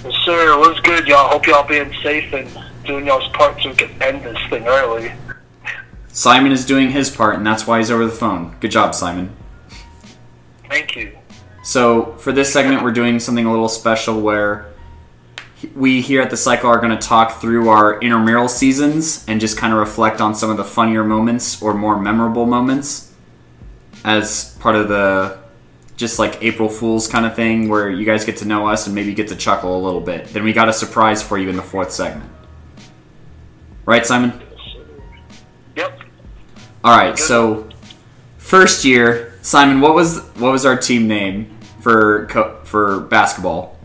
[0.02, 1.28] Yes, Sir, what's good, y'all?
[1.28, 2.50] Hope y'all being safe and
[2.84, 5.12] doing y'all's part so we can end this thing early.
[6.08, 8.56] Simon is doing his part, and that's why he's over the phone.
[8.58, 9.30] Good job, Simon.
[10.68, 11.16] Thank you.
[11.62, 14.66] So, for this segment, we're doing something a little special where
[15.74, 19.56] we here at the Cycle are going to talk through our intramural seasons and just
[19.56, 23.12] kind of reflect on some of the funnier moments or more memorable moments
[24.04, 25.38] as part of the
[25.96, 28.94] just like April Fool's kind of thing where you guys get to know us and
[28.94, 30.26] maybe get to chuckle a little bit.
[30.28, 32.30] Then we got a surprise for you in the fourth segment.
[33.84, 34.40] Right, Simon?
[35.74, 36.00] Yep.
[36.84, 37.68] All right, so
[38.36, 42.28] first year, Simon, what was what was our team name for
[42.64, 43.77] for basketball?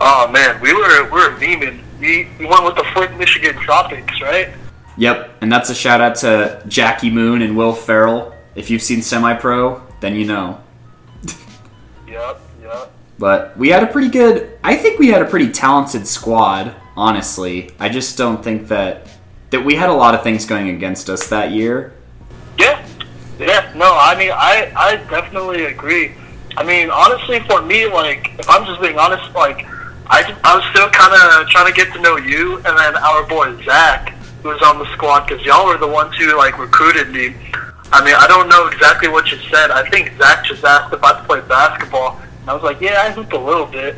[0.00, 1.80] Oh man, we were we were memeing.
[2.00, 4.50] We we went with the Flint, Michigan Tropics, right?
[4.96, 8.34] Yep, and that's a shout out to Jackie Moon and Will Ferrell.
[8.54, 10.60] If you've seen Semi Pro, then you know.
[12.08, 12.40] Yep.
[12.62, 12.92] Yep.
[13.18, 14.58] But we had a pretty good.
[14.64, 16.74] I think we had a pretty talented squad.
[16.96, 19.06] Honestly, I just don't think that
[19.50, 21.92] that we had a lot of things going against us that year.
[22.58, 22.84] Yeah.
[23.38, 23.70] Yeah.
[23.76, 26.12] No, I mean, I I definitely agree.
[26.56, 29.64] I mean, honestly, for me, like, if I'm just being honest, like,
[30.10, 33.26] I, I was still kind of trying to get to know you, and then our
[33.26, 34.10] boy Zach,
[34.42, 37.36] who was on the squad, because y'all were the ones who like recruited me.
[37.92, 39.70] I mean, I don't know exactly what you said.
[39.70, 43.10] I think Zach just asked if I play basketball, and I was like, yeah, I
[43.10, 43.96] hoop a little bit.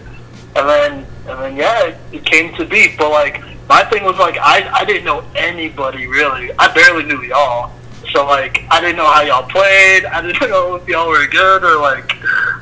[0.57, 2.95] And then, and then, yeah, it, it came to be.
[2.99, 6.51] But like, my thing was like, I I didn't know anybody really.
[6.59, 7.71] I barely knew y'all.
[8.13, 10.05] So like, I didn't know how y'all played.
[10.07, 12.11] I didn't know if y'all were good or like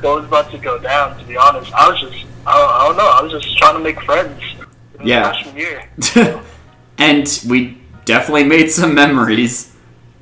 [0.01, 1.17] what was about to go down.
[1.17, 3.07] To be honest, I was just I don't, I don't know.
[3.09, 4.41] I was just trying to make friends.
[5.03, 5.31] Yeah.
[5.31, 5.89] Freshman year.
[6.97, 9.75] and we definitely made some memories.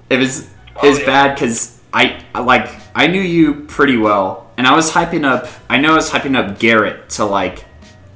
[0.09, 0.49] It was it
[0.83, 1.05] Oh, was yeah.
[1.05, 5.47] bad because I I- like I knew you pretty well, and I was hyping up.
[5.69, 7.65] I know I was hyping up Garrett to like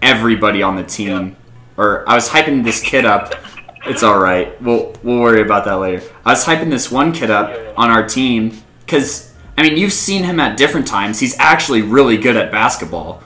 [0.02, 1.36] everybody on the team,
[1.78, 3.34] or I was hyping this kid up.
[3.86, 4.60] It's all right.
[4.62, 6.04] We'll we'll worry about that later.
[6.26, 10.24] I was hyping this one kid up on our team because I mean you've seen
[10.24, 11.20] him at different times.
[11.20, 13.24] He's actually really good at basketball,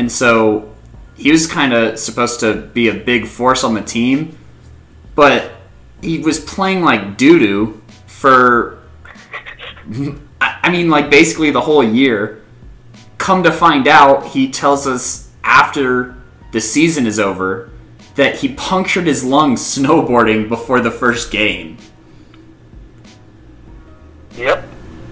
[0.00, 0.72] and so
[1.14, 4.38] he was kind of supposed to be a big force on the team,
[5.14, 5.52] but
[6.00, 8.78] he was playing like doo doo for.
[10.40, 12.42] I mean, like basically the whole year.
[13.18, 16.14] Come to find out, he tells us after
[16.52, 17.68] the season is over
[18.14, 21.76] that he punctured his lungs snowboarding before the first game.
[24.36, 24.66] Yep.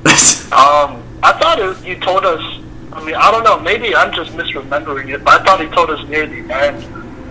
[0.50, 2.40] Um, I thought it, you told us.
[2.98, 3.60] I mean, I don't know.
[3.60, 6.82] Maybe I'm just misremembering it, but I thought he told us near the end.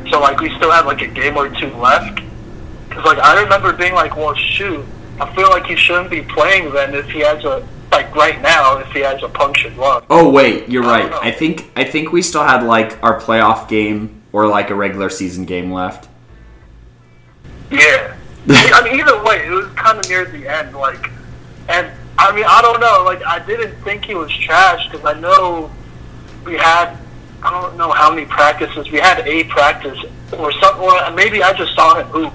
[0.09, 2.21] So like, we still had like a game or two left.
[2.89, 4.85] Cause like I remember being like, well, shoot,
[5.19, 8.77] I feel like he shouldn't be playing then if he has a like right now
[8.77, 10.05] if he has a punctured lung.
[10.09, 11.13] Oh wait, you're I right.
[11.13, 15.09] I think I think we still had like our playoff game or like a regular
[15.09, 16.09] season game left.
[17.71, 18.15] Yeah.
[18.49, 20.75] I mean, either way, it was kind of near the end.
[20.75, 21.11] Like,
[21.67, 23.03] and I mean, I don't know.
[23.05, 25.71] Like, I didn't think he was trash because I know
[26.45, 26.97] we had.
[27.43, 29.25] I don't know how many practices we had.
[29.27, 29.99] A practice
[30.33, 30.81] or something.
[30.81, 32.33] Or maybe I just saw him hoop,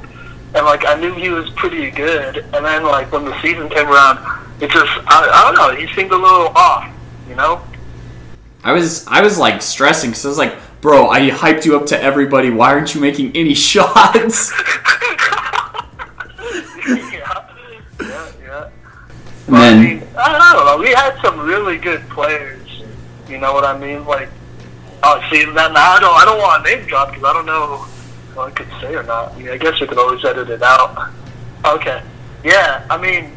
[0.54, 2.38] and like I knew he was pretty good.
[2.54, 4.18] And then like when the season came around,
[4.62, 5.76] it just I, I don't know.
[5.76, 6.88] He seemed a little off.
[7.28, 7.62] You know.
[8.62, 11.86] I was I was like stressing because I was like, bro, I hyped you up
[11.86, 12.50] to everybody.
[12.50, 14.52] Why aren't you making any shots?
[19.52, 20.78] I mean, I don't know.
[20.78, 22.82] We had some really good players.
[23.28, 24.04] You know what I mean?
[24.04, 24.28] Like,
[25.02, 27.46] oh, see, that now I don't, I don't want to name drop because I don't
[27.46, 27.86] know
[28.34, 29.32] what I could say or not.
[29.32, 31.12] I, mean, I guess we could always edit it out.
[31.64, 32.02] Okay.
[32.44, 33.32] Yeah, I mean,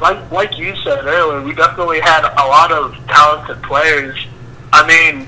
[0.00, 4.18] like like you said earlier, we definitely had a lot of talented players.
[4.72, 5.26] I mean,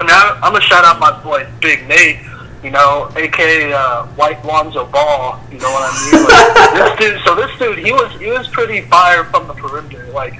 [0.00, 0.10] I mean,
[0.42, 2.18] I'm gonna shout out my boy Big Nate.
[2.62, 5.40] You know, aka uh, White Lonzo Ball.
[5.50, 6.24] You know what I mean?
[6.24, 7.24] Like, this dude.
[7.24, 10.06] So this dude, he was he was pretty fire from the perimeter.
[10.12, 10.34] Like,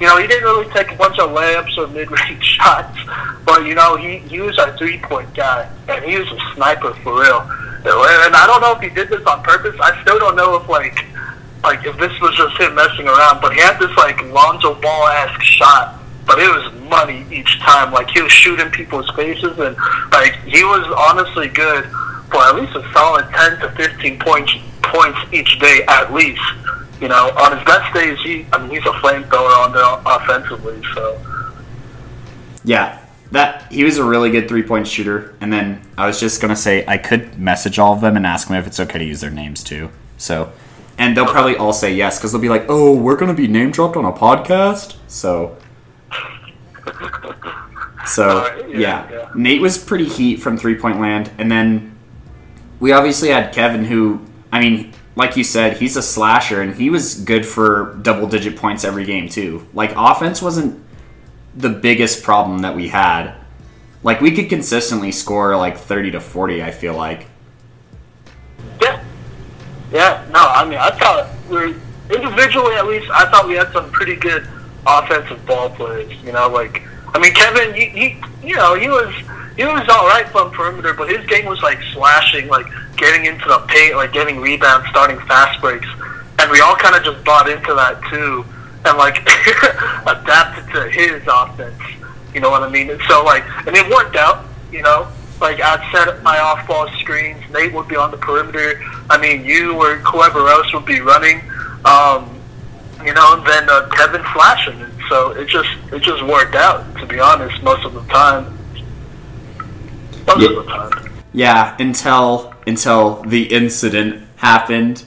[0.00, 2.98] you know, he didn't really take a bunch of layups or mid-range shots,
[3.44, 7.20] but you know, he he was our three-point guy, and he was a sniper for
[7.20, 7.40] real.
[7.84, 9.74] And I don't know if he did this on purpose.
[9.80, 11.04] I still don't know if like
[11.64, 15.08] like if this was just him messing around, but he had this like Lonzo Ball
[15.08, 17.92] esque shot, but it was money each time.
[17.92, 19.76] Like he was shooting people's faces, and
[20.12, 21.84] like he was honestly good
[22.30, 26.42] for at least a solid ten to fifteen points points each day at least.
[27.00, 30.82] You know, on his best days, he I mean he's a flamethrower on the offensively.
[30.94, 31.20] So
[32.64, 35.34] yeah, that he was a really good three point shooter.
[35.40, 38.48] And then I was just gonna say I could message all of them and ask
[38.48, 39.90] them if it's okay to use their names too.
[40.16, 40.52] So,
[40.98, 43.72] and they'll probably all say yes because they'll be like, "Oh, we're gonna be name
[43.72, 45.56] dropped on a podcast." So,
[48.06, 49.30] so yeah, yeah, yeah.
[49.34, 51.96] Nate was pretty heat from three point land, and then
[52.80, 56.90] we obviously had Kevin, who I mean, like you said, he's a slasher, and he
[56.90, 59.66] was good for double digit points every game too.
[59.72, 60.82] Like offense wasn't
[61.54, 63.34] the biggest problem that we had.
[64.02, 67.26] Like we could consistently score like 30 to 40, I feel like.
[68.80, 69.02] Yeah.
[69.92, 71.74] Yeah, no, I mean, I thought we were,
[72.10, 74.48] individually at least, I thought we had some pretty good
[74.86, 76.12] offensive ball players.
[76.22, 76.82] You know, like,
[77.14, 79.14] I mean, Kevin, he, he you know, he was,
[79.56, 83.46] he was all right from perimeter, but his game was like slashing, like getting into
[83.46, 85.86] the paint, like getting rebounds, starting fast breaks.
[86.38, 88.44] And we all kind of just bought into that too
[88.84, 89.18] and like
[90.06, 91.80] adapted to his offense.
[92.34, 92.90] You know what I mean?
[92.90, 94.46] And so like, and it worked out.
[94.70, 95.08] You know,
[95.40, 97.42] like I'd set up my off-ball screens.
[97.52, 98.82] Nate would be on the perimeter.
[99.10, 101.42] I mean, you or whoever else would be running.
[101.84, 102.31] Um,
[103.04, 104.80] you know, and then uh, Kevin flashing.
[104.80, 106.84] And so it just it just worked out.
[106.98, 108.58] To be honest, most of the time.
[110.26, 110.48] Most Yeah.
[110.58, 111.12] of the time.
[111.32, 115.04] Yeah, until until the incident happened.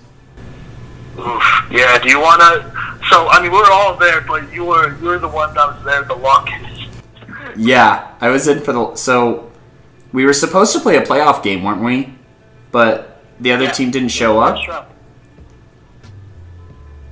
[1.19, 1.43] Oof.
[1.71, 1.97] Yeah.
[1.99, 2.71] Do you want to?
[3.09, 5.83] So I mean, we're all there, but you were you were the one that was
[5.85, 6.89] there the longest.
[7.55, 9.51] Yeah, I was in for the so
[10.11, 12.15] we were supposed to play a playoff game, weren't we?
[12.71, 13.71] But the other Yeah.
[13.71, 14.57] team didn't show up.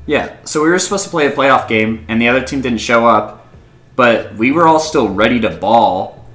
[0.06, 2.80] Yeah, so we were supposed to play a playoff game, and the other team didn't
[2.80, 3.48] show up,
[3.96, 6.26] but we were all still ready to ball.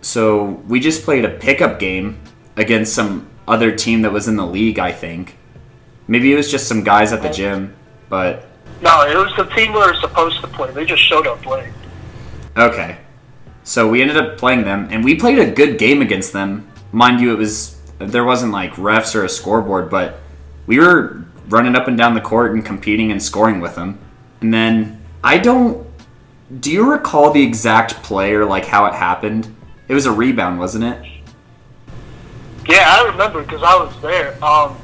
[0.00, 2.20] So we just played a pickup game
[2.56, 5.36] against some other team that was in the league, I think.
[6.06, 7.74] Maybe it was just some guys at the gym,
[8.08, 8.46] but
[8.80, 10.70] No, it was the team we were supposed to play.
[10.72, 11.72] They just showed up late.
[12.56, 12.98] okay.
[13.62, 16.68] So we ended up playing them, and we played a good game against them.
[16.92, 20.18] Mind you, it was there wasn't like refs or a scoreboard, but
[20.66, 23.98] we were running up and down the court and competing and scoring with them.
[24.40, 25.86] And then I don't.
[26.60, 29.54] Do you recall the exact play or like how it happened?
[29.88, 31.22] It was a rebound, wasn't it?
[32.68, 34.32] Yeah, I remember because I was there.
[34.44, 34.76] Um,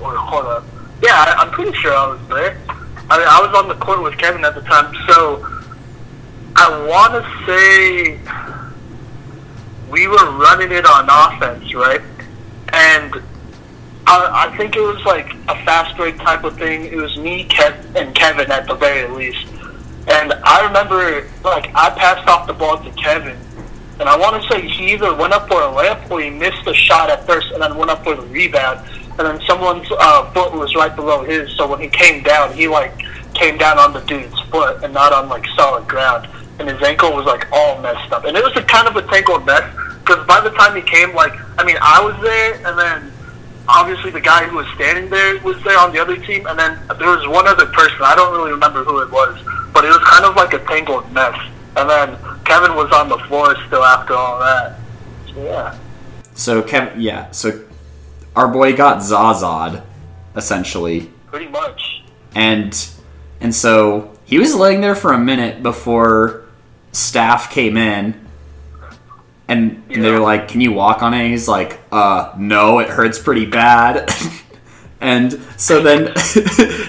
[0.00, 0.64] hold up.
[1.02, 2.58] Yeah, I, I'm pretty sure I was there.
[2.68, 5.44] I mean, I was on the court with Kevin at the time, so
[6.56, 8.20] I want to say
[9.90, 12.02] we were running it on offense, right?
[12.72, 13.20] And
[14.12, 16.84] I, think it was like a fast break type of thing.
[16.84, 19.46] It was me, Kev, and Kevin at the very least.
[20.08, 23.38] And I remember, like, I passed off the ball to Kevin,
[24.00, 26.64] and I want to say he either went up for a layup or he missed
[26.64, 28.80] the shot at first and then went up for the rebound.
[29.10, 32.66] And then someone's uh, foot was right below his, so when he came down, he
[32.66, 32.98] like
[33.34, 36.28] came down on the dude's foot and not on like solid ground.
[36.58, 38.24] And his ankle was like all messed up.
[38.24, 39.62] And it was a kind of a tangled mess
[40.00, 43.12] because by the time he came, like I mean, I was there, and then
[43.68, 46.78] obviously the guy who was standing there was there on the other team, and then
[46.98, 47.98] there was one other person.
[48.02, 49.38] I don't really remember who it was,
[49.72, 51.36] but it was kind of like a tangled mess.
[51.76, 54.78] And then Kevin was on the floor still after all that.
[55.32, 55.78] So yeah.
[56.34, 57.30] So Kevin, yeah.
[57.30, 57.64] So
[58.34, 59.82] our boy got Zazad,
[60.36, 62.02] essentially, Pretty much.
[62.34, 62.88] and
[63.40, 66.44] and so he was laying there for a minute before
[66.92, 68.26] staff came in,
[69.50, 72.88] and, and they're like, "Can you walk on it?" And he's like, "Uh, no, it
[72.88, 74.08] hurts pretty bad."
[75.00, 76.04] and so then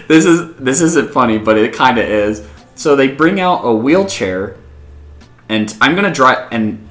[0.08, 2.48] this is this isn't funny, but it kind of is.
[2.76, 4.58] So they bring out a wheelchair,
[5.50, 6.88] and I'm gonna drive and.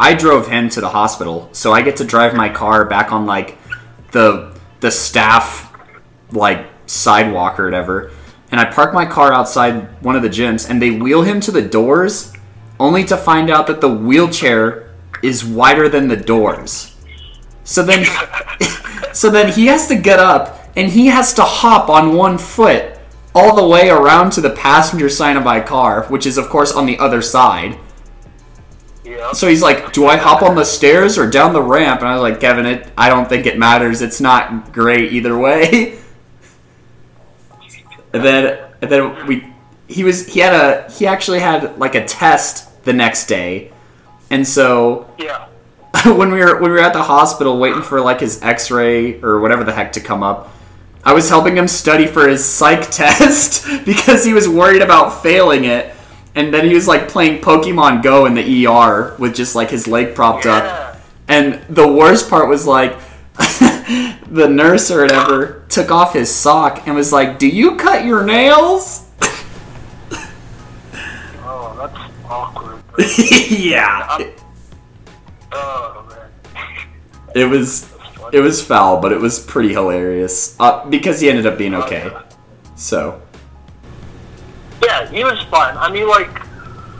[0.00, 3.24] I drove him to the hospital, so I get to drive my car back on
[3.24, 3.56] like
[4.10, 5.72] the the staff
[6.32, 8.10] like sidewalk or whatever.
[8.50, 11.52] And I park my car outside one of the gyms, and they wheel him to
[11.52, 12.32] the doors,
[12.80, 14.91] only to find out that the wheelchair
[15.22, 16.96] is wider than the doors.
[17.64, 18.04] So then,
[19.12, 22.98] so then he has to get up and he has to hop on one foot
[23.34, 26.72] all the way around to the passenger side of my car, which is of course
[26.72, 27.78] on the other side.
[29.04, 29.32] Yeah.
[29.32, 32.14] So he's like, "Do I hop on the stairs or down the ramp?" And I
[32.14, 34.00] was like, "Kevin, it, I don't think it matters.
[34.00, 35.98] It's not great either way."
[38.12, 39.52] and then, and then we,
[39.88, 43.72] he was, he had a, he actually had like a test the next day,
[44.32, 45.46] and so Yeah.
[46.06, 49.40] when we were when we were at the hospital waiting for like his X-ray or
[49.40, 50.52] whatever the heck to come up,
[51.04, 55.64] I was helping him study for his psych test because he was worried about failing
[55.64, 55.94] it.
[56.34, 59.86] And then he was like playing Pokemon Go in the ER with just like his
[59.86, 60.96] leg propped up.
[61.28, 62.98] And the worst part was like
[64.30, 68.24] the nurse or whatever took off his sock and was like, "Do you cut your
[68.24, 69.08] nails?"
[71.44, 72.81] Oh, that's awkward.
[73.48, 74.32] yeah.
[75.52, 76.28] oh man.
[77.34, 77.92] It was
[78.32, 82.10] it was foul, but it was pretty hilarious uh, because he ended up being okay.
[82.76, 83.20] So
[84.82, 85.76] Yeah, he was fun.
[85.76, 86.30] I mean, like,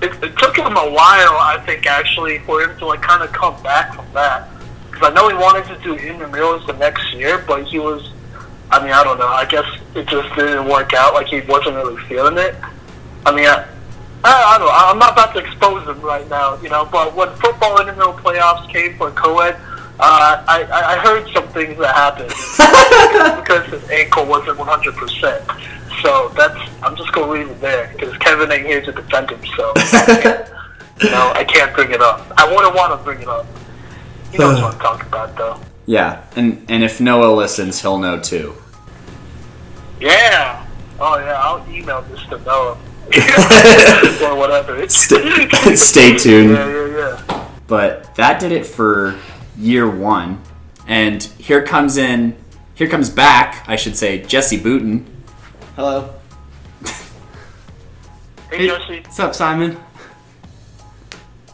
[0.03, 3.33] it, it took him a while, I think, actually, for him to like kind of
[3.33, 4.49] come back from that.
[4.91, 8.11] Because I know he wanted to do intramurals the next year, but he was.
[8.71, 9.29] I mean, I don't know.
[9.29, 11.15] I guess it just didn't work out.
[11.15, 12.55] Like he wasn't really feeling it.
[13.27, 13.67] I mean, I,
[14.25, 14.73] I, I don't know.
[14.73, 16.85] I'm not about to expose him right now, you know.
[16.91, 19.57] But when football intramural playoffs came for co-ed,
[19.99, 22.29] uh, I, I I heard some things that happened
[23.43, 24.95] because his ankle wasn't 100.
[24.95, 25.45] percent
[26.03, 29.77] So that's I'm just gonna leave it there because Kevin ain't here to defend himself.
[31.03, 32.27] you know, I can't bring it up.
[32.37, 33.47] I wouldn't want to bring it up.
[34.31, 35.61] He knows what I'm talking about, though.
[35.87, 38.55] yeah, and and if Noah listens, he'll know too.
[40.01, 40.65] Yeah.
[41.01, 42.79] Oh yeah, I'll email this to Noah
[44.23, 44.89] or whatever.
[44.89, 46.51] Stay, stay tuned.
[46.51, 46.97] Yeah, yeah,
[47.29, 47.49] yeah.
[47.67, 49.19] But that did it for
[49.57, 50.41] year one,
[50.87, 52.37] and here comes in,
[52.75, 55.07] here comes back, I should say, Jesse Booten.
[55.77, 56.15] Hello.
[58.51, 59.79] Hey, Jesse, What's up, Simon?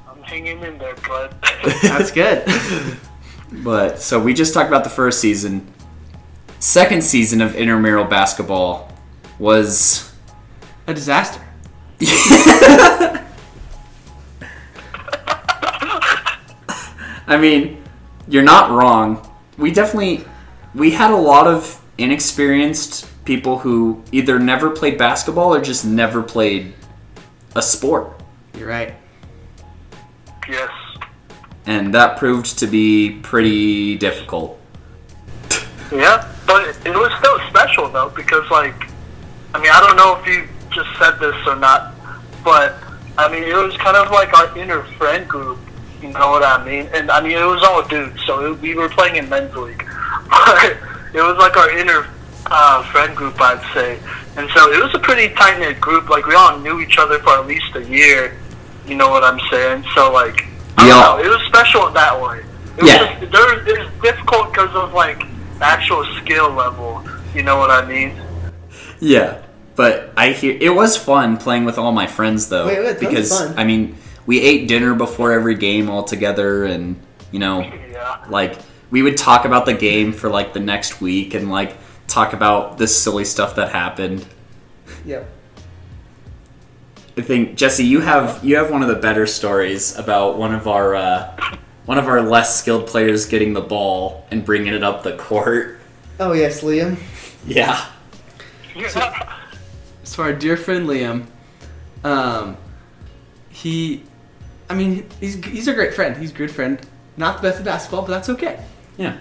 [0.08, 1.34] I'm hanging in there, bud.
[1.82, 2.44] That's good.
[3.52, 5.72] But so we just talked about the first season.
[6.58, 8.92] Second season of intramural basketball
[9.38, 10.07] was
[10.88, 11.42] A disaster.
[17.26, 17.84] I mean,
[18.26, 19.30] you're not wrong.
[19.58, 20.24] We definitely
[20.74, 26.22] we had a lot of inexperienced people who either never played basketball or just never
[26.22, 26.72] played
[27.54, 28.22] a sport.
[28.56, 28.94] You're right.
[30.48, 30.70] yes.
[31.66, 34.58] And that proved to be pretty difficult.
[35.92, 38.88] Yeah, but it was still special though because like,
[39.52, 40.48] I mean, I don't know if you
[40.78, 41.94] just said this or not,
[42.44, 42.76] but
[43.16, 45.58] I mean, it was kind of like our inner friend group.
[46.00, 46.88] You know what I mean?
[46.94, 49.84] And I mean, it was all dudes, so it, we were playing in men's league,
[50.30, 50.76] but
[51.12, 52.06] it was like our inner
[52.46, 53.98] uh, friend group, I'd say.
[54.36, 56.08] And so it was a pretty tight knit group.
[56.08, 58.36] Like we all knew each other for at least a year.
[58.86, 59.84] You know what I'm saying?
[59.96, 60.46] So like,
[60.76, 61.18] I We don't know.
[61.24, 62.38] It was special in that way.
[62.76, 63.18] It was Yeah.
[63.20, 65.24] just, there, it was difficult because of like
[65.60, 67.02] actual skill level.
[67.34, 68.12] You know what I mean?
[69.00, 69.42] Yeah,
[69.78, 73.30] but I hear it was fun playing with all my friends though, Wait, wait, because
[73.30, 73.54] fun.
[73.56, 73.96] I mean
[74.26, 76.96] we ate dinner before every game all together, and
[77.32, 78.24] you know, Yeah.
[78.28, 78.58] like
[78.90, 81.76] we would talk about the game for like the next week and like
[82.08, 84.26] talk about the silly stuff that happened.
[85.06, 85.30] Yep.
[87.16, 90.66] I think Jesse, you have you have one of the better stories about one of
[90.68, 91.56] our uh,
[91.86, 95.78] one of our less skilled players getting the ball and bringing it up the court.
[96.20, 96.96] Oh yes, Liam.
[97.46, 97.86] Yeah.
[98.90, 99.00] So
[100.18, 101.26] our dear friend Liam,
[102.04, 102.56] um,
[103.50, 104.02] he,
[104.70, 106.16] I mean, he's he's a great friend.
[106.16, 106.80] He's a good friend.
[107.16, 108.62] Not the best at basketball, but that's okay.
[108.96, 109.18] Yeah.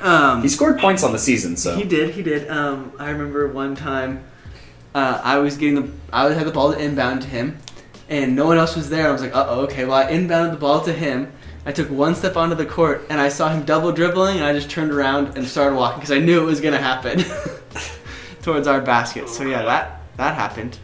[0.00, 2.10] Um, He scored points on the season, so He did.
[2.10, 2.50] He did.
[2.50, 4.24] Um, I remember one time,
[4.94, 7.58] uh, I was getting the I had the ball to inbound to him,
[8.08, 9.08] and no one else was there.
[9.08, 9.84] I was like, uh oh, okay.
[9.84, 11.32] Well, I inbounded the ball to him.
[11.64, 14.52] I took one step onto the court, and I saw him double dribbling, and I
[14.52, 17.24] just turned around and started walking because I knew it was gonna happen
[18.42, 19.28] towards our basket.
[19.28, 20.78] So yeah, that that happened.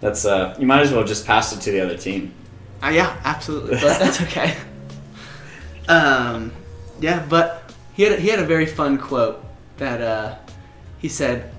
[0.00, 2.32] that's uh, you might as well just pass it to the other team.
[2.82, 3.74] Uh, yeah, absolutely.
[3.74, 4.56] But that's okay.
[5.88, 6.52] Um,
[7.00, 9.44] yeah, but he had a, he had a very fun quote
[9.78, 10.36] that uh,
[10.98, 11.50] he said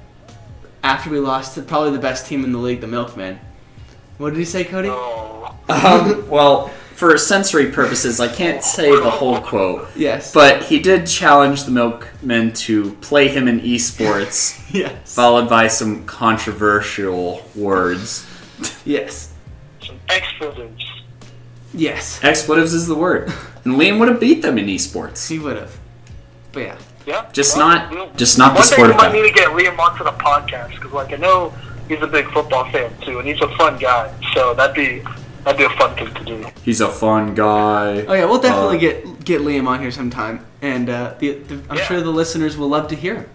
[0.83, 3.39] after we lost to probably the best team in the league, the Milkmen.
[4.17, 4.89] What did he say, Cody?
[4.91, 10.33] Oh, Um, well, for sensory purposes, I can't say the whole quote, Yes.
[10.33, 15.15] but he did challenge the Milkmen to play him in esports, yes.
[15.15, 18.27] followed by some controversial words.
[18.83, 19.31] Yes.
[19.81, 20.83] some expletives.
[21.73, 22.19] Yes.
[22.21, 23.31] Expletives is the word,
[23.63, 25.29] and Liam would have beat them in esports.
[25.29, 25.77] He would have.
[26.51, 26.77] But yeah.
[27.05, 27.29] Yeah.
[27.31, 29.33] Just well, not- we'll- just not the One day sport we of might need to
[29.33, 31.53] get Liam onto the podcast because, like, I know
[31.87, 34.13] he's a big football fan too, and he's a fun guy.
[34.33, 35.01] So that'd be
[35.43, 36.45] that'd be a fun thing to do.
[36.63, 38.05] He's a fun guy.
[38.07, 41.55] Oh yeah, we'll definitely Uh, get get Liam on here sometime, and uh, the, the,
[41.69, 41.85] I'm Yeah.
[41.85, 43.29] sure the listeners will love to hear him.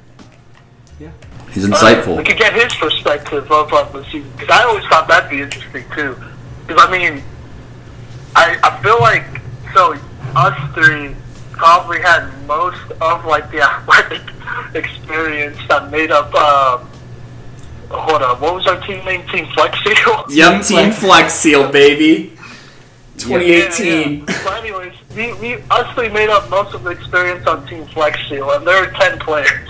[1.00, 1.08] Yeah.
[1.50, 2.16] He's Uh, insightful.
[2.16, 5.40] we could get his perspective of like, the season because I always thought that'd be
[5.42, 6.16] interesting too.
[6.66, 7.22] Because I mean,
[8.36, 9.24] I I feel like
[9.74, 9.94] so
[10.36, 11.14] us three
[11.52, 14.22] probably had most of like the athletic
[14.74, 16.34] experience that made up.
[16.34, 16.88] Um,
[17.90, 19.26] hold on, what was our team name?
[19.28, 20.24] Team Flex Seal.
[20.30, 22.34] Yep, Team Flex Seal, baby.
[23.18, 23.86] 2018.
[23.86, 24.40] Yeah, yeah.
[24.44, 28.18] But anyways, we, we us three made up most of the experience on Team Flex
[28.28, 29.68] Seal, and there were ten players.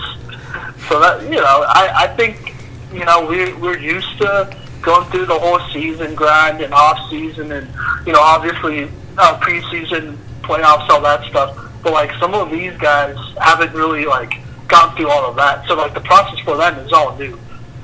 [0.87, 2.55] So that you know, I, I think
[2.93, 7.51] you know we we're used to going through the whole season grind and off season,
[7.51, 7.67] and
[8.05, 11.57] you know obviously uh, preseason playoffs, all that stuff.
[11.83, 14.33] But like some of these guys haven't really like
[14.67, 17.39] gone through all of that, so like the process for them is all new.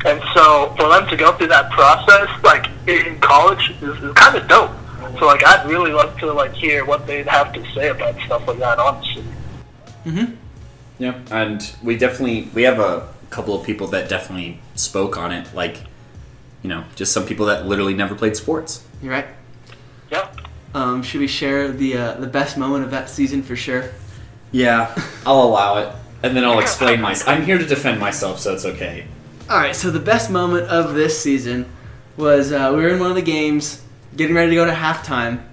[0.05, 4.35] And so for them to go through that process, like in college, is, is kind
[4.35, 4.71] of dope.
[5.19, 8.47] So like I'd really love to like hear what they'd have to say about stuff
[8.47, 8.79] like that.
[8.79, 9.23] Honestly,
[10.05, 10.33] Mm-hmm.
[10.97, 15.53] Yeah, and we definitely we have a couple of people that definitely spoke on it,
[15.53, 15.77] like
[16.63, 18.85] you know, just some people that literally never played sports.
[19.01, 19.27] You're right.
[20.11, 20.31] yeah.
[20.73, 23.91] Um, should we share the uh, the best moment of that season for sure?
[24.51, 24.93] Yeah,
[25.25, 27.15] I'll allow it, and then I'll explain my.
[27.27, 29.05] I'm here to defend myself, so it's okay.
[29.51, 31.69] All right, so the best moment of this season
[32.15, 33.83] was uh, we were in one of the games,
[34.15, 35.43] getting ready to go to halftime,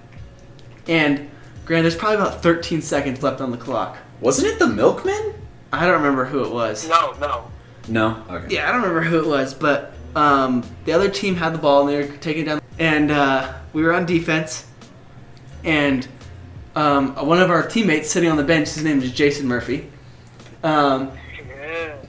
[0.87, 1.29] and
[1.65, 3.97] Grant, there's probably about 13 seconds left on the clock.
[4.21, 5.33] Wasn't it the milkman?
[5.73, 6.87] I don't remember who it was.
[6.87, 7.51] No, no.
[7.89, 8.23] No.
[8.29, 8.55] Okay.
[8.55, 11.81] Yeah, I don't remember who it was, but um, the other team had the ball
[11.81, 14.65] and they were taking it down, and uh, we were on defense,
[15.65, 16.07] and
[16.73, 19.91] um, one of our teammates sitting on the bench, his name is Jason Murphy.
[20.63, 21.18] Um, Yeah.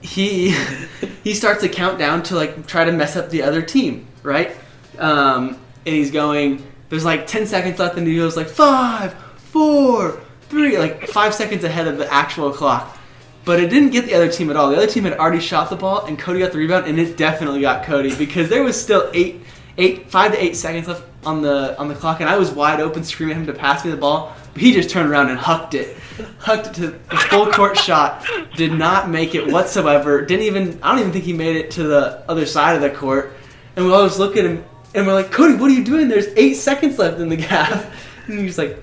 [0.01, 0.51] He
[1.23, 4.55] he starts to count down to like try to mess up the other team, right?
[4.97, 6.65] Um, and he's going.
[6.89, 10.19] There's like ten seconds left, and he goes like five, four,
[10.49, 12.97] three, like five seconds ahead of the actual clock.
[13.43, 14.69] But it didn't get the other team at all.
[14.69, 17.17] The other team had already shot the ball, and Cody got the rebound, and it
[17.17, 19.41] definitely got Cody because there was still eight,
[19.77, 22.79] eight, five to eight seconds left on the on the clock, and I was wide
[22.79, 24.35] open, screaming at him to pass me the ball.
[24.53, 25.97] But he just turned around and hucked it,
[26.39, 28.27] hucked it to the full court shot.
[28.61, 30.23] Did not make it whatsoever.
[30.23, 30.79] Didn't even.
[30.83, 33.33] I don't even think he made it to the other side of the court.
[33.75, 34.63] And we just look at him,
[34.93, 36.07] and we're like, Cody, what are you doing?
[36.07, 37.91] There's eight seconds left in the gap.
[38.27, 38.77] And he's like,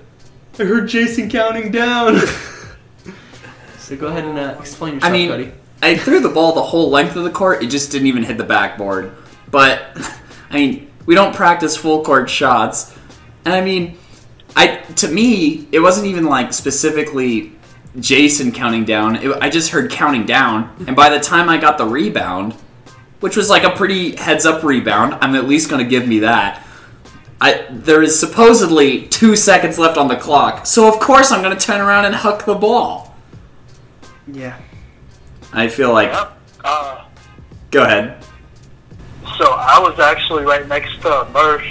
[0.59, 2.19] I heard Jason counting down.
[3.79, 5.53] so go ahead and uh, explain yourself, I mean, Cody.
[5.81, 7.63] I threw the ball the whole length of the court.
[7.63, 9.15] It just didn't even hit the backboard.
[9.49, 9.93] But
[10.51, 12.93] I mean, we don't practice full court shots,
[13.45, 13.97] and I mean,
[14.57, 17.53] I to me, it wasn't even like specifically
[17.99, 19.17] Jason counting down.
[19.17, 22.55] It, I just heard counting down, and by the time I got the rebound,
[23.21, 26.21] which was like a pretty heads up rebound, I'm at least going to give me
[26.21, 26.65] that.
[27.41, 31.57] I, there is supposedly two seconds left on the clock, so of course I'm going
[31.57, 33.15] to turn around and huck the ball.
[34.27, 34.59] Yeah.
[35.53, 36.11] I feel like.
[36.11, 36.31] Yeah.
[36.65, 37.05] Uh,
[37.71, 38.23] Go ahead.
[39.39, 41.65] so I was actually right next to Murph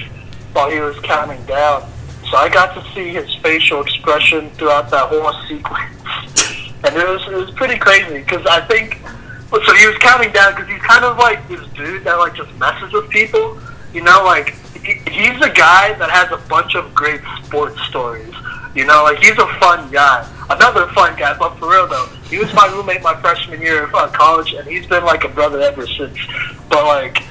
[0.54, 1.90] while he was counting down.
[2.30, 5.96] So I got to see his facial expression throughout that whole sequence,
[6.84, 9.00] and it was it was pretty crazy because I think.
[9.50, 12.54] So he was counting down because he's kind of like this dude that like just
[12.56, 13.58] messes with people.
[13.94, 18.34] You know, like he, he's a guy that has a bunch of great sports stories.
[18.76, 20.28] You know, like he's a fun guy.
[20.50, 23.96] Another fun guy, but for real though, he was my roommate my freshman year of
[23.96, 26.18] uh, college, and he's been like a brother ever since.
[26.70, 27.24] But like,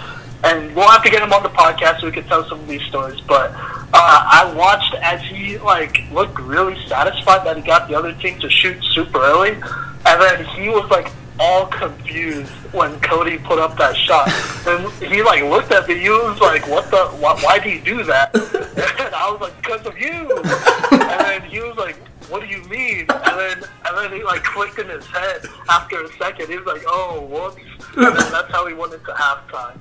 [0.47, 2.69] and we'll have to get him on the podcast so we can tell some of
[2.69, 3.21] these stories.
[3.21, 8.13] But uh, I watched as he like looked really satisfied that he got the other
[8.15, 13.59] team to shoot super early, and then he was like all confused when Cody put
[13.59, 14.31] up that shot.
[14.67, 15.97] And he like looked at me.
[15.97, 17.07] He was like, "What the?
[17.21, 18.35] Why, why do you do that?"
[18.99, 20.11] And I was like, "Because of you."
[20.91, 21.97] And then he was like,
[22.29, 26.03] "What do you mean?" And then and then he like clicked in his head after
[26.03, 26.49] a second.
[26.49, 27.63] He was like, "Oh, whoops."
[27.97, 29.81] And then that's how he went into halftime.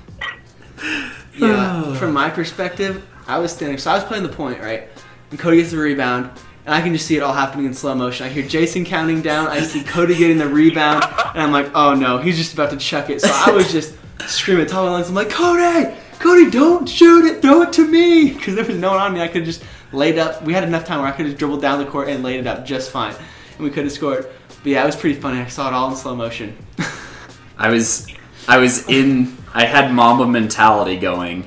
[1.37, 1.95] Yeah.
[1.99, 3.77] From my perspective, I was standing.
[3.77, 4.87] So I was playing the point, right?
[5.31, 6.29] And Cody gets the rebound,
[6.65, 8.25] and I can just see it all happening in slow motion.
[8.25, 9.47] I hear Jason counting down.
[9.47, 12.77] I see Cody getting the rebound, and I'm like, oh no, he's just about to
[12.77, 13.21] chuck it.
[13.21, 13.95] So I was just
[14.27, 15.09] screaming at top of my lungs.
[15.09, 18.81] I'm like, Cody, Cody, don't shoot it, throw it to me, because if there was
[18.81, 19.21] no one on me.
[19.21, 20.41] I could have just laid up.
[20.43, 22.47] We had enough time where I could have dribbled down the court and laid it
[22.47, 23.13] up just fine,
[23.57, 24.27] and we could have scored.
[24.63, 25.39] But yeah, it was pretty funny.
[25.39, 26.55] I saw it all in slow motion.
[27.57, 28.07] I was
[28.47, 31.43] I was in I had Mamba mentality going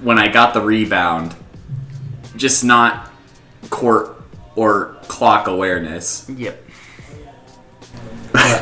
[0.00, 1.36] when I got the rebound.
[2.34, 3.12] Just not
[3.68, 4.22] court
[4.56, 6.26] or clock awareness.
[6.30, 6.64] yep.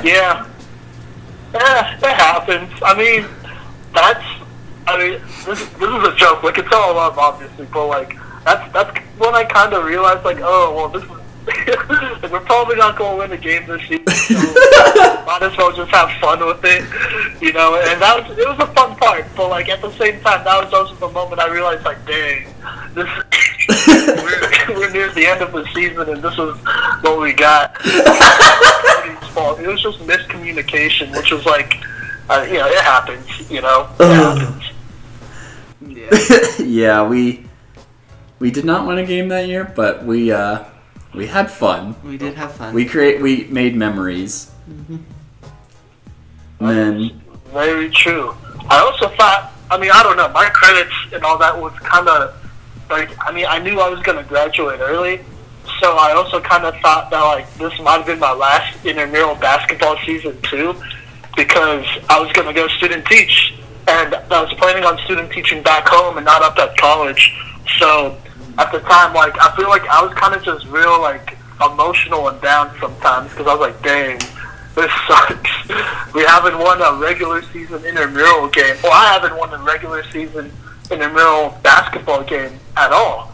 [0.03, 0.45] Yeah.
[1.55, 2.73] Yeah, it happens.
[2.83, 3.27] I mean,
[3.95, 4.25] that's.
[4.89, 6.43] I mean, this, this is a joke.
[6.43, 10.39] Like it's all love, obviously, but like that's that's when I kind of realized, like,
[10.41, 11.20] oh, well, this is.
[11.47, 14.07] Like, we're probably not going to win the game this season.
[14.07, 14.35] So
[15.27, 16.83] might as well just have fun with it,
[17.43, 17.77] you know.
[17.77, 20.65] And that was it was a fun part, but like at the same time, that
[20.65, 22.47] was also the moment I realized, like, dang,
[22.95, 23.09] this
[23.89, 26.57] we're, we're near the end of the season, and this is
[27.03, 27.81] what we got.
[29.33, 29.61] Fault.
[29.61, 31.77] It was just miscommunication, which was like,
[32.29, 33.51] uh, you know, it happens.
[33.51, 34.65] You know, it happens.
[35.87, 36.65] Yeah.
[36.65, 37.47] yeah, we
[38.41, 40.65] we did not win a game that year, but we uh
[41.15, 41.95] we had fun.
[42.05, 42.75] We did have fun.
[42.75, 44.51] We create we made memories.
[44.69, 44.97] Mm-hmm.
[46.61, 47.21] And then
[47.53, 48.35] Very true.
[48.69, 52.09] I also thought, I mean, I don't know, my credits and all that was kind
[52.09, 52.37] of
[52.89, 55.21] like, I mean, I knew I was going to graduate early,
[55.81, 59.35] so I also kind of thought that like this might have been my last intramural
[59.37, 60.75] basketball season too,
[61.37, 63.55] because I was going to go student teach,
[63.89, 67.35] and I was planning on student teaching back home and not up at college.
[67.79, 68.17] So
[68.61, 72.29] at the time, like, I feel like I was kind of just real like emotional
[72.29, 74.19] and down sometimes because I was like, dang
[74.75, 75.51] this sucks.
[76.15, 78.75] We haven't won a regular season intramural game.
[78.83, 80.51] Well, I haven't won a regular season
[80.91, 83.27] intramural basketball game at all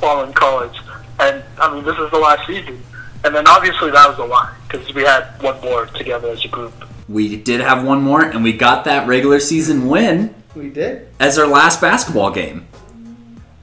[0.00, 0.76] while in college.
[1.20, 2.82] And, I mean, this is the last season.
[3.24, 6.48] And then obviously that was a lie because we had one more together as a
[6.48, 6.72] group.
[7.08, 11.08] we did have one more and we got that regular season win we did.
[11.20, 12.66] as our last basketball game.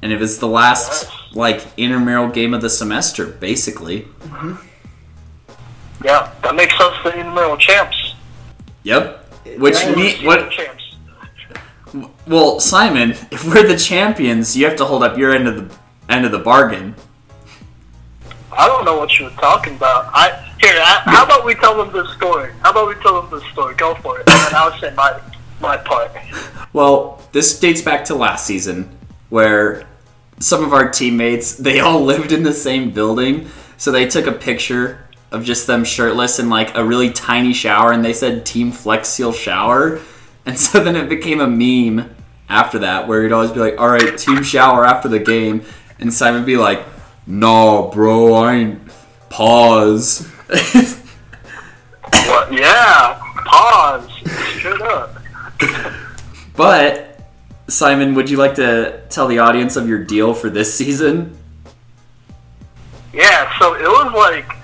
[0.01, 4.01] And it was the last like intramural game of the semester, basically.
[4.01, 4.55] Mm-hmm.
[6.03, 8.15] Yeah, that makes us the intramural champs.
[8.83, 9.17] Yep.
[9.57, 9.95] Which Yeah.
[9.95, 10.83] me what champs.
[12.27, 15.75] well, Simon, if we're the champions, you have to hold up your end of the
[16.13, 16.95] end of the bargain.
[18.51, 20.09] I don't know what you were talking about.
[20.13, 20.29] I
[20.59, 20.73] here.
[20.75, 22.51] I, how about we tell them the story?
[22.61, 23.75] How about we tell them the story?
[23.75, 25.19] Go for it, and I'll say my
[25.61, 26.11] my part.
[26.73, 28.89] Well, this dates back to last season
[29.29, 29.85] where
[30.41, 34.31] some of our teammates, they all lived in the same building, so they took a
[34.31, 38.71] picture of just them shirtless in like a really tiny shower and they said team
[38.71, 40.01] flex seal shower.
[40.45, 42.13] And so then it became a meme
[42.49, 45.63] after that where he'd always be like, "All right, team shower after the game."
[45.99, 46.83] And Simon would be like,
[47.25, 48.81] "No, bro, I ain't
[49.29, 50.27] pause."
[52.11, 52.51] What?
[52.53, 53.19] Yeah.
[53.45, 54.09] Pause.
[54.57, 55.17] Straight up.
[56.55, 57.10] But
[57.71, 61.37] Simon, would you like to tell the audience of your deal for this season?
[63.13, 63.57] Yeah.
[63.59, 64.57] So it was like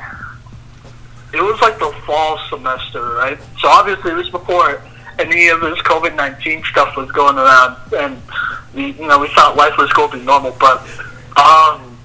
[1.34, 3.38] it was like the fall semester, right?
[3.60, 4.82] So obviously it was before
[5.20, 8.22] any of this COVID nineteen stuff was going around, and
[8.74, 10.56] we, you know, we thought life was going to be normal.
[10.60, 10.82] But
[11.38, 11.98] um,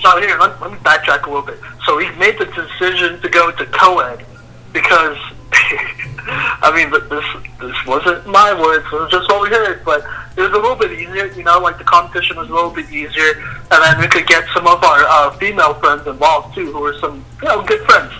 [0.00, 1.58] so here, let, let me backtrack a little bit.
[1.86, 4.24] So we made the decision to go to co-ed
[4.72, 5.18] because
[6.26, 7.24] I mean, th- this
[7.60, 8.86] this wasn't my words.
[8.86, 10.04] It was just what we heard, but
[10.36, 11.26] it was a little bit easier.
[11.26, 14.44] You know, like the competition was a little bit easier, and then we could get
[14.54, 18.12] some of our uh, female friends involved too, who were some you know good friends.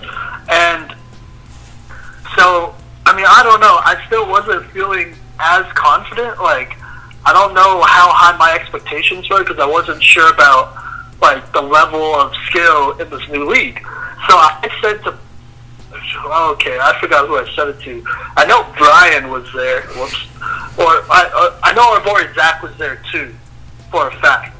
[0.49, 0.95] And
[2.37, 3.79] so, I mean, I don't know.
[3.81, 6.41] I still wasn't feeling as confident.
[6.41, 6.77] Like,
[7.25, 10.75] I don't know how high my expectations were because I wasn't sure about
[11.21, 13.79] like the level of skill in this new league.
[14.27, 15.17] So I said to
[16.25, 18.03] Okay, I forgot who I said it to.
[18.37, 19.81] I know Brian was there.
[19.97, 20.27] Whoops.
[20.77, 23.33] Or I, uh, I know our boy Zach was there too,
[23.91, 24.55] for a fact.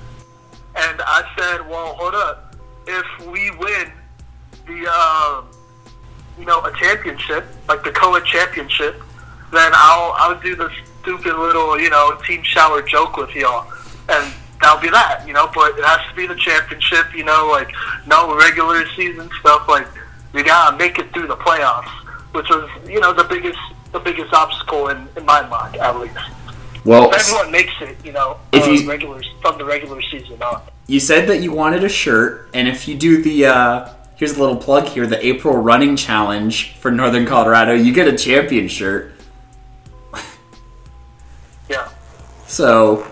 [0.78, 2.56] And I said, well, hold up.
[2.88, 3.92] If we win
[4.68, 5.48] the, um,
[6.38, 9.02] you know, a championship, like the co-ed championship,
[9.52, 13.72] then I'll I'll do this stupid little, you know, team shower joke with y'all,
[14.10, 15.50] and that'll be that, you know.
[15.54, 17.74] But it has to be the championship, you know, like
[18.06, 19.68] no regular season stuff.
[19.68, 19.88] Like
[20.36, 21.90] we gotta make it through the playoffs,
[22.34, 23.58] which was, you know, the biggest
[23.94, 26.18] the biggest obstacle in, in my mind, at least.
[26.84, 30.62] Well, If everyone makes it, you know, If you- regular from the regular season on.
[30.88, 34.40] you said that you wanted a shirt, and if you do the uh, here's a
[34.40, 39.14] little plug here, the April Running Challenge for Northern Colorado, you get a champion shirt.
[41.70, 41.90] Yeah.
[42.48, 43.08] So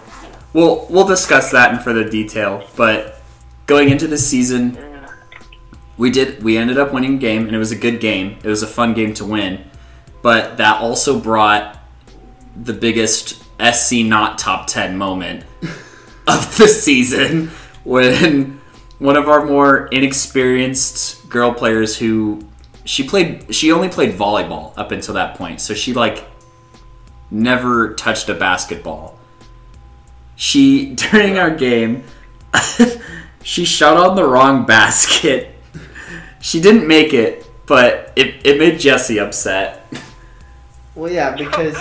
[0.54, 2.68] we'll we'll discuss that in further detail.
[2.76, 3.20] But
[3.66, 4.78] going into the season,
[5.98, 8.38] we did we ended up winning a game, and it was a good game.
[8.44, 9.64] It was a fun game to win,
[10.22, 11.80] but that also brought
[12.56, 15.45] the biggest SC not top ten moment
[16.28, 17.52] of the season
[17.84, 18.60] when
[18.99, 22.41] one of our more inexperienced girl players who
[22.86, 25.61] she played she only played volleyball up until that point.
[25.61, 26.26] So she like
[27.30, 29.20] never touched a basketball.
[30.36, 32.03] She during our game
[33.44, 35.53] she shot on the wrong basket
[36.44, 39.80] she didn't make it but it, it made jesse upset
[40.95, 41.76] Well, yeah, because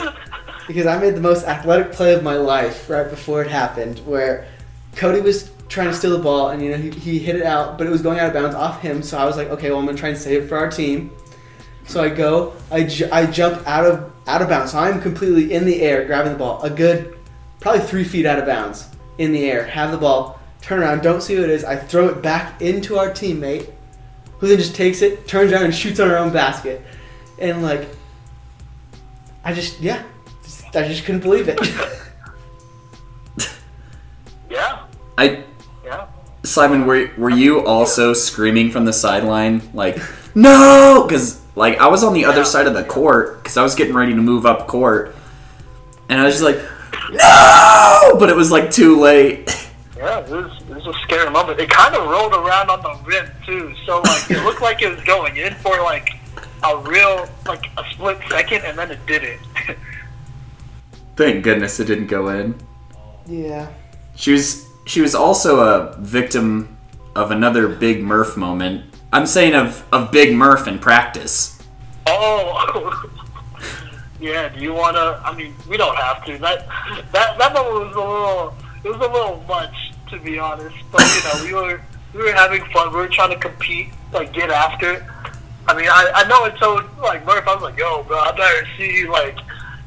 [0.66, 4.46] because I made the most athletic play of my life right before it happened, where
[4.96, 7.76] Cody was trying to steal the ball, and you know he, he hit it out,
[7.76, 9.02] but it was going out of bounds off him.
[9.02, 11.10] So I was like, okay, well I'm gonna try and save it for our team.
[11.84, 14.72] So I go, I, ju- I jump out of out of bounds.
[14.72, 17.18] So I'm completely in the air, grabbing the ball, a good
[17.60, 19.66] probably three feet out of bounds in the air.
[19.66, 21.64] Have the ball, turn around, don't see who it is.
[21.64, 23.70] I throw it back into our teammate,
[24.42, 26.82] who then just takes it, turns around, and shoots on her own basket,
[27.38, 27.88] and like.
[29.44, 30.02] I just yeah,
[30.42, 31.58] just- I just couldn't believe it.
[34.50, 34.84] Yeah.
[35.16, 35.44] i
[35.82, 36.08] Yeah.
[36.44, 39.96] Simon, were were you also screaming from the sideline like
[40.34, 41.06] no?
[41.08, 43.94] Because like I was on the other side of the court because I was getting
[43.94, 45.16] ready to move up court,
[46.10, 46.58] and I was just like
[47.10, 49.70] no, but it was like too late.
[49.96, 51.60] Yeah, it was, it was a scary moment.
[51.60, 54.94] It kind of rolled around on the rim too, so like it looked like it
[54.94, 56.10] was going in for like
[56.64, 59.40] a real like a split second, and then it didn't.
[61.16, 62.54] Thank goodness it didn't go in.
[63.26, 63.68] yeah.
[64.14, 66.76] She was she was also a victim
[67.14, 68.84] of another Big Murph moment.
[69.12, 71.62] I'm saying of of Big Murph in practice.
[72.06, 73.10] oh,
[74.20, 74.48] yeah.
[74.48, 75.20] Do you want to?
[75.24, 76.38] I mean, we don't have to.
[76.38, 76.66] That
[77.12, 78.54] that that moment was a little.
[78.84, 80.76] It was a little much, to be honest.
[80.92, 81.80] But you know, we were
[82.14, 82.90] we were having fun.
[82.90, 85.02] We were trying to compete, like get after it.
[85.66, 87.48] I mean, I, I know it's so like Murph.
[87.48, 89.36] I was like, yo, bro, I better see you like,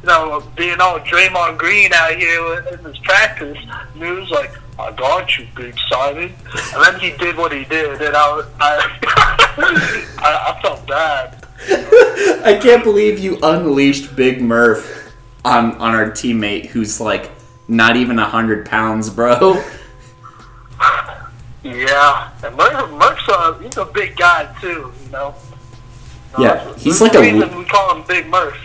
[0.01, 3.57] you know, being all Draymond Green out here in this practice.
[3.93, 6.33] And he was like, I got you, Big Simon.
[6.73, 8.99] And then he did what he did, and I, I,
[10.17, 11.45] I, I felt bad.
[12.45, 15.13] I can't believe you unleashed Big Murph
[15.45, 17.31] on on our teammate who's like
[17.67, 19.63] not even a hundred pounds, bro.
[21.63, 25.33] Yeah, and Murph, Murph's a he's a big guy too, you know.
[26.37, 28.57] Uh, Yeah, that's- he's there's like a reason we call him Big Murph.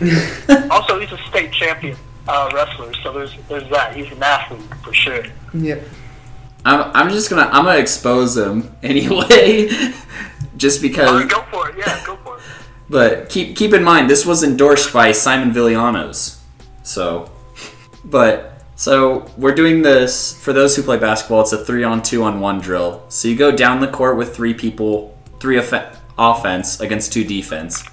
[0.70, 1.96] also, he's a state champion
[2.28, 3.96] uh, wrestler, so there's there's that.
[3.96, 5.24] He's an athlete for sure.
[5.54, 5.82] Yep.
[6.64, 9.68] I'm I'm just gonna I'm gonna expose him anyway,
[10.56, 11.24] just because.
[11.26, 12.42] go for it, yeah, go for it.
[12.90, 16.38] But keep keep in mind this was endorsed by Simon Villanos,
[16.82, 17.30] so.
[18.04, 18.51] But
[18.82, 21.42] so we're doing this for those who play basketball.
[21.42, 23.04] It's a three on two on one drill.
[23.10, 27.84] So you go down the court with three people, three off- offense against two defense,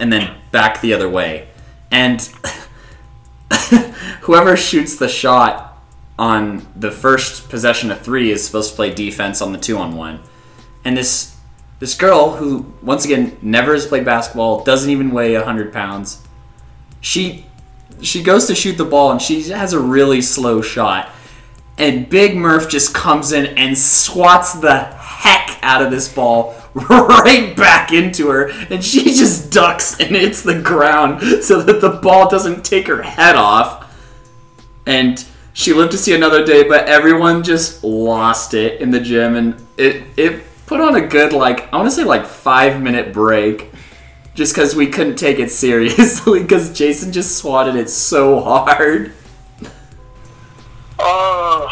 [0.00, 1.48] and then back the other way.
[1.90, 2.20] And
[4.20, 5.82] whoever shoots the shot
[6.16, 9.96] on the first possession of three is supposed to play defense on the two on
[9.96, 10.20] one.
[10.84, 11.36] And this
[11.80, 16.22] this girl who once again never has played basketball, doesn't even weigh hundred pounds,
[17.00, 17.46] she
[18.00, 21.10] she goes to shoot the ball and she has a really slow shot.
[21.76, 27.54] And Big Murph just comes in and swats the heck out of this ball right
[27.56, 28.50] back into her.
[28.70, 33.02] And she just ducks and hits the ground so that the ball doesn't take her
[33.02, 33.92] head off.
[34.86, 39.34] And she lived to see another day, but everyone just lost it in the gym.
[39.34, 43.12] And it, it put on a good, like, I want to say, like, five minute
[43.12, 43.73] break
[44.34, 49.12] just because we couldn't take it seriously because Jason just swatted it so hard.
[50.98, 51.68] Oh,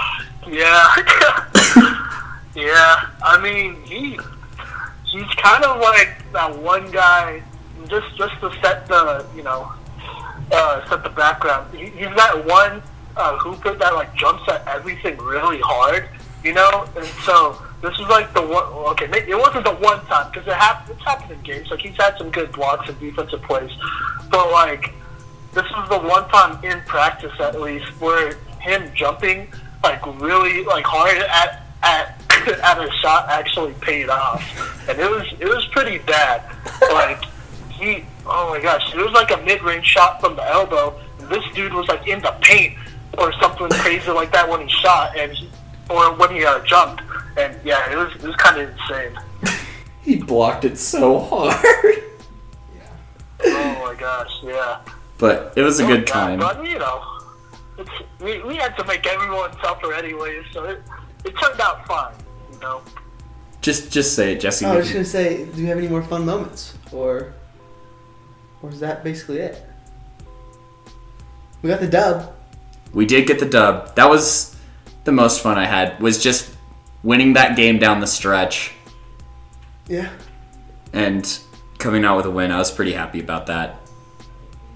[0.48, 0.94] yeah.
[2.54, 4.18] yeah, I mean, he
[5.06, 7.42] he's kind of like that one guy,
[7.88, 9.72] just just to set the, you know,
[10.50, 11.74] uh, set the background.
[11.74, 12.82] He, he's that one
[13.16, 16.08] uh, hooper that, like, jumps at everything really hard,
[16.44, 16.86] you know?
[16.96, 20.54] And so this was like the one, okay, it wasn't the one time, because it
[20.54, 21.70] hap- it's happened in games.
[21.70, 23.70] Like, he's had some good blocks and defensive plays.
[24.30, 24.94] But, like,
[25.52, 29.52] this was the one time in practice at least where him jumping
[29.82, 32.18] like really like hard at at
[32.62, 34.42] at a shot actually paid off,
[34.88, 36.42] and it was it was pretty bad.
[36.80, 37.24] Like
[37.70, 40.98] he, oh my gosh, it was like a mid range shot from the elbow.
[41.18, 42.78] And this dude was like in the paint
[43.18, 45.48] or something crazy like that when he shot and he,
[45.90, 47.02] or when he uh, jumped.
[47.36, 49.18] And yeah, it was it was kind of insane.
[50.02, 51.54] He blocked it so hard.
[52.74, 52.82] yeah.
[53.44, 54.80] Oh my gosh, yeah.
[55.16, 56.38] But it was a good Yeah, time.
[56.40, 57.00] But you know,
[57.78, 57.90] it's,
[58.20, 60.82] we we had to make everyone suffer anyway, so it
[61.24, 62.14] it turned out fine.
[62.52, 62.82] You know.
[63.60, 64.66] Just just say it, Jesse.
[64.66, 67.32] I was just gonna say, do you have any more fun moments, or,
[68.60, 69.62] or is that basically it?
[71.62, 72.34] We got the dub.
[72.92, 73.94] We did get the dub.
[73.94, 74.56] That was
[75.04, 76.00] the most fun I had.
[76.00, 76.51] Was just
[77.02, 78.72] winning that game down the stretch
[79.88, 80.08] Yeah.
[80.92, 81.38] and
[81.78, 82.50] coming out with a win.
[82.52, 83.76] I was pretty happy about that.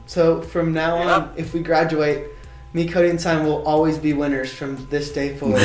[0.07, 1.15] So from now Yeah.
[1.15, 2.25] on, if we graduate,
[2.73, 5.61] me, Cody, and Simon will always be winners from this day forward.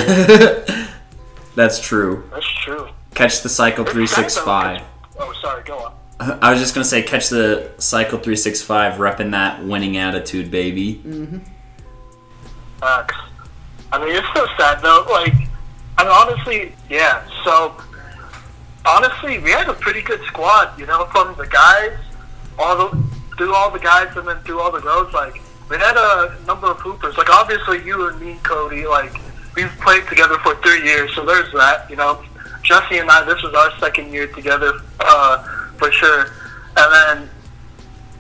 [1.56, 2.24] That's true.
[2.32, 2.88] That's true.
[3.14, 4.78] Catch the cycle It's three sad, though, six five.
[4.80, 4.88] 'cause-
[5.20, 5.64] Oh, sorry.
[5.64, 5.94] Go on.
[6.42, 10.50] I was just gonna say, catch the cycle three six five, repping that winning attitude,
[10.52, 11.02] baby.
[11.06, 11.38] Mm hmm.
[12.80, 13.16] Facts.
[13.92, 15.06] I mean, it's so sad though.
[15.10, 15.34] Like,
[16.02, 17.24] I mean, honestly, yeah.
[17.44, 17.76] So,
[18.86, 20.78] honestly, we had a pretty good squad.
[20.80, 21.96] You know, from the guys,
[22.58, 23.04] all the
[23.38, 25.14] through all the guys, and then through all the girls.
[25.14, 27.18] Like, we had a number of hoopers.
[27.18, 28.88] Like, obviously, you and me, Cody.
[28.88, 29.14] Like,
[29.56, 31.88] we've played together for three years, so there's that.
[31.88, 32.24] You know,
[32.64, 33.24] Jesse and I.
[33.24, 35.44] This was our second year together, uh,
[35.78, 36.32] for sure.
[36.78, 37.30] And then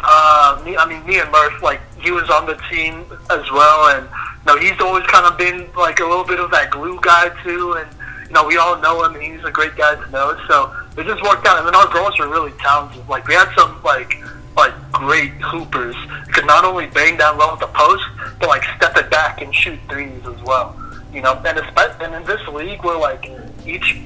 [0.01, 3.95] uh, me, I mean, me and Murph, like, he was on the team as well,
[3.95, 6.99] and, you know, he's always kind of been, like, a little bit of that glue
[7.01, 7.89] guy, too, and,
[8.27, 11.05] you know, we all know him, and he's a great guy to know, so it
[11.05, 13.07] just worked out, and then our girls were really talented.
[13.07, 14.17] Like, we had some, like,
[14.57, 18.03] like, great hoopers who could not only bang down low at the post,
[18.39, 20.75] but, like, step it back and shoot threes as well,
[21.13, 23.29] you know, and, espe- and in this league where, like,
[23.65, 23.97] each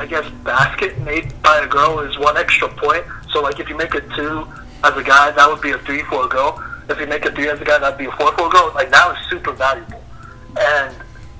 [0.00, 3.04] I guess basket made by a girl is one extra point.
[3.30, 4.48] So like if you make a two
[4.82, 6.60] as a guy, that would be a three for a girl.
[6.92, 8.70] If you make a three as a guy, that'd be a four for a girl.
[8.74, 10.02] Like that was super valuable.
[10.60, 10.94] And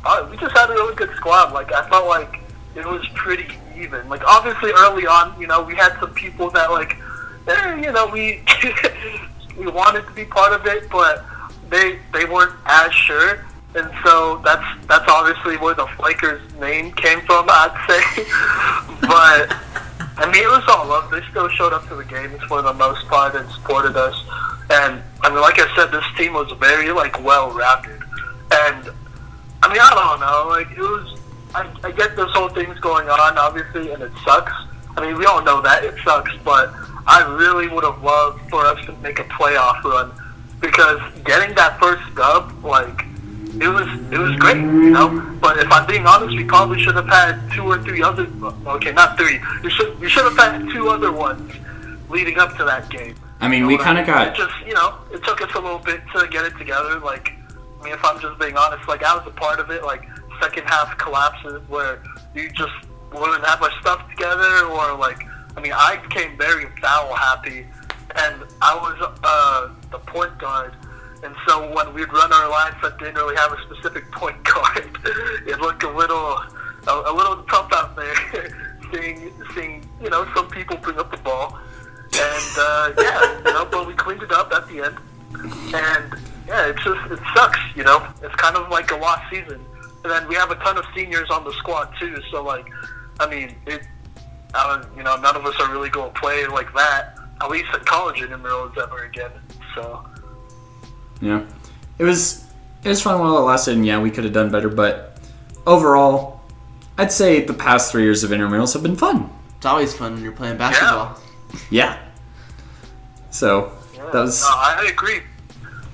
[0.05, 1.53] uh, we just had a really good squad.
[1.53, 2.41] Like I felt like
[2.75, 3.47] it was pretty
[3.77, 4.09] even.
[4.09, 6.97] Like obviously early on, you know, we had some people that like,
[7.49, 8.43] eh, you know, we
[9.59, 11.25] we wanted to be part of it, but
[11.69, 13.45] they they weren't as sure.
[13.75, 18.25] And so that's that's obviously where the Flakers name came from, I'd say.
[19.07, 19.55] but
[20.17, 21.11] I mean, it was all love.
[21.11, 24.15] They still showed up to the games for the most part and supported us.
[24.71, 28.01] And I mean, like I said, this team was very like well rounded.
[28.53, 28.91] And
[29.63, 30.49] I mean, I don't know.
[30.49, 31.19] Like it was.
[31.55, 34.53] I, I get this whole thing's going on, obviously, and it sucks.
[34.97, 36.73] I mean, we all know that it sucks, but
[37.07, 40.13] I really would have loved for us to make a playoff run
[40.61, 43.05] because getting that first dub, like,
[43.61, 45.37] it was it was great, you know.
[45.41, 48.27] But if I'm being honest, we probably should have had two or three other.
[48.67, 49.41] Okay, not three.
[49.63, 51.53] We should we should have had two other ones
[52.09, 53.15] leading up to that game.
[53.41, 55.53] I mean, You know we kind of got It just you know it took us
[55.55, 56.99] a little bit to get it together.
[57.01, 57.33] Like,
[57.81, 59.83] I mean, if I'm just being honest, like I was a part of it.
[59.83, 60.09] Like
[60.41, 62.03] second half collapses where
[62.35, 62.73] you just
[63.13, 65.27] wouldn't have our stuff together, or like
[65.57, 67.67] I mean, I became very foul happy,
[68.17, 70.75] and I was uh, the point guard.
[71.23, 74.99] And so when we'd run our lines that didn't really have a specific point guard,
[75.47, 76.37] it looked a little
[76.89, 78.73] a, a little tough out there.
[78.93, 81.59] seeing seeing you know some people bring up the ball,
[82.15, 84.97] and uh, yeah, you know, but we cleaned it up at the end,
[85.75, 88.07] and yeah, it's just it sucks, you know.
[88.23, 89.65] It's kind of like a lost season,
[90.03, 92.21] and then we have a ton of seniors on the squad too.
[92.31, 92.67] So like,
[93.21, 93.83] I mean, it,
[94.55, 97.51] I don't, you know, none of us are really going to play like that, at
[97.51, 99.31] least at college intramurals ever again.
[99.75, 100.05] So.
[101.23, 101.47] Yeah,
[101.99, 102.45] it was
[102.85, 104.69] it was fun while it lasted, and yeah, we could have done better.
[104.69, 105.19] But
[105.67, 106.41] overall,
[106.99, 109.31] I'd say the past three years of intramurals have been fun.
[109.57, 111.19] It's always fun when you're playing basketball.
[111.71, 111.97] Yeah.
[113.31, 115.21] So Yeah, that was no, I agree.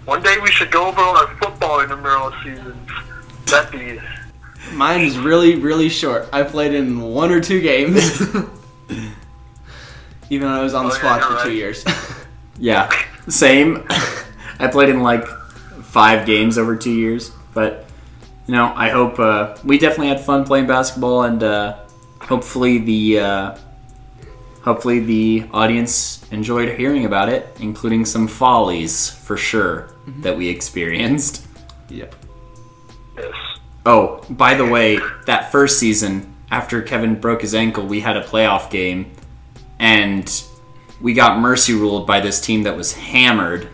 [0.06, 2.90] One day we should go over our football intramural seasons.
[3.46, 4.00] That'd be
[4.72, 6.28] Mine is really, really short.
[6.32, 8.20] I played in one or two games.
[10.30, 11.56] Even though I was on the Oh, yeah, squad you're for two right.
[11.56, 11.84] years.
[12.59, 12.90] yeah
[13.28, 13.86] same.
[14.59, 15.26] I played in like
[15.82, 17.86] five games over two years, but
[18.47, 21.78] you know, I hope uh, we definitely had fun playing basketball, and uh,
[22.20, 23.59] hopefully the uh,
[24.62, 31.47] hopefully the audience enjoyed hearing about it, including some follies for sure that we experienced.
[31.89, 32.14] yep.
[33.16, 33.32] yes.
[33.85, 38.22] Oh, by the way, that first season, after Kevin broke his ankle, we had a
[38.22, 39.10] playoff game,
[39.78, 40.43] and
[41.01, 43.68] we got mercy ruled by this team that was hammered.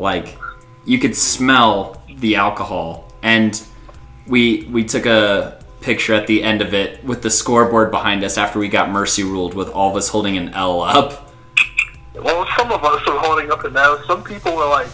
[0.00, 0.38] Like,
[0.84, 3.12] you could smell the alcohol.
[3.22, 3.60] And
[4.26, 8.36] we we took a picture at the end of it with the scoreboard behind us
[8.38, 11.32] after we got mercy ruled with all of us holding an L up.
[12.14, 13.98] Well, some of us were holding up and down.
[14.06, 14.88] Some people were like,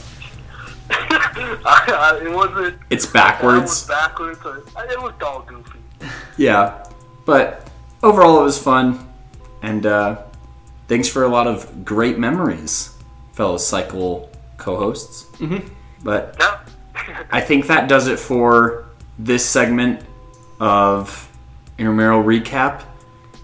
[0.90, 2.78] I, I, it wasn't.
[2.90, 3.86] It's It was backwards.
[3.86, 4.38] backwards.
[4.44, 5.78] Or, it was all goofy.
[6.36, 6.84] Yeah,
[7.24, 7.68] but
[8.02, 9.08] overall it was fun,
[9.62, 10.22] and uh,
[10.88, 12.94] thanks for a lot of great memories,
[13.32, 15.26] fellow cycle co-hosts.
[15.38, 15.66] Mm-hmm.
[16.02, 16.40] But.
[17.30, 18.86] I think that does it for
[19.18, 20.00] this segment
[20.58, 21.30] of
[21.78, 22.82] intramural recap,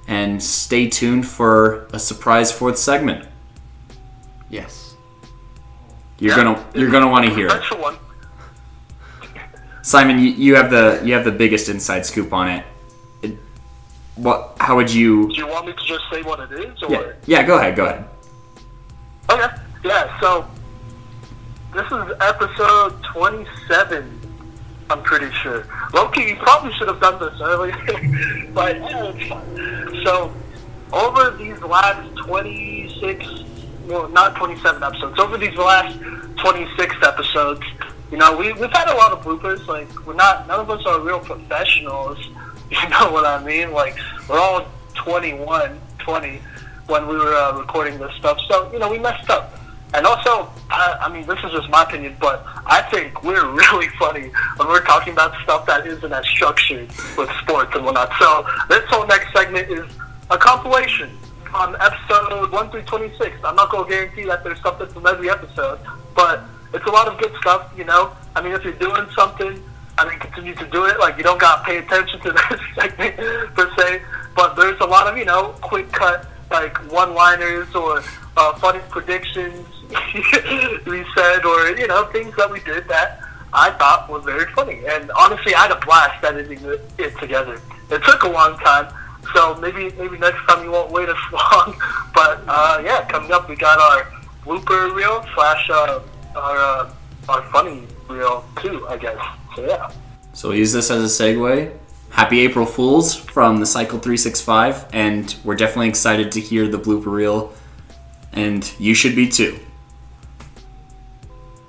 [0.09, 3.27] and stay tuned for a surprise fourth segment.
[4.51, 4.95] Yes.
[6.19, 6.45] You're Yeah.
[6.45, 7.63] gonna you're gonna want to hear it.
[7.79, 7.97] One.
[9.83, 12.65] Simon, you, you have the you have the biggest inside scoop on it.
[13.23, 13.37] it.
[14.17, 14.57] What?
[14.61, 15.29] How would you?
[15.29, 16.91] Do you want me to just say what it is, or?
[16.93, 17.43] Yeah, yeah.
[17.43, 17.77] Go ahead.
[17.77, 18.05] Go ahead.
[19.31, 19.55] Okay.
[19.85, 20.47] Yeah, so
[21.73, 24.21] this is episode 27,
[24.91, 25.63] I'm pretty sure.
[25.93, 27.75] Lowkey, you probably should have done this earlier,
[28.53, 28.77] but.
[30.05, 30.33] So,
[30.93, 33.25] over these last 26,
[33.87, 35.99] well, not 27 episodes, over these last
[36.37, 37.63] 26 episodes,
[38.11, 39.67] you know, we, we've had a lot of bloopers.
[39.67, 42.19] Like, we're not, none of us are real professionals.
[42.73, 43.73] You know what I mean?
[43.73, 43.99] Like,
[44.31, 46.41] we're all 21, 20
[46.87, 48.39] when we were uh, recording this stuff.
[48.49, 49.62] So, you know, we messed up.
[49.95, 53.89] And also, I, I mean, this is just my opinion, but I think we're really
[53.99, 58.11] funny when we're talking about stuff that isn't as structured with sports and whatnot.
[58.19, 59.85] So, this whole next segment is
[60.31, 61.11] a compilation
[61.55, 63.37] on episode 1 through 26.
[63.45, 65.79] I'm not going to guarantee that there's something from every episode,
[66.15, 68.17] but it's a lot of good stuff, you know?
[68.35, 69.63] I mean, if you're doing something,
[69.99, 70.99] I mean, continue to do it.
[70.99, 73.17] Like, you don't got to pay attention to this segment
[73.55, 74.01] per se,
[74.35, 78.03] but there's a lot of, you know, quick cut, like, one liners or
[78.37, 79.67] uh, funny predictions
[80.87, 83.21] we said, or, you know, things that we did that
[83.53, 84.81] I thought was very funny.
[84.87, 86.59] And honestly, I had a blast editing
[86.99, 87.61] it, together.
[87.91, 88.93] It took a long time.
[89.35, 91.77] So maybe maybe next time you won't wait as long.
[92.15, 94.11] But uh, yeah, coming up we got our
[94.45, 96.01] blooper reel slash uh,
[96.35, 96.95] our uh,
[97.29, 99.19] our funny reel too, I guess.
[99.55, 99.91] So yeah.
[100.33, 101.79] So we'll use this as a segue.
[102.11, 107.07] Happy April Fools from the Cycle 365, and we're definitely excited to hear the blooper
[107.07, 107.55] reel,
[108.33, 109.59] and you should be too.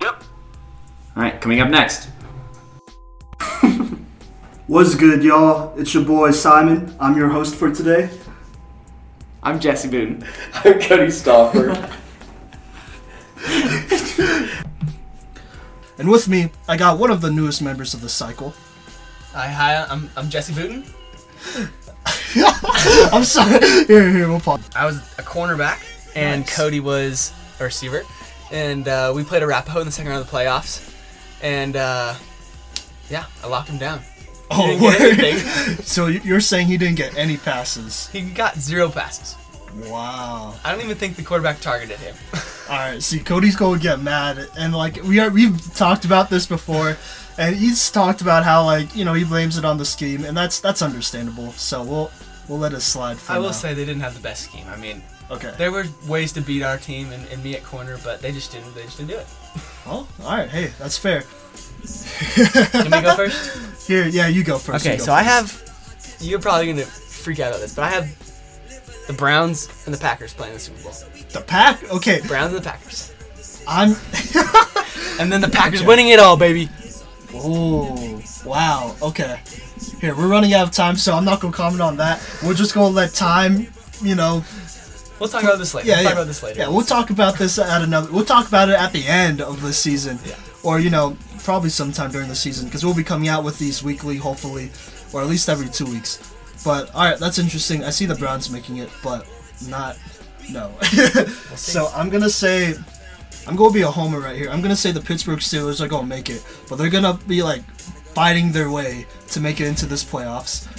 [0.01, 0.23] Yep.
[1.15, 2.09] All right, coming up next.
[4.67, 5.77] What's good, y'all?
[5.77, 6.95] It's your boy Simon.
[6.99, 8.09] I'm your host for today.
[9.41, 10.25] I'm Jesse Boone.
[10.53, 11.99] I'm Cody Stoffer.
[15.99, 18.53] And with me, I got one of the newest members of the cycle.
[19.31, 20.85] Hi, hi, I'm, I'm Jesse Booten.
[23.13, 23.59] I'm sorry.
[23.85, 24.67] Here, here, we'll pause.
[24.75, 25.81] I was a cornerback,
[26.15, 26.55] and Nice.
[26.55, 28.03] Cody was a receiver.
[28.51, 30.89] And uh, we played Arapahoe in the second round of the playoffs.
[31.41, 32.13] And uh,
[33.09, 34.01] yeah, I locked him down.
[34.51, 35.19] Oh, word.
[35.83, 38.07] So you- you're saying he didn't get any passes?
[38.09, 39.35] He got zero passes.
[39.87, 40.53] Wow.
[40.63, 42.15] I don't even think the quarterback targeted him.
[42.69, 43.01] All right.
[43.01, 46.95] See, Cody's going to get mad, and like we are, we've talked about this before,
[47.39, 50.37] and he's talked about how like you know he blames it on the scheme, and
[50.37, 51.51] that's that's understandable.
[51.53, 52.11] So we'll
[52.47, 53.51] we'll let it slide for I will now.
[53.51, 54.65] say they didn't have the best scheme.
[54.69, 55.01] I mean,
[55.31, 55.53] Okay.
[55.57, 58.51] there were ways to beat our team and, and me at corner, but they just
[58.51, 58.73] didn't.
[58.75, 59.27] They just didn't do it.
[59.85, 60.49] Well, all right.
[60.49, 61.23] Hey, that's fair.
[62.71, 63.87] Can we go first?
[63.87, 64.85] Here, yeah, you go first.
[64.85, 65.61] Okay, go so I have.
[66.19, 70.33] You're probably gonna freak out about this, but I have the Browns and the Packers
[70.33, 70.93] playing the Super Bowl.
[71.31, 71.83] the pack.
[71.91, 73.13] Okay, Browns and the Packers,
[73.67, 73.89] I'm.
[75.19, 76.69] and then the Packers winning it all, baby.
[77.33, 78.95] Oh, wow.
[79.01, 79.39] Okay.
[79.99, 82.21] Here, we're running out of time, so I'm not going to comment on that.
[82.43, 83.67] We're just going to let time,
[84.01, 84.43] you know.
[85.19, 85.87] We'll talk about this later.
[85.87, 86.09] Yeah, we'll yeah.
[86.09, 86.59] talk about this later.
[86.59, 88.11] Yeah, we'll talk about this at another.
[88.11, 90.19] We'll talk about it at the end of the season.
[90.25, 90.35] Yeah.
[90.63, 93.83] Or, you know, probably sometime during the season, because we'll be coming out with these
[93.83, 94.71] weekly, hopefully,
[95.13, 96.33] or at least every two weeks.
[96.63, 97.83] But, alright, that's interesting.
[97.83, 99.27] I see the Browns making it, but
[99.67, 99.97] not.
[100.49, 100.73] No.
[101.55, 102.75] so I'm going to say.
[103.45, 104.49] I'm going to be a homer right here.
[104.49, 107.03] I'm going to say the Pittsburgh Steelers are going to make it, but they're going
[107.03, 107.61] to be like
[108.13, 110.69] fighting their way to make it into this playoffs.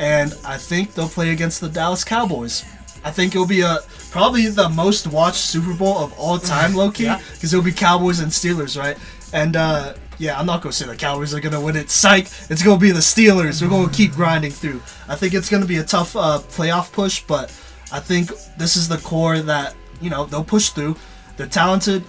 [0.00, 2.64] And I think they'll play against the Dallas Cowboys.
[3.04, 3.78] I think it'll be a
[4.10, 7.20] probably the most watched Super Bowl of all time, low key, Yeah.
[7.34, 8.96] because it'll be Cowboys and Steelers, right?
[9.32, 11.90] And uh, yeah, I'm not gonna say the Cowboys are gonna win it.
[11.90, 12.26] Psych!
[12.50, 13.62] It's gonna be the Steelers.
[13.62, 14.80] We're gonna keep grinding through.
[15.08, 17.50] I think it's gonna be a tough uh, playoff push, but
[17.92, 20.96] I think this is the core that you know they'll push through.
[21.36, 22.02] They're talented.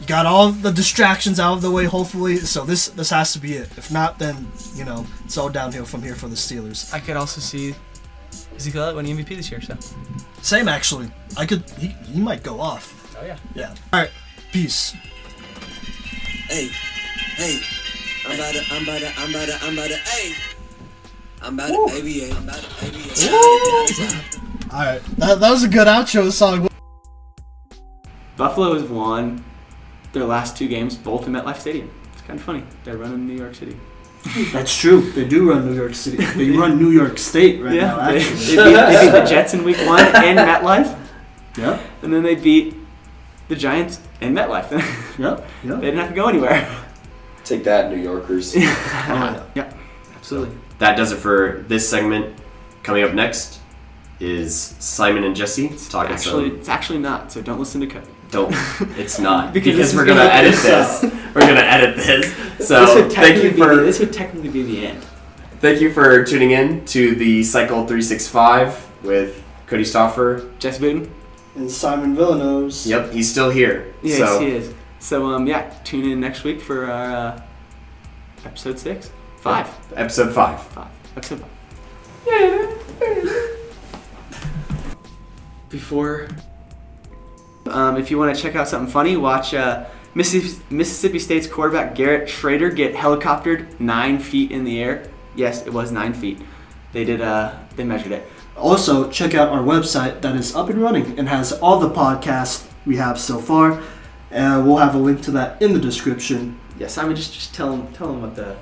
[0.00, 2.36] You got all the distractions out of the way, hopefully.
[2.38, 3.68] So this this has to be it.
[3.76, 6.92] If not, then you know it's all downhill from here for the Steelers.
[6.94, 7.74] I could also see
[8.56, 9.60] Ezekiel Elliott winning MVP this year.
[9.60, 9.76] So.
[10.42, 11.10] Same actually.
[11.36, 11.68] I could.
[11.78, 13.16] He, he might go off.
[13.20, 13.36] Oh yeah.
[13.54, 13.74] Yeah.
[13.92, 14.10] All right.
[14.52, 14.94] Peace.
[16.50, 16.68] Hey,
[17.36, 17.60] hey,
[18.26, 20.34] I'm about to, I'm about to, I'm about to, I'm about to, hey.
[21.40, 22.98] I'm about to, baby, I'm about to, baby,
[24.72, 26.68] All right, that, that was a good outro song.
[28.36, 29.44] Buffalo has won
[30.12, 31.88] their last two games, both in MetLife Stadium.
[32.12, 32.64] It's kind of funny.
[32.82, 33.78] They're running New York City.
[34.52, 35.10] That's true.
[35.12, 36.18] They do run New York City.
[36.24, 38.10] They run New York State right now.
[38.10, 40.98] they, they, beat, they beat the Jets in Week One and MetLife,
[41.56, 41.80] Yep.
[42.02, 42.74] and then they beat
[43.48, 44.68] the Giants in MetLife.
[45.16, 45.48] they Yep.
[45.64, 45.80] Yep.
[45.80, 46.68] didn't have to go anywhere.
[47.44, 48.54] Take that, New Yorkers.
[48.56, 49.72] Oh, yeah,
[50.14, 50.56] absolutely.
[50.78, 52.36] that does it for this segment.
[52.82, 53.58] Coming up next
[54.20, 56.58] is Simon and Jesse talking Actually, some.
[56.58, 57.32] it's actually not.
[57.32, 58.06] So don't listen to Cody.
[58.30, 58.54] Don't.
[58.98, 61.02] It's not Because because, we're gonna gonna- edit this.
[61.34, 62.34] We're gonna edit this.
[62.66, 65.02] So this would thank you technically be the- for this would technically be the end.
[65.60, 70.56] thank you for tuning in to the Cycle 365 with Cody Stoffer.
[70.58, 71.08] Jess Booten.
[71.56, 72.86] And Simon Villanos.
[72.86, 73.92] Yep, he's still here.
[74.02, 74.72] Yes, so he is.
[75.00, 77.42] So um, yeah, tune in next week for our uh,
[78.44, 80.62] episode six, five, episode five.
[80.62, 81.50] five, episode five.
[85.68, 86.28] Before,
[87.66, 91.94] um, if you want to check out something funny, watch uh, Mississippi, Mississippi State's quarterback
[91.94, 95.08] Garrett Shrader get helicoptered nine feet in the air.
[95.36, 96.40] Yes, it was nine feet.
[96.92, 97.20] They did.
[97.20, 98.28] Uh, they measured it.
[98.56, 102.66] Also, check out our website that is up and running and has all the podcasts
[102.84, 103.80] we have so far.
[104.32, 106.58] Uh, we'll have a link to that in the description.
[106.78, 108.56] Yeah, Simon, just just tell them tell them what the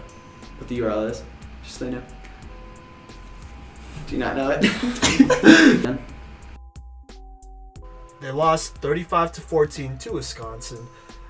[0.59, 1.23] what the URL is,
[1.65, 2.03] just so they know.
[4.07, 5.99] Do you not know it?
[8.21, 10.87] They lost 35 to 14 to Wisconsin.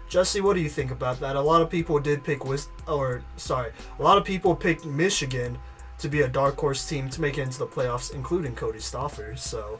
[0.08, 1.36] Jesse, what do you think about that?
[1.36, 5.58] A lot of people did pick Wis- or sorry, a lot of people picked Michigan
[5.98, 9.38] to be a dark horse team to make it into the playoffs, including Cody Stoffer.
[9.38, 9.76] So,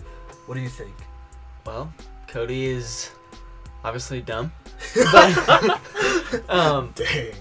[0.46, 0.92] what do you think?
[1.64, 1.90] Well,
[2.26, 3.10] Cody is
[3.84, 4.52] obviously dumb,
[5.12, 5.80] but
[6.50, 7.32] um, Dang.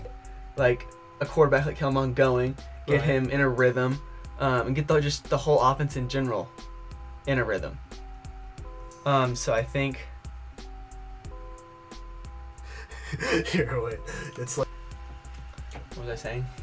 [0.55, 0.87] like
[1.19, 3.03] a quarterback like Kelmon going, get Right.
[3.03, 3.99] him in a rhythm,
[4.39, 6.47] um, and get the, just the whole offense in general
[7.25, 7.77] in a rhythm.
[9.07, 9.99] Um, so I think
[13.47, 13.99] Here, wait.
[14.37, 14.67] It's like
[15.95, 16.45] what was I saying?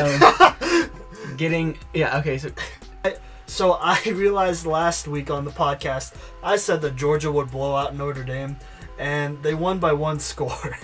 [0.00, 0.90] Um,
[1.36, 2.50] getting yeah okay so
[3.46, 3.72] so.
[3.72, 8.24] I realized last week on the podcast I said that Georgia would blow out Notre
[8.24, 8.56] Dame,
[8.98, 10.76] and they won by one score.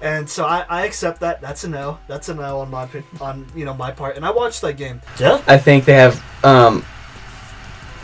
[0.00, 1.40] and so I, I accept that.
[1.40, 1.98] That's a no.
[2.08, 4.16] That's a no on my pi- on you know my part.
[4.16, 5.00] And I watched that game.
[5.20, 5.42] Yeah.
[5.46, 6.84] I think they have um,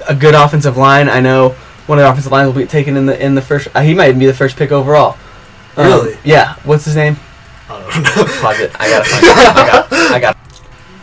[0.08, 1.08] a good offensive line.
[1.08, 1.50] I know
[1.86, 3.68] one of the offensive lines will be taken in the in the first.
[3.74, 5.16] Uh, he might even be the first pick overall.
[5.76, 6.18] Um, Really?
[6.24, 6.54] Yeah.
[6.64, 7.16] What's his name?
[7.68, 8.24] I don't know.
[8.40, 8.80] Pause it.
[8.80, 9.36] I gotta find it.
[9.36, 9.92] I got.
[9.92, 10.36] I got.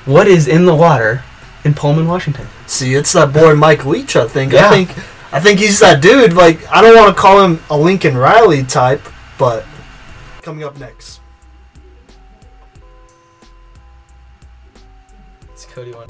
[0.06, 1.24] What is in the water
[1.64, 2.48] in Pullman, Washington?
[2.68, 4.16] See, it's that boy Mike Leach.
[4.16, 4.54] I think.
[4.54, 4.70] Yeah.
[4.70, 4.98] I think.
[5.34, 6.34] I think he's that dude.
[6.34, 9.02] Like I don't want to call him a Lincoln Riley type,
[9.38, 9.66] but
[10.42, 11.22] coming up next.
[15.54, 16.08] It's Cody one.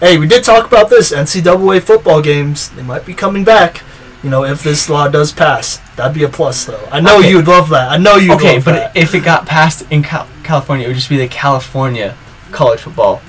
[0.00, 2.68] Hey, we did talk about this NCAA football games.
[2.70, 3.82] They might be coming back.
[4.22, 6.86] You know, if this law does pass, that'd be a plus, though.
[6.90, 7.30] I know Okay.
[7.30, 7.90] you'd love that.
[7.90, 8.96] I know you'd Okay, but that.
[8.96, 12.14] if it got passed in Cal- California, it would just be the California
[12.50, 13.22] college football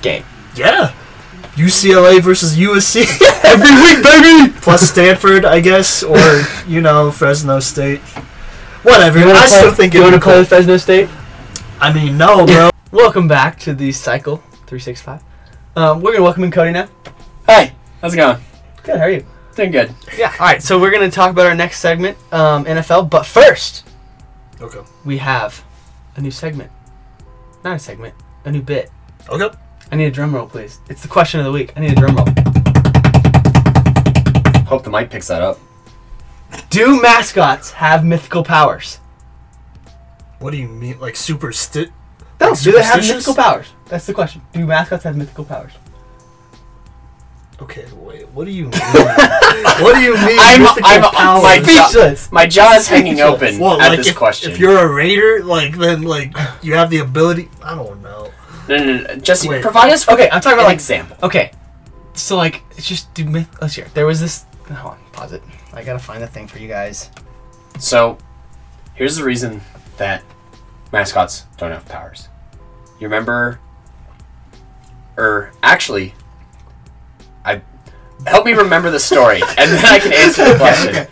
[0.00, 0.24] game.
[0.54, 0.92] yeah,
[1.56, 3.00] UCLA versus USC
[3.44, 4.52] every week, baby.
[4.60, 8.00] Plus Stanford, I guess, or you know Fresno State.
[8.82, 9.18] Whatever.
[9.20, 10.22] You I play- still think you it want to would.
[10.22, 11.08] play Fresno State.
[11.80, 12.70] I mean, no, bro.
[12.92, 14.36] Welcome back to the Cycle
[14.66, 15.22] 365.
[15.74, 16.86] Um, we're gonna welcome in Cody now.
[17.46, 17.72] Hey,
[18.02, 18.38] how's it going?
[18.82, 18.98] Good.
[18.98, 19.24] How are you?
[19.56, 19.94] Doing good.
[20.18, 20.30] Yeah.
[20.38, 20.62] All right.
[20.62, 23.08] So we're gonna talk about our next segment, um, NFL.
[23.08, 23.88] But first,
[24.60, 24.80] okay.
[25.06, 25.64] we have
[26.16, 26.70] a new segment.
[27.64, 28.14] Not a segment.
[28.44, 28.90] A new bit.
[29.30, 29.56] Okay.
[29.90, 30.78] I need a drum roll, please.
[30.90, 31.72] It's the question of the week.
[31.74, 32.26] I need a drum roll.
[34.66, 35.58] Hope the mic picks that up.
[36.68, 38.98] Do mascots have mythical powers?
[40.38, 41.86] What do you mean, like super sti?
[42.42, 42.50] No.
[42.50, 43.66] Like do they have mythical powers?
[43.86, 44.42] That's the question.
[44.52, 45.72] Do mascots have mythical powers?
[47.60, 48.28] Okay, wait.
[48.30, 48.72] What do you mean?
[49.82, 50.38] what do you mean?
[50.40, 51.42] I'm- I'm- powers?
[51.44, 52.32] my jaw- Speechless.
[52.32, 54.50] My jaw is hanging open Well, at like this if, question.
[54.50, 57.48] if you're a raider, like then like you have the ability.
[57.62, 58.32] I don't know.
[58.68, 59.62] no, no, no, Jesse, Wait.
[59.62, 61.16] provide us with Okay, I'm talking about an like example.
[61.22, 61.52] Okay,
[62.14, 63.48] so like it's just do myth.
[63.60, 63.86] Let's hear.
[63.94, 64.44] There was this.
[64.68, 65.42] Hold on, pause it.
[65.72, 67.10] I gotta find the thing for you guys.
[67.78, 68.18] So,
[68.94, 69.60] here's the reason
[69.98, 70.22] that
[70.92, 72.28] mascots don't have powers.
[73.02, 73.58] You remember,
[75.16, 76.14] or actually,
[77.44, 77.60] I
[78.28, 81.08] help me remember the story, and then I can answer the question.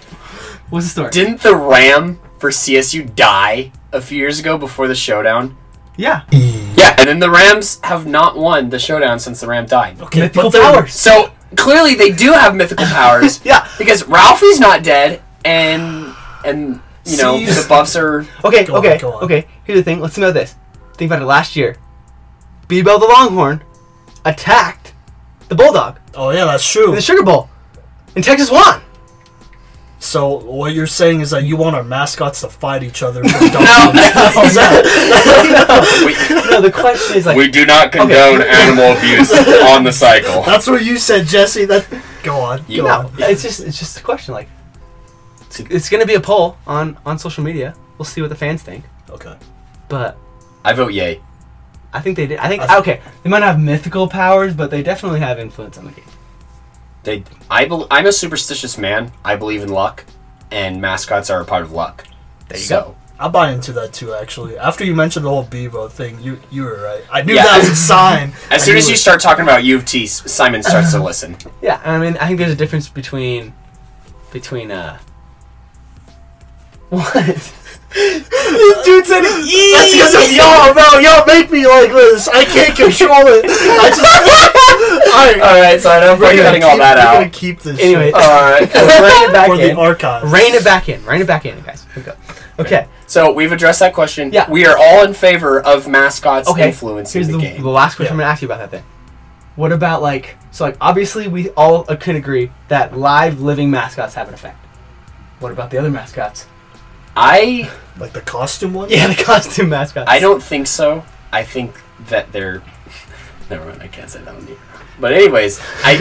[0.69, 1.11] What's the story?
[1.11, 5.57] Didn't the Ram for CSU die a few years ago before the showdown?
[5.97, 10.01] yeah, Yeah, and then the Rams have not won the showdown since the Ram died.
[10.01, 10.95] Okay, mythical but powers.
[10.95, 13.45] So clearly they do have mythical powers.
[13.45, 13.69] Yeah.
[13.79, 16.15] Because Ralphie's not dead, and
[16.45, 18.25] and you know See- the Buffs are.
[18.45, 19.25] Okay, Go on, okay, go on.
[19.25, 19.49] okay.
[19.65, 19.99] Here's the thing.
[19.99, 20.55] Let's think about this.
[21.01, 21.25] Think about it.
[21.25, 21.77] Last year,
[22.69, 23.63] Bevo the Longhorn
[24.27, 24.93] attacked
[25.49, 26.95] the Bulldog Oh yeah, that's in true.
[26.95, 27.49] the Sugar Bowl,
[28.15, 28.83] and Texas won.
[29.99, 33.29] So what you're saying is that you want our mascots to fight each other for
[33.39, 33.57] dunking?
[34.45, 39.33] Is that- no, the question is like, We do not condone animal abuse
[39.73, 40.43] on the cycle.
[40.43, 41.65] That's what you said, Jesse.
[41.65, 41.87] That
[42.23, 43.13] go on, You go no, on.
[43.21, 44.35] it's just it's just a question.
[44.35, 44.49] Like,
[45.47, 47.75] it's, it's gonna be a poll on on social media.
[47.97, 49.35] We'll see what the fans think, Okay.
[49.89, 50.19] but
[50.65, 51.21] I vote yay.
[51.93, 52.39] I think they did.
[52.39, 55.77] I think I okay, they might not have mythical powers, but they definitely have influence
[55.79, 56.05] on the game.
[57.03, 59.11] They, I, bel I'm a superstitious man.
[59.25, 60.05] I believe in luck,
[60.51, 62.07] and mascots are a part of luck.
[62.49, 62.97] There you so, go.
[63.19, 64.15] I buy into that too.
[64.15, 67.03] Actually, after you mentioned the whole Bevo thing, you you were right.
[67.11, 67.45] I knew Yeah.
[67.45, 68.29] that was a sign.
[68.51, 68.99] As I soon as you it.
[68.99, 71.37] start talking about U of T, Simon starts to listen.
[71.63, 73.53] Yeah, I mean, I think there's a difference between
[74.33, 74.99] between uh.
[76.91, 77.53] What?
[77.93, 79.73] This dude said E.
[79.75, 80.99] That's because of y'all, bro.
[81.01, 82.29] Y'all make me like this.
[82.29, 83.45] I can't control it.
[83.47, 84.01] I just.
[85.11, 87.33] all right, All right, so I know we're cutting all keep- that we're gonna out.
[87.33, 87.79] keep this.
[87.81, 88.61] Anyway, shit All right.
[88.75, 89.77] rein it back for the in.
[89.77, 90.31] archive.
[90.33, 91.05] Rein it back in.
[91.05, 91.87] Rein it back in, guys.
[92.05, 92.15] Go.
[92.59, 92.87] Okay.
[93.07, 94.33] So we've addressed that question.
[94.33, 94.49] Yeah.
[94.51, 96.69] We are all in favor of mascots Okay.
[96.69, 97.63] influencing Here's the, the, game.
[97.63, 98.13] the last question Yeah.
[98.13, 98.85] I'm gonna ask you about that then.
[99.57, 104.29] What about like so like obviously we all can agree that live living mascots have
[104.29, 104.65] an effect.
[105.41, 106.47] What about the other mascots?
[107.17, 108.91] I Like the costume one.
[108.91, 110.09] Yeah, the costume mascots.
[110.11, 111.05] I don't think so.
[111.33, 111.75] I think
[112.09, 112.63] that they're.
[113.51, 113.83] Never mind.
[113.83, 114.57] I can't say that on the.
[115.01, 115.97] But anyways, I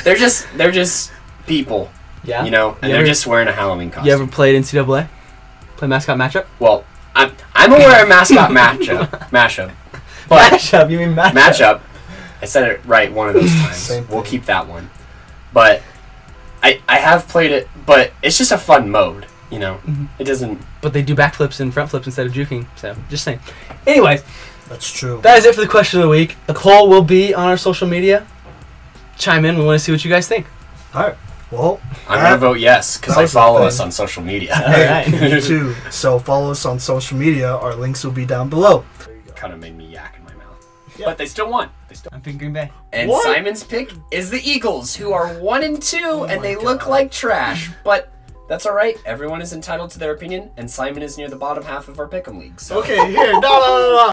[0.04, 1.10] they're just they're just
[1.46, 1.90] people,
[2.24, 2.44] Yeah.
[2.44, 4.06] you know, and You they're ever- just wearing a Halloween costume.
[4.08, 5.08] You ever played NCAA?
[5.76, 6.46] Play mascot matchup?
[6.60, 6.84] well,
[7.14, 9.72] I'm I'm aware of mascot matchup mashup,
[10.28, 10.90] but matchup.
[10.90, 11.32] You mean matchup?
[11.32, 11.80] matchup.
[12.42, 13.76] I said it right one of those times.
[13.76, 14.88] Same we'll keep that one.
[15.52, 15.82] But
[16.62, 19.26] I I have played it, but it's just a fun mode.
[19.54, 20.08] You know, Mhm.
[20.18, 20.60] it doesn't.
[20.80, 22.66] But they do backflips and front flips instead of juking.
[22.76, 23.38] So just saying.
[23.86, 24.22] Anyways,
[24.68, 25.20] That's true.
[25.22, 26.36] that is it for the question of the week.
[26.46, 28.26] The poll will be on our social media.
[29.16, 29.56] Chime in.
[29.58, 30.46] We want to see what you guys think.
[30.94, 31.16] All right.
[31.52, 31.78] Well,
[32.08, 34.54] I'm gonna vote yes because that I follow us on social media.
[34.56, 35.06] All right.
[35.08, 35.74] me too.
[35.90, 37.54] So follow us on social media.
[37.54, 38.84] Our links will be down below.
[39.06, 39.32] There you go.
[39.34, 40.58] kind of made me yak in my mouth.
[40.98, 41.06] Yeah.
[41.06, 41.68] But they still won.
[41.88, 42.10] They still.
[42.12, 42.72] I'm picking Green Bay.
[42.92, 43.22] And What?
[43.22, 47.12] Simon's pick is the Eagles, who are one and two, and my they look like
[47.12, 47.70] trash.
[47.84, 48.10] But
[48.48, 48.96] that's all right.
[49.06, 52.08] Everyone is entitled to their opinion, and Simon is near the bottom half of our
[52.08, 52.60] pick'em league.
[52.60, 53.32] So Okay, here.
[53.32, 54.12] No, no, no,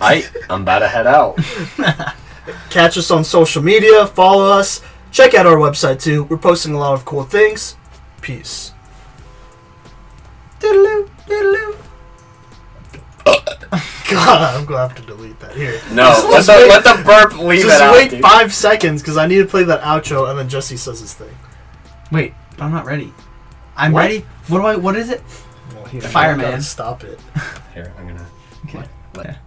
[0.00, 1.36] I I'm about to head out.
[2.70, 4.06] Catch us on social media.
[4.06, 4.82] Follow us.
[5.12, 6.24] Check out our website too.
[6.24, 7.76] We're posting a lot of cool things.
[8.20, 8.72] Peace.
[10.60, 11.76] Doodaloo, doodaloo.
[14.10, 15.80] God, I'm gonna have to delete that here.
[15.92, 17.92] No, let the, wait- let the burp leave Just it out.
[17.94, 18.20] wait dude.
[18.20, 21.34] five seconds because I need to play that outro and then Jesse says his thing.
[22.12, 23.12] Wait, I'm not ready.
[23.76, 24.00] I'm What?
[24.00, 24.18] ready.
[24.48, 24.76] What do I?
[24.76, 25.22] What is it?
[25.74, 26.50] Well, he Fireman.
[26.50, 27.18] gotta Stop it.
[27.74, 28.26] Here, I'm gonna.
[28.66, 28.84] Okay.
[29.16, 29.38] Let-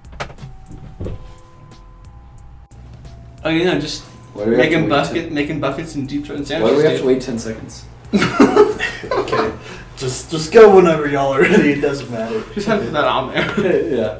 [3.46, 6.08] Oh, you know, just Why do we have to making wait bucket, making buckets and
[6.10, 6.76] deep throat ten- sandwiches.
[6.76, 7.08] Why do we have to dude.
[7.08, 7.86] wait ten seconds?
[9.12, 9.54] Okay.
[9.96, 11.74] Just just go whenever y'all are ready.
[11.74, 12.44] It doesn't matter.
[12.54, 13.94] Just have that on there.
[13.96, 14.20] yeah.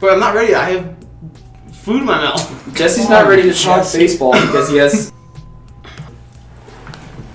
[0.00, 0.54] But I'm not ready.
[0.54, 0.96] I have
[1.72, 2.74] food in my mouth.
[2.74, 3.98] Jesse's Come not ready to talk Jesse.
[3.98, 5.12] baseball because he has.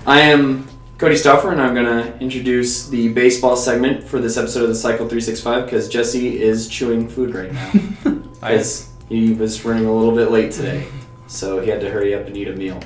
[0.06, 0.68] I am
[1.00, 5.08] Cody Stauffer, and I'm gonna introduce the baseball segment for this episode of the Cycle
[5.08, 7.72] 365 because Jesse is chewing food right now
[8.34, 10.86] because he was running a little bit late today,
[11.26, 12.78] so he had to hurry up and eat a meal.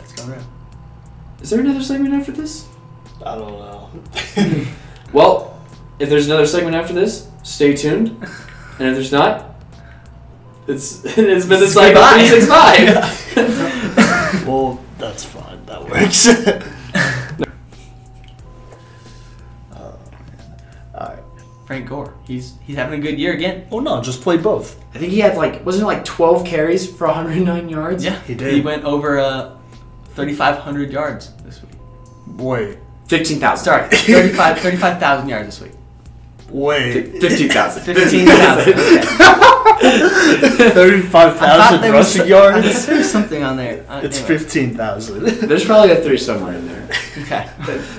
[0.00, 0.44] Let's go around.
[1.40, 2.66] Is there another segment after this?
[3.24, 3.88] I don't know.
[5.12, 5.56] Well,
[6.00, 8.08] if there's another segment after this, stay tuned.
[8.80, 9.54] And if there's not,
[10.66, 12.26] it's it's been the cycle Goodbye.
[12.26, 14.48] 365.
[14.48, 15.64] well, that's fine.
[15.66, 16.74] That works.
[21.68, 22.14] Frank Gore.
[22.24, 23.66] He's he's having a good year again.
[23.68, 24.82] Well, no, just play both.
[24.94, 28.02] I think he had like wasn't it like 12 carries for 109 yards?
[28.02, 28.54] Yeah, He did.
[28.54, 29.54] He went over uh,
[30.14, 31.72] 3,500 yards this week.
[32.38, 32.78] Wait.
[33.08, 33.62] 15,000.
[33.66, 35.72] Sorry, 35 35,000 yards this week.
[36.48, 37.20] Wait.
[37.20, 37.82] 15,000.
[37.82, 38.72] 15,000.
[38.72, 39.54] Okay.
[39.80, 42.66] 35,000 there was rushing yards?
[42.66, 43.84] thought there was something on there.
[43.88, 44.38] Uh, It's anyway.
[44.38, 45.24] 15,000.
[45.48, 46.88] There's probably a three somewhere in there.
[47.22, 47.48] Okay.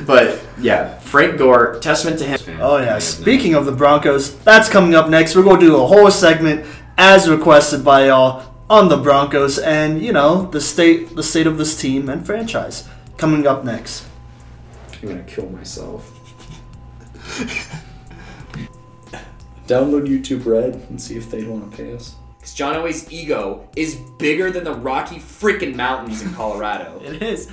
[0.06, 2.60] But yeah, Frank Gore, testament to him.
[2.62, 3.00] Oh yeah.
[3.00, 5.36] Speaking of the Broncos, that's coming up next.
[5.36, 6.66] We're going to do a whole segment
[6.98, 11.58] as requested by y'all on the Broncos and you know the state the state of
[11.58, 12.88] this team and franchise
[13.18, 14.06] coming up next.
[15.02, 16.12] I'm gonna kill myself.
[19.70, 22.16] Download YouTube Red and see if they want to pay us.
[22.40, 27.00] Because John Elway's ego is bigger than the Rocky freaking Mountains in Colorado.
[27.04, 27.52] It is.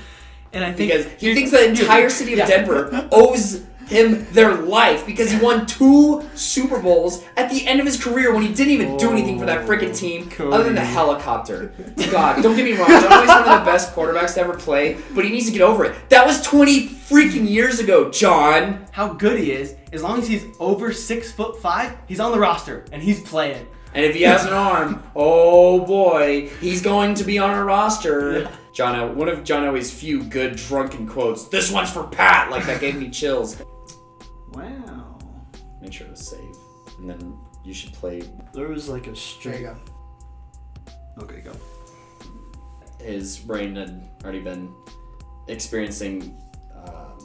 [0.54, 5.06] And I think Because he thinks the entire city of Denver owes him their life
[5.06, 8.72] because he won two Super Bowls at the end of his career when he didn't
[8.72, 11.72] even do anything for that oh, freaking team other than the helicopter.
[12.10, 12.88] God, don't get me wrong.
[12.88, 15.62] John Elway's one of the best quarterbacks to ever play, but he needs to get
[15.62, 15.94] over it.
[16.08, 18.86] That was 20 freaking years ago, John.
[18.90, 22.38] How good he is, as long as he's over six foot five, he's on the
[22.38, 23.66] roster and he's playing.
[23.94, 28.50] And if he has an arm, oh boy, he's going to be on our roster.
[28.74, 31.44] John, one of John Elway's few good drunken quotes.
[31.48, 32.50] This one's for Pat.
[32.50, 33.56] Like that gave me chills.
[34.56, 35.18] Wow.
[35.82, 36.56] Make sure to save,
[36.98, 38.22] and then you should play
[38.54, 39.66] There was like a straight.
[41.18, 41.52] Okay, go.
[42.98, 44.74] his brain had already been
[45.48, 46.34] experiencing
[46.74, 47.18] um,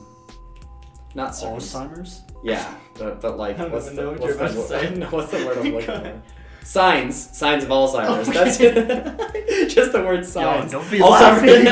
[1.15, 1.73] not circus.
[1.73, 2.21] Alzheimer's.
[2.43, 4.95] Yeah, but, but like I don't what's the, know what what's, you're the, about to
[4.99, 5.05] say.
[5.09, 6.21] what's the word I'm looking for?
[6.63, 8.27] Signs, signs of Alzheimer's.
[8.27, 8.57] That's
[9.73, 10.71] just the word signs.
[10.71, 11.09] don't be Alzheimer's.
[11.09, 11.63] laughing.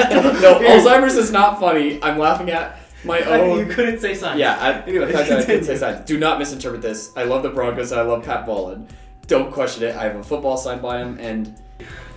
[0.41, 2.01] no, Alzheimer's is not funny.
[2.01, 3.59] I'm laughing at my own.
[3.59, 4.39] you couldn't say signs.
[4.39, 6.05] Yeah, I, Anyways, the fact that I couldn't say signs.
[6.05, 7.15] Do not misinterpret this.
[7.15, 7.91] I love the Broncos.
[7.91, 8.87] I love Pat Bowlen.
[9.27, 9.95] Don't question it.
[9.95, 11.55] I have a football signed by him, and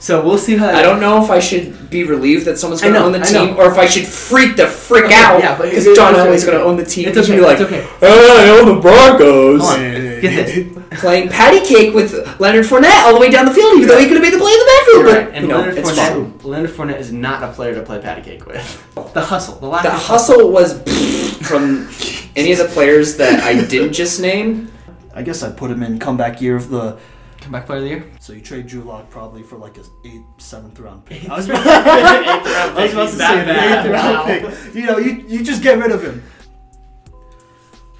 [0.02, 0.68] So we'll see how.
[0.68, 3.56] I don't know if I should be relieved that someone's going to own the team,
[3.56, 6.58] or if I should freak the frick Okay, out yeah, because it- John Elway's going
[6.58, 7.06] to own the team.
[7.06, 7.38] It's He's okay.
[7.40, 7.86] gonna be like, it's okay.
[8.00, 9.60] "Hey, I own the Broncos.
[9.62, 9.78] Hold.
[9.78, 10.78] Get this.
[11.00, 14.06] Playing patty cake with Leonard Fournette all the way down the field, even though he
[14.06, 15.06] could have made the play in the backfield.
[15.06, 15.34] You're But.
[15.34, 16.44] And you know, Leonard, it's Fournette.
[16.44, 19.12] Leonard Fournette is not a player to play patty cake with.
[19.14, 20.82] The hustle, the lack The of hustle was
[21.42, 21.88] from
[22.34, 24.70] any of the players that I didn't just name.
[25.14, 26.98] I guess I'd put him in comeback year of the.
[27.42, 28.04] Comeback player of the year.
[28.20, 31.28] So you trade Drew Lock probably for like a eighth, seventh round pick.
[31.28, 33.86] I I was was about, about I was about to say the bad.
[33.86, 34.14] eighth round
[34.44, 34.50] Wow.
[34.64, 34.74] pick.
[34.74, 36.22] You know, you, you just get rid of him.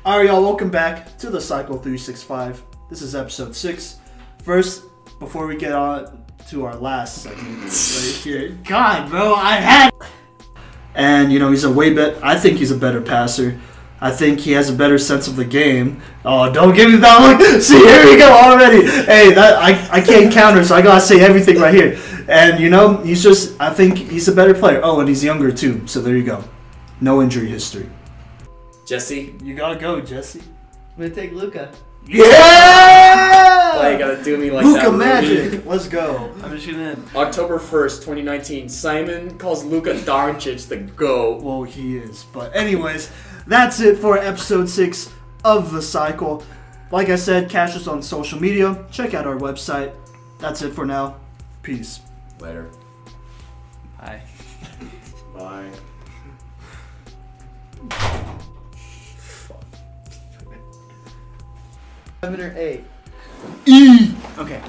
[0.05, 0.43] All right, y'all.
[0.43, 2.63] Welcome back to the Cycle 365.
[2.89, 3.99] This is episode six.
[4.45, 4.85] First,
[5.19, 9.93] before we get on to our last segment right here, God, bro, I had.
[10.95, 12.23] And you know, he's a way bet.
[12.23, 13.59] I think he's a better passer.
[14.03, 16.03] I think he has a better sense of the game.
[16.25, 17.63] Oh, don't give me that look.
[17.63, 18.85] See, here we go already.
[18.85, 21.97] Hey, that I, I can't counter, so I gotta say everything right here.
[22.29, 23.61] And you know, he's just.
[23.61, 24.81] I think he's a better player.
[24.83, 25.87] Oh, and he's younger too.
[25.87, 26.43] So there you go.
[27.01, 27.89] No injury history.
[28.85, 30.41] Jesse, You gotta go, Jesse.
[30.41, 31.73] I'm gonna take Luka.
[32.05, 33.77] Yeah!
[33.77, 35.23] why you gotta do me like Luka that?
[35.23, 35.45] Ruby?
[35.45, 35.67] Magic.
[35.67, 36.33] Let's go.
[36.43, 37.05] I'm just shooting in.
[37.15, 41.43] October 1st, 2019, Simon calls Luka Doncic the GOAT.
[41.43, 42.25] Well, he is.
[42.33, 43.11] But anyways,
[43.47, 45.13] that's it for episode six
[45.45, 46.45] of the cycle.
[46.91, 48.85] Like I said, catch us on social media.
[48.91, 49.95] Check out our website.
[50.39, 51.17] That's it for now.
[51.63, 52.01] Peace.
[52.41, 52.69] Later.
[53.99, 54.21] Bye.
[55.35, 55.71] Bye.
[62.21, 62.85] Seven or eight.
[63.67, 64.15] E.
[64.39, 64.61] Okay.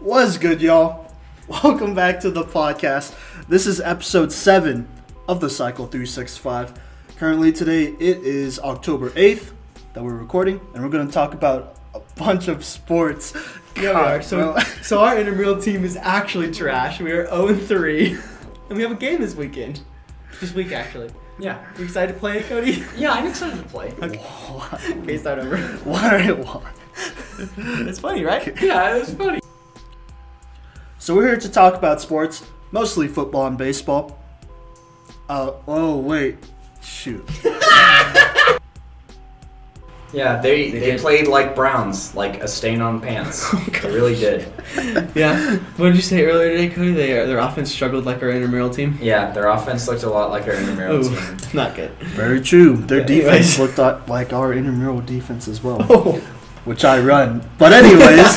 [0.00, 1.12] What's good, y'all?
[1.48, 3.14] Welcome back to the podcast.
[3.48, 4.86] This is episode 7
[5.26, 6.74] of the Cycle 365.
[7.16, 9.52] Currently, today it is October 8th
[9.94, 13.34] that we're recording, and we're going to talk about a bunch of sports.
[13.74, 14.20] Yeah, we are.
[14.20, 14.62] So, bro.
[14.82, 17.00] so our intramural team is actually trash.
[17.00, 18.10] We are 0 3,
[18.68, 19.80] and we have a game this weekend.
[20.42, 21.08] This week, actually.
[21.38, 21.64] Yeah.
[21.78, 22.84] You excited to play it, Cody?
[22.98, 23.94] Yeah, I'm excited to play.
[24.02, 25.56] okay, start over.
[25.84, 26.32] Why?
[26.32, 26.70] Why?
[27.88, 28.46] It's funny, right?
[28.60, 29.40] Yeah, it was funny.
[30.98, 34.18] So we're here to talk about sports, mostly football and baseball.
[35.28, 36.36] Uh, oh wait,
[36.82, 37.28] shoot.
[40.10, 41.00] Yeah, they, They they, did.
[41.00, 43.50] played like Browns, like a stain on pants.
[43.82, 44.50] they really did.
[45.14, 45.56] Yeah.
[45.76, 46.92] What did you say earlier today, Cody?
[46.92, 48.96] They, their offense struggled like our intramural team.
[49.02, 51.36] Yeah, their offense looked a lot like our intramural Ooh, team.
[51.52, 51.90] not good.
[52.16, 52.76] Very true.
[52.78, 53.58] Their Yeah, defense anyways.
[53.58, 56.12] looked like- like our intramural defense as well, Oh.
[56.64, 57.46] which I run.
[57.58, 58.34] But anyways,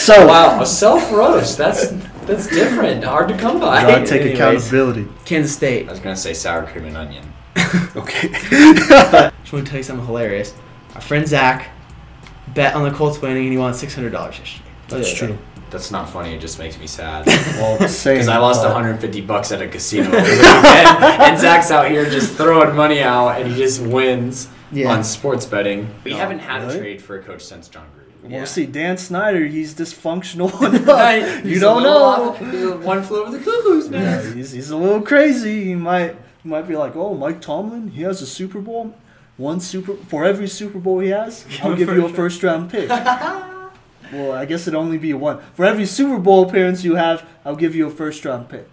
[0.00, 1.56] so Wow, a self roast.
[1.56, 1.92] That's
[2.32, 3.04] that's different.
[3.04, 3.82] Hard to come by.
[3.82, 4.38] gotta take Anyways.
[4.38, 5.08] accountability.
[5.24, 5.88] Kansas State.
[5.88, 7.24] I was gonna say sour cream and onion.
[7.96, 8.28] Okay.
[8.28, 8.90] just
[9.52, 10.54] want to tell you something hilarious.
[10.94, 11.70] Our friend Zach
[12.54, 14.64] bet on the Colts winning, and he won six hundred dollars yesterday.
[14.88, 15.38] That's true.
[15.70, 16.34] That's not funny.
[16.34, 17.26] It just makes me sad.
[17.56, 18.14] Well, same.
[18.16, 21.90] Because I lost but- 150 bucks at a casino over the weekend, and Zach's out
[21.90, 24.92] here just throwing money out, and he just wins Yeah.
[24.92, 25.88] on sports betting.
[26.04, 26.74] We Oh, haven't had really?
[26.76, 28.01] a trade for a coach since Jon Gruden.
[28.22, 30.52] Well, see, Dan Snyder, he's dysfunctional
[30.86, 31.42] Right, enough.
[31.42, 31.96] he's You don't know.
[32.04, 34.34] off- he's one flew over the cuckoo's Yeah, nest.
[34.34, 35.64] he's, he's a little crazy.
[35.64, 38.94] He might he might be like, oh, Mike Tomlin, he has a Super Bowl.
[39.36, 42.88] One Super for every Super Bowl he has, I'll give you a first round pick.
[42.88, 45.40] well, I guess it'd only be one.
[45.54, 48.68] For every Super Bowl appearance you have, I'll give you a first round pick.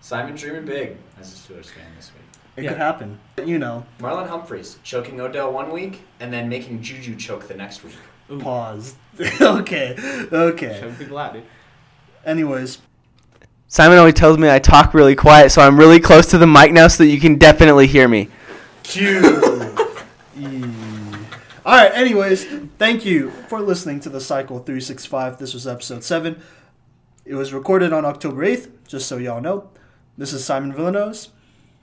[0.00, 2.22] Simon dreaming big as a Steelers fan this week.
[2.56, 2.70] It Yeah.
[2.70, 3.18] could happen.
[3.44, 7.84] You know, Marlon Humphreys choking Odell one week and then making Juju choke the next
[7.84, 7.94] week.
[8.38, 8.94] Pause.
[9.40, 9.96] okay,
[10.32, 10.78] okay.
[10.80, 11.44] Showing people out, dude.
[12.24, 12.78] Anyways,
[13.68, 16.72] Simon always tells me I talk really quiet, so I'm really close to the mic
[16.72, 18.28] now so that you can definitely hear me.
[21.66, 21.92] All right.
[21.92, 22.46] Anyways,
[22.78, 25.38] thank you for listening to the Cycle 365.
[25.38, 26.40] This was episode seven.
[27.26, 29.68] It was recorded on October 8th, just so y'all know.
[30.16, 31.28] This is Simon Villanose.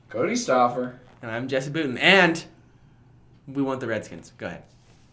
[0.10, 0.96] Cody Stoffer.
[1.22, 2.44] And I'm Jesse Booten, and
[3.48, 4.34] we want the Redskins.
[4.40, 4.64] Go ahead.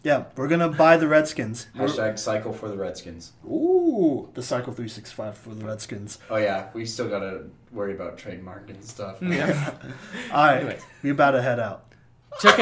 [0.03, 1.67] Yeah, we're gonna buy the Redskins.
[1.77, 3.31] Hashtag cycle for the Redskins.
[3.45, 6.19] Ooh, the Cycle 365 for the Redskins.
[6.29, 9.17] Oh yeah, we still gotta worry about trademark and stuff.
[9.21, 9.71] Yeah.
[10.33, 10.81] All right, Anyways.
[11.03, 11.85] we about to head out.
[12.41, 12.61] Check it.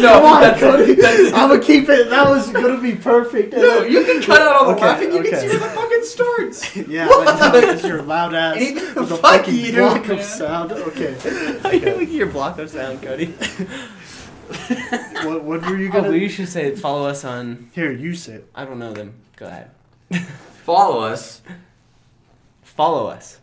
[0.00, 0.94] no, Come on, that's, Cody.
[0.94, 2.08] that's- I'm gonna keep it.
[2.08, 3.52] That was gonna be perfect.
[3.54, 5.12] no, you can cut out all the Okay, laughing.
[5.12, 5.30] You okay.
[5.30, 6.76] can see where the fucking starts.
[6.76, 10.18] Yeah, but no, it's your loud ass Ain't with a fuck fucking you, block man.
[10.18, 10.72] of sound.
[10.72, 11.14] Okay.
[11.62, 13.34] How you make your block of sound, Cody?
[15.24, 16.08] What, what were you Oh, gonna?
[16.10, 17.70] but you should say follow us on.
[17.74, 18.50] Here, you say it.
[18.54, 19.14] I don't know them.
[19.36, 19.70] Go ahead.
[20.64, 21.40] Follow us.
[22.62, 23.40] Follow us.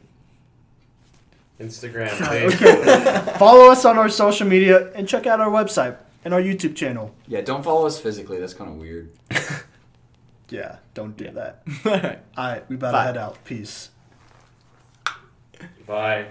[1.59, 3.37] Instagram Okay.
[3.39, 7.13] Follow us on our social media and check out our website and our YouTube channel.
[7.27, 8.39] Yeah, don't follow us physically.
[8.39, 9.11] That's kind of weird.
[10.49, 11.63] Yeah, don't do that.
[11.85, 12.19] All right.
[12.37, 13.03] All right, we better Bye.
[13.05, 13.43] head out.
[13.45, 13.89] Peace.
[15.87, 16.27] Bye.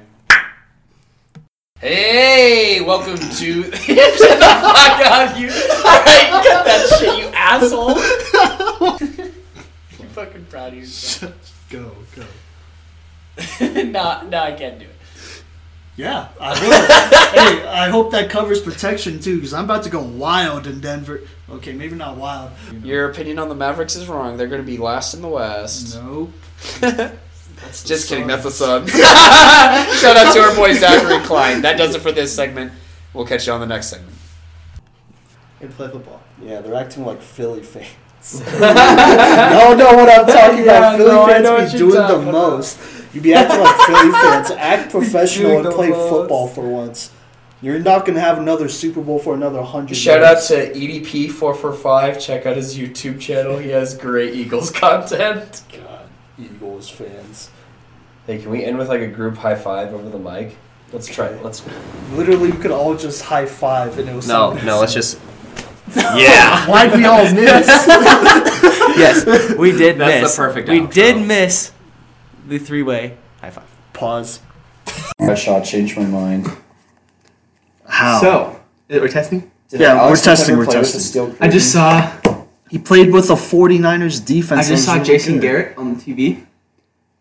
[1.81, 3.63] Hey, welcome to.
[3.71, 5.49] The fuck up, you.
[5.49, 7.99] Alright, cut that shit, you asshole.
[9.99, 11.67] you fucking proud of yourself.
[11.71, 12.25] Go, go.
[13.83, 15.43] no, no, I can't do it.
[15.97, 16.71] Yeah, I will.
[17.61, 21.23] hey, I hope that covers protection too, because I'm about to go wild in Denver.
[21.49, 22.51] Okay, maybe not wild.
[22.83, 24.37] Your opinion on the Mavericks is wrong.
[24.37, 25.97] They're going to be last in the West.
[25.97, 26.31] Nope.
[27.85, 28.91] Just kidding, that's the Suns.
[30.01, 31.63] Shout out to our boy Zachary Klein.
[31.63, 32.73] That does it for this segment.
[33.15, 34.13] We'll catch you on the next segment.
[35.61, 36.21] They play football.
[36.43, 38.41] Yeah, they're acting like Philly fans.
[38.61, 40.97] no, no, what I'm talking Yeah, about.
[40.99, 42.33] Philly no, I fans know be what you're doing the about.
[42.33, 42.79] most.
[43.15, 44.51] You'd be acting like Philly fans.
[44.53, 46.09] Act professional and play most.
[46.09, 47.13] football for once.
[47.63, 49.95] You're not gonna have another Super Bowl for another hundred.
[49.97, 52.19] Shout out to E EDP445.
[52.25, 53.59] Check out his YouTube channel.
[53.59, 55.63] He has great Eagles content.
[55.71, 56.00] God,
[56.41, 57.51] Eagles fans.
[58.27, 60.57] Hey, can we end with like a group high five over the mic?
[60.93, 61.27] Let's try.
[61.27, 61.45] It.
[61.45, 61.63] Let's.
[62.13, 64.27] Literally, we could all just high five and it was.
[64.29, 64.81] No, no.
[64.81, 65.19] Let's just.
[65.97, 66.67] Yeah.
[66.71, 67.67] Why'd we all miss?
[68.97, 70.37] yes, we did That's the miss.
[70.37, 70.93] perfect We outro.
[70.93, 71.73] did miss
[72.47, 73.65] the three-way high five.
[73.93, 74.39] Pause.
[75.19, 76.49] I shot changed my mind.
[77.87, 78.21] How?
[78.21, 79.51] So, we're testing.
[79.69, 81.37] Did Yeah, Alex we're testing, we're testing.
[81.41, 82.20] I just saw.
[82.71, 84.67] He played with the 49ers defense.
[84.67, 85.43] I just saw was Jason good.
[85.43, 86.45] Garrett on the TV,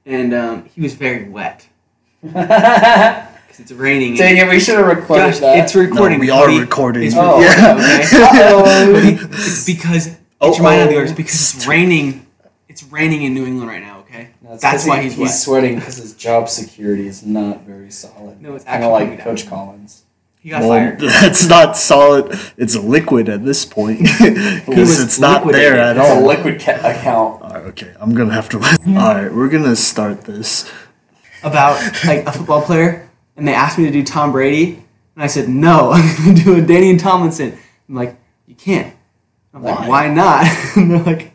[0.06, 1.68] and um, he was very wet
[2.22, 4.16] because it's raining.
[4.16, 5.58] Dang it, we should have recorded Josh, that.
[5.60, 6.20] it's recording.
[6.20, 6.60] No, we are Cody.
[6.60, 7.04] recording.
[7.04, 7.40] It's Oh.
[7.42, 9.04] recording, Yeah.
[9.04, 9.18] okay?
[9.18, 10.18] Cody, it's because get
[10.56, 11.00] your mind out the Uh-oh.
[11.00, 12.26] oars because it's raining.
[12.68, 14.00] It's raining in New England right now.
[14.02, 15.32] Okay, That's, that's 'cause why he- he's he's wet.
[15.32, 18.42] sweating because his job security is not very solid.
[18.42, 19.26] No, it's kind actually of like coming down.
[19.26, 20.04] Coach Collins.
[20.40, 21.00] He got Well, fired.
[21.22, 22.38] that's not solid.
[22.58, 25.80] It's a liquid at this point because it's not there liquidated.
[25.80, 27.42] at It's a liquid ca- account.
[27.42, 28.58] All right, okay, I'm gonna have to.
[28.58, 30.72] All right, we're gonna start this.
[31.44, 31.76] about
[32.06, 34.84] like a football player, and they asked me to do Tom Brady,
[35.16, 37.58] and I said no, I'm going to do a Danny and Tomlinson.
[37.90, 38.18] I'm like,
[38.48, 38.94] you can't.
[39.54, 39.72] I'm Why?
[39.76, 40.46] like, why not?
[40.78, 41.34] and they're like,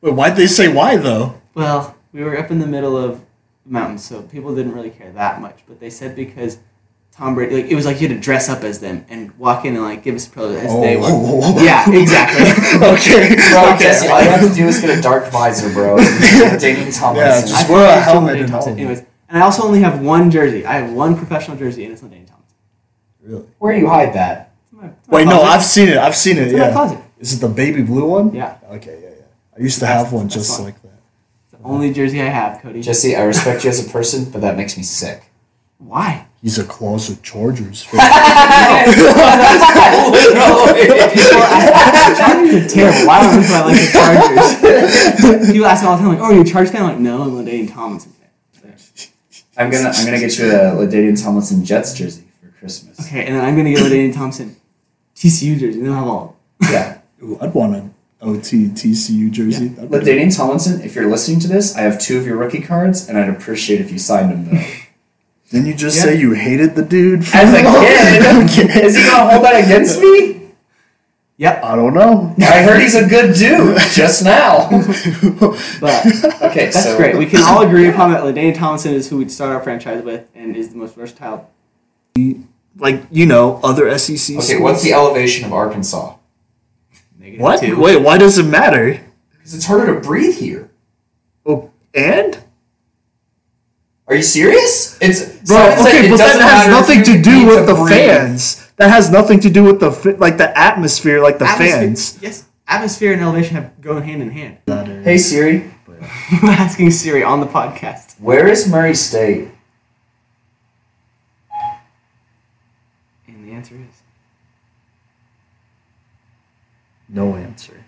[0.00, 1.40] Wait, why'd they say why though?
[1.54, 3.20] well, we were up in the middle of
[3.66, 5.60] the mountains, so people didn't really care that much.
[5.68, 6.58] But they said because
[7.12, 9.64] Tom Brady, like it was like you had to dress up as them and walk
[9.64, 11.06] in and like give us a pro as they oh, were.
[11.10, 11.62] Oh.
[11.62, 12.46] Yeah, exactly.
[12.88, 13.36] okay.
[13.50, 13.78] Bro, okay.
[13.78, 15.96] Jesse, all you have to do is get a dark visor, bro.
[16.58, 17.16] Dating Tomlinson.
[17.16, 18.72] Yeah, just wear a thought helmet Danny and Tomlinson.
[18.72, 18.78] all.
[18.78, 20.64] Anyways, and I also only have one jersey.
[20.64, 22.56] I have one professional jersey, and it's not Danny Tomlinson.
[23.22, 23.44] Really?
[23.58, 24.52] Where do you hide that?
[24.72, 25.42] My- my Wait, no.
[25.42, 25.98] I've seen it.
[25.98, 26.44] I've seen it.
[26.44, 26.72] It's in my Yeah.
[26.72, 26.98] closet.
[27.18, 28.34] Is it the baby blue one?
[28.34, 28.56] Yeah.
[28.72, 29.56] Okay, yeah, yeah.
[29.58, 30.66] I used to have one just fine.
[30.66, 30.98] like that.
[31.52, 32.80] It's the only jersey I have, Cody.
[32.80, 35.24] Jesse, I respect you as a person, but that makes me sick.
[35.76, 36.26] Why?
[36.42, 38.00] He's a closet Chargers fan.
[42.16, 43.06] Chargers are terrible.
[43.06, 45.46] Why don't I like the Chargers?
[45.52, 46.98] People ask me all the time, like, "Oh, are you a Chargers fan?" I'm like,
[46.98, 48.30] no, I'm a Dane Tomlinson fan.
[49.56, 52.98] I'm gonna I'm gonna get you a LaDainian Tomlinson Jets jersey for Christmas.
[53.06, 54.56] Okay, and then I'm gonna get a Dane Thompson
[55.14, 55.80] TCU jersey.
[55.80, 56.36] They'll have all.
[56.62, 56.98] Yeah.
[57.22, 59.68] Ooh, I'd want an OT TCU jersey.
[59.68, 62.62] That'd be- LaDainian Tomlinson, if you're listening to this, I have two of your rookie
[62.62, 64.64] cards, and I'd appreciate if you signed them though.
[65.50, 66.04] Didn't you just Yeah.
[66.04, 67.20] say you hated the dude?
[67.34, 68.82] As a kid, Okay.
[68.86, 70.36] is he gonna hold that against me?
[71.38, 71.64] Yep.
[71.64, 72.34] I don't know.
[72.38, 74.68] I heard he's a good dude just now.
[75.80, 76.06] But
[76.42, 77.16] Okay, that's so great.
[77.16, 80.28] We can all agree upon that LaDainian Tomlinson is who we'd start our franchise with
[80.34, 81.48] and is the most versatile.
[82.78, 84.36] like you know, other SEC.
[84.36, 86.14] Okay, what's the elevation of Arkansas?
[87.18, 87.60] Negative what?
[87.60, 87.80] two.
[87.80, 89.00] Wait, why does it matter?
[89.32, 90.70] Because it's harder to breathe here.
[91.46, 92.38] Oh, And
[94.10, 94.98] Are you serious?
[95.00, 97.74] It's bro, Simon said okay, it but that has nothing to do need with the
[97.74, 97.88] breathe.
[97.90, 98.72] fans.
[98.76, 102.18] That has nothing to do with the like the atmosphere, like the Atmosphere- fans.
[102.20, 104.58] Yes, atmosphere and elevation have go hand in hand.
[105.04, 105.70] Hey Siri,
[106.42, 108.18] I'm asking Siri on the podcast.
[108.20, 109.48] where is Murray State?
[113.28, 114.02] And the answer is
[117.08, 117.84] No answer.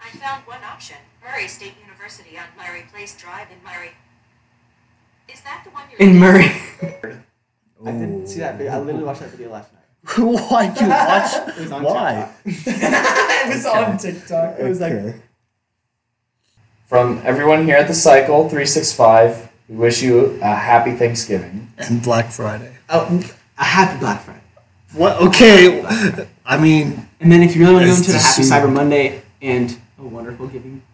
[0.00, 0.98] I found one option.
[1.24, 3.90] Murray State University on Murray Place Drive in Murray.
[5.32, 6.50] Is that the one you're in Murray.
[7.84, 8.72] I didn't see that video.
[8.72, 9.82] I literally watched that video last night.
[10.50, 11.48] Why'd you watch?
[11.56, 12.32] It was on Why?
[12.44, 14.58] it was on TikTok.
[14.58, 15.14] It was like
[16.86, 21.72] From everyone here at the Cycle 365, we wish you a happy Thanksgiving.
[21.78, 22.76] And Black Friday.
[22.90, 23.22] oh,
[23.58, 24.40] a happy Black Friday.
[24.94, 25.16] What?
[25.22, 25.82] Okay.
[26.44, 28.72] I mean, And then if you really want to go into the the Happy Cyber
[28.72, 30.91] Monday and a wonderful Giving Tuesday.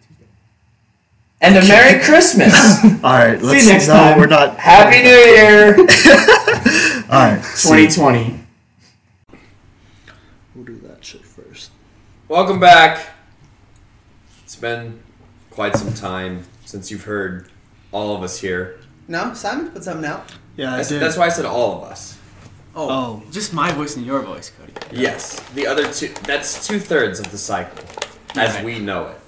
[1.41, 2.83] And a Merry Christmas!
[2.83, 3.41] all right.
[3.41, 4.19] Let's next no, time.
[4.19, 4.57] We're not.
[4.57, 5.75] Happy New Year!
[7.09, 7.41] All right.
[7.43, 7.87] see.
[7.87, 8.39] 2020.
[10.53, 11.71] We'll do that shit first.
[12.27, 13.09] Welcome back.
[14.43, 14.99] It's been
[15.49, 17.49] quite some time since you've heard
[17.91, 18.79] all of us here.
[19.07, 20.31] No, Simon put something out.
[20.55, 21.01] Yeah, I That's, did.
[21.01, 22.17] that's why I said all of us.
[22.75, 23.23] Oh, Oh.
[23.31, 24.73] just my voice and your voice, Cody.
[24.91, 26.09] Yes, the other two.
[26.25, 27.83] That's two thirds of the cycle,
[28.35, 28.63] as Right.
[28.65, 29.18] we know it.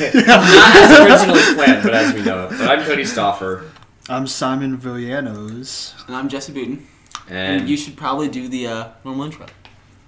[0.00, 2.50] Not as originally planned, but as we know it.
[2.50, 3.68] But I'm Cody Stoffer,
[4.08, 5.94] I'm Simon Villanos.
[6.06, 6.82] And I'm Jesse Booten.
[7.28, 9.46] and, And you should probably do the uh, normal intro.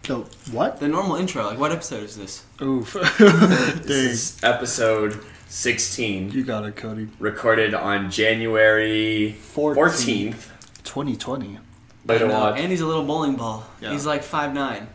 [0.02, 0.16] The
[0.52, 0.80] what?
[0.80, 1.44] The normal intro.
[1.46, 2.44] Like, what episode is this?
[2.60, 2.92] Oof.
[3.18, 3.90] this Dang.
[3.90, 7.08] is episode 16, You got it, Cody.
[7.18, 10.32] recorded on January 14th, 14th.
[10.84, 11.58] 2020.
[12.06, 12.60] Later And, uh, watch.
[12.60, 13.66] and he's a little bowling ball.
[13.80, 13.90] Yeah.
[13.92, 14.86] He's like five nine.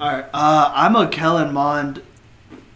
[0.00, 0.24] All right.
[0.34, 2.02] Uh, I'm a Kellen Mond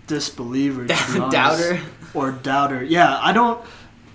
[0.08, 1.18] disbeliever, to be.
[1.30, 1.80] Doubter.
[2.14, 2.82] or doubter.
[2.82, 3.64] Yeah, I don't.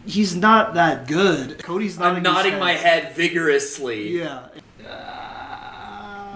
[0.05, 1.63] He's not that good.
[1.63, 2.17] Cody's not.
[2.17, 4.17] I'm nodding my head vigorously.
[4.19, 4.47] Yeah.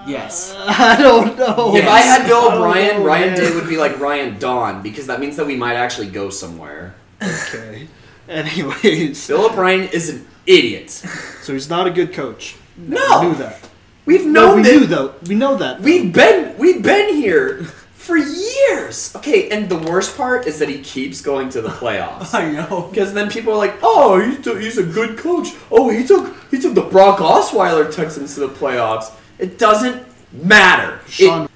[0.07, 0.55] Yes.
[0.57, 1.75] I don't know.
[1.75, 3.35] If I had Bill I O'Brien, know, Ryan.
[3.35, 6.95] Day would be like Ryan Dawn because that means that we might actually go somewhere.
[7.21, 7.87] Okay.
[8.29, 10.89] Anyways, Bill O'Brien is an idiot.
[10.91, 12.55] so he's not a good coach.
[12.77, 13.19] No.
[13.21, 13.69] we knew that.
[14.05, 15.13] We've No, known we that- knew though.
[15.27, 15.79] We know that.
[15.79, 15.83] though.
[15.83, 17.65] We've been we've been here
[18.07, 19.13] for years.
[19.15, 22.33] Okay, and the worst part is that he keeps going to the playoffs.
[22.41, 22.87] I know.
[22.89, 25.49] Because then people are like, "Oh, he took, he's a good coach.
[25.69, 30.03] Oh, he took he took the Brock Osweiler Texans to the playoffs." It doesn't
[30.33, 30.99] matter.
[31.05, 31.49] It- Sean,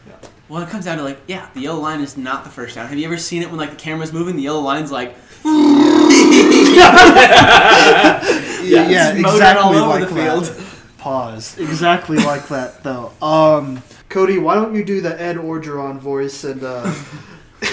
[0.49, 2.87] Well, it comes down to like, yeah, the yellow line is not the first down.
[2.87, 4.35] Have you ever seen it when like the camera's moving?
[4.35, 5.51] The yellow line's like, yeah,
[8.63, 10.65] yeah, it's mowed exactly all over like the that.
[10.97, 11.57] Pause.
[11.57, 13.11] Exactly like that, though.
[13.21, 13.81] Um,
[14.11, 16.93] Cody, why don't you do the Ed Orgeron voice and, uh,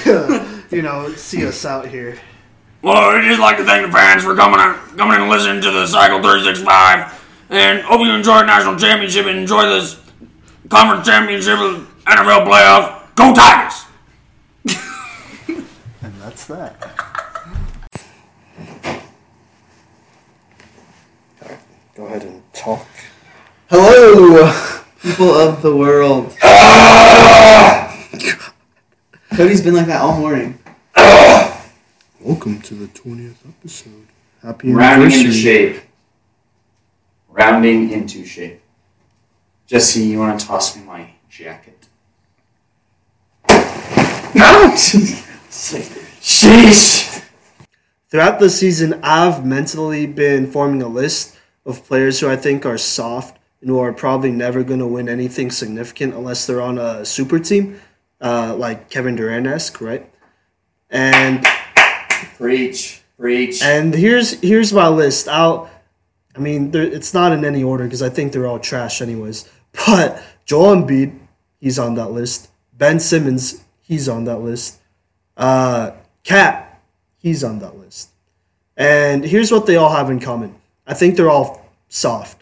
[0.71, 2.17] you know, see us out here?
[2.81, 4.61] Well, I'd just like to thank the fans for coming
[4.97, 7.47] coming and listening to the Cycle 365.
[7.51, 10.01] And hope you enjoy the national championship and enjoy this
[10.69, 13.15] conference championship and NFL playoff.
[13.17, 13.85] Go Tigers!
[16.01, 16.81] And that's that.
[21.97, 22.87] Go ahead and talk.
[23.69, 26.37] Hello, people of the world.
[29.37, 30.59] Cody's been like that all morning.
[32.21, 34.09] Welcome to the 20th episode.
[34.43, 35.83] Happy Rounding into shape.
[37.29, 38.61] Rounding into shape.
[39.67, 41.87] Jesse, you want to toss me my jacket?
[43.49, 44.73] No!
[46.21, 47.23] Sheesh!
[48.09, 52.79] Throughout the season, I've mentally been forming a list of players who I think are
[52.79, 57.05] soft and who are probably never going to win anything significant unless they're on a
[57.05, 57.81] super team,
[58.21, 60.09] uh, like Kevin Durant esque, right?
[60.91, 61.45] And
[62.37, 63.03] Preach.
[63.19, 63.63] Preach.
[63.63, 65.29] and here's here's my list.
[65.29, 65.69] I'll,
[66.37, 69.49] I mean, there, it's not in any order because I think they're all trash anyways.
[69.87, 71.19] But Joel Embiid,
[71.61, 72.49] he's on that list.
[72.73, 74.79] Ben Simmons, he's on that list.
[75.37, 75.93] Uh,
[76.25, 76.81] Cat,
[77.19, 78.11] he's on that list.
[78.77, 80.55] And here's what they all have in common.
[80.87, 82.38] I think they're all soft.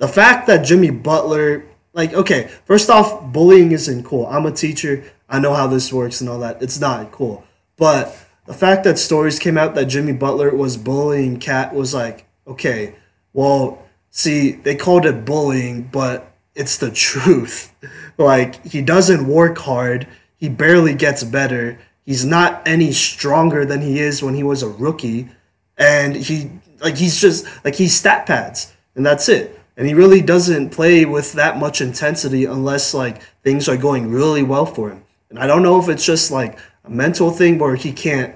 [0.00, 4.26] The fact that Jimmy Butler, like, okay, first off, bullying isn't cool.
[4.26, 5.04] I'm a teacher.
[5.28, 6.62] I know how this works and all that.
[6.62, 7.44] It's not cool.
[7.76, 8.16] But
[8.46, 12.94] the fact that stories came out that Jimmy Butler was bullying Cat was like, okay,
[13.34, 17.72] well, see, they called it bullying, but it's the truth.
[18.18, 20.06] Like, he doesn't work hard.
[20.36, 21.78] He barely gets better.
[22.04, 25.30] He's not any stronger than he is when he was a rookie.
[25.78, 26.50] And he,
[26.80, 28.74] like, he's just, like, he's stat pads.
[28.94, 29.58] And that's it.
[29.76, 34.42] And he really doesn't play with that much intensity unless, like, things are going really
[34.42, 35.04] well for him.
[35.30, 38.34] And I don't know if it's just, like, a mental thing where he can't,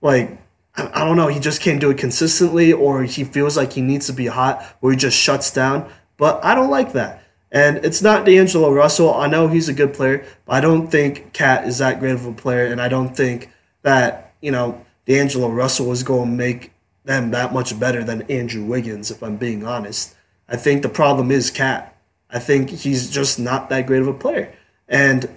[0.00, 0.38] like,
[0.76, 1.28] I, don't know.
[1.28, 4.76] He just can't do it consistently, or he feels like he needs to be hot,
[4.80, 5.88] or he just shuts down.
[6.16, 7.22] But I don't like that.
[7.52, 9.14] And it's not D'Angelo Russell.
[9.14, 12.26] I know he's a good player, but I don't think Cat is that great of
[12.26, 13.50] a player, and I don't think
[13.82, 16.72] that you know D'Angelo Russell is going to make
[17.04, 19.12] them that much better than Andrew Wiggins.
[19.12, 20.16] If I'm being honest,
[20.48, 21.96] I think the problem is Cat.
[22.30, 24.52] I think he's just not that great of a player,
[24.88, 25.28] and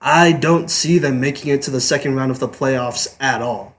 [0.00, 3.74] I don't see them making it to the second round of the playoffs at all.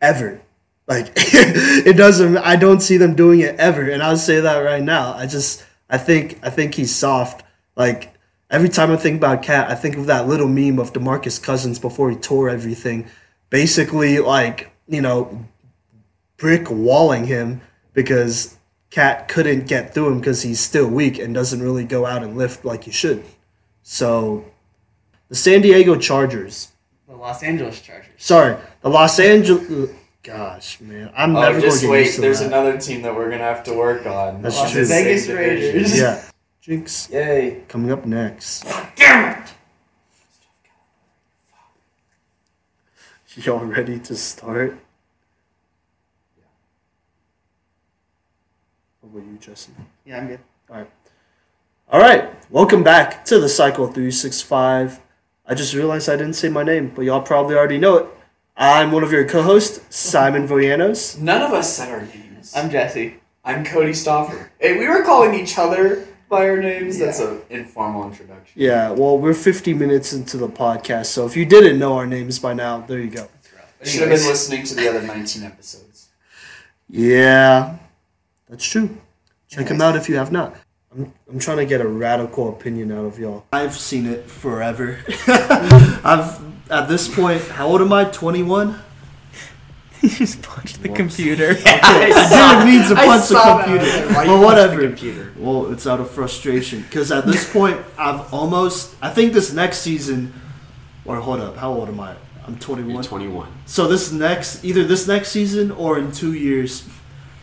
[0.00, 0.40] Ever.
[0.86, 4.82] Like it doesn't I don't see them doing it ever and I'll say that right
[4.82, 5.12] now.
[5.14, 7.44] I just I think I think he's soft.
[7.76, 8.14] Like
[8.50, 11.78] every time I think about Cat, I think of that little meme of DeMarcus Cousins
[11.78, 13.08] before he tore everything.
[13.50, 15.44] Basically like, you know,
[16.38, 17.60] brick walling him
[17.92, 18.56] because
[18.90, 22.36] Cat couldn't get through him because he's still weak and doesn't really go out and
[22.36, 23.24] lift like he should.
[23.82, 24.44] So
[25.28, 26.72] the San Diego Chargers.
[27.08, 28.12] The Los Angeles Chargers.
[28.18, 29.90] Sorry, the Los Angeles.
[30.22, 32.20] Gosh, man, I'm oh, never just going to get wait.
[32.20, 32.48] There's that.
[32.48, 34.42] another team that we're gonna have to work on.
[34.42, 34.80] That's on true.
[34.80, 35.74] the same Vegas division.
[35.74, 35.98] Raiders.
[35.98, 36.30] Yeah,
[36.60, 37.08] Jinx.
[37.10, 37.62] Yay!
[37.68, 38.64] Coming up next.
[38.96, 39.52] Damn it!
[43.46, 44.76] Y'all ready to start?
[49.10, 49.72] About you, Jesse?
[50.04, 50.40] Yeah, I'm good.
[50.70, 50.90] All right.
[51.90, 52.50] All right.
[52.50, 55.00] Welcome back to the Cycle 365.
[55.46, 58.06] I just realized I didn't say my name, but y'all probably already know it.
[58.56, 61.18] I'm one of your co-hosts, Simon Voyanos.
[61.18, 62.52] None of us said our names.
[62.54, 63.16] I'm Jesse.
[63.44, 64.50] I'm Cody Stoffer.
[64.60, 66.98] Hey, we were calling each other by our names.
[66.98, 68.60] That's an informal introduction.
[68.60, 72.38] Yeah, well, we're 50 minutes into the podcast, so if you didn't know our names
[72.38, 73.26] by now, there you go.
[73.82, 76.10] You should have been listening to the other 19 episodes.
[76.88, 77.78] Yeah,
[78.50, 78.98] that's true.
[79.48, 80.54] Check them out if you have not.
[80.92, 83.46] I'm, I'm trying to get a radical opinion out of y'all.
[83.52, 84.98] I've seen it forever.
[85.28, 86.40] I've
[86.70, 87.42] at this point.
[87.42, 88.04] How old am I?
[88.04, 88.78] 21.
[90.00, 91.58] He just punched the computer.
[91.66, 93.64] I didn't mean to I punch the saw that.
[93.66, 94.14] computer.
[94.14, 94.80] Why you But punched whatever.
[94.80, 95.32] the computer?
[95.36, 96.80] Well, it's out of frustration.
[96.80, 98.94] Because at this point, I've almost.
[99.02, 100.32] I think this next season.
[101.04, 101.58] Or hold up.
[101.58, 102.14] How old am I?
[102.46, 102.94] I'm 21.
[102.94, 103.52] You're 21.
[103.66, 106.88] So this next, either this next season or in two years,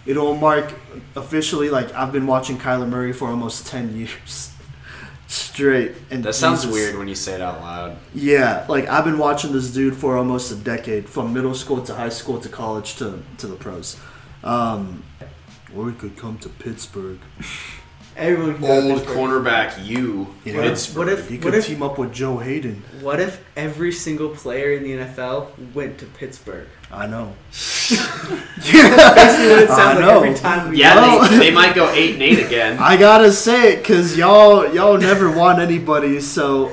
[0.07, 0.73] it'll mark
[1.15, 4.51] officially like I've been watching Kyler Murray for almost 10 years
[5.27, 5.91] straight.
[6.09, 6.73] And That sounds Jesus.
[6.73, 7.97] weird when you say it out loud.
[8.15, 11.93] Yeah, like I've been watching this dude for almost a decade, from middle school to
[11.93, 13.99] high school to college to to the pros.
[14.43, 15.03] Um,
[15.75, 17.19] or he could come to Pittsburgh.
[18.17, 20.33] Everyone can Old cornerback, you.
[20.43, 20.53] Yeah.
[20.63, 20.97] Pittsburgh.
[20.97, 22.81] What if- He what could if- team up with Joe Haden.
[23.01, 26.67] What if every single player in the NFL went to Pittsburgh?
[26.91, 27.33] I know.
[27.89, 30.23] Basically, what it I sounds like know.
[30.23, 32.77] every time we Yeah, they, they might go 8 and 8 again.
[32.81, 36.19] I gotta say it, cause y'all y'all never want anybody.
[36.21, 36.71] So,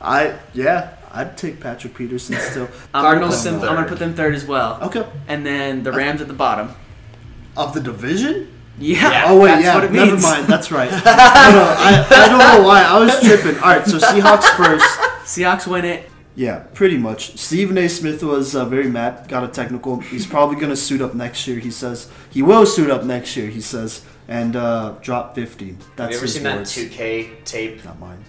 [0.00, 2.64] I yeah, I'd take Patrick Peterson still.
[2.64, 4.78] Uh, I'm Cardinals gonna, them, I'm gonna put them third as well.
[4.82, 6.70] Okay, And then the uh, Rams at the bottom.
[7.56, 8.48] of the division.
[8.80, 9.24] Yeah.
[9.26, 10.46] Oh wait, that's yeah, what it never mind.
[10.46, 10.90] That's right.
[10.92, 13.56] no, no, I, I don't know why I was tripping.
[13.60, 14.84] All right, so Seahawks first.
[15.24, 16.10] Seahawks win it.
[16.36, 17.36] Yeah, pretty much.
[17.36, 17.88] Stephen A.
[17.88, 19.98] Smith was uh, very mad, got a technical.
[19.98, 22.08] He's probably going to suit up next year, he says.
[22.30, 25.72] He will suit up next year, he says, and uh, drop 50.
[25.72, 26.74] That's Have you ever his seen words.
[26.76, 28.24] that 2K tape Not mine.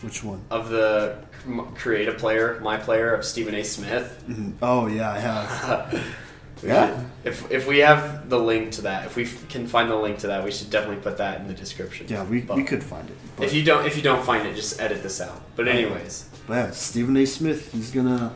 [0.00, 0.42] Which one?
[0.50, 3.62] of the m- creative player, my player, of Stephen A.
[3.62, 4.20] Smith?
[4.28, 4.54] Mhm.
[4.60, 6.04] Oh, yeah, I have.
[6.62, 6.86] We Yeah?
[6.88, 9.96] should- If, if we have the link to that, if we f- can find the
[9.96, 12.06] link to that, we should definitely put that in the description.
[12.08, 13.16] Yeah, we, But we could find it.
[13.44, 15.40] If you don't, if you don't find it, just edit this out.
[15.56, 17.26] But anyways, but yeah, Stephen A.
[17.26, 18.32] Smith, he's going to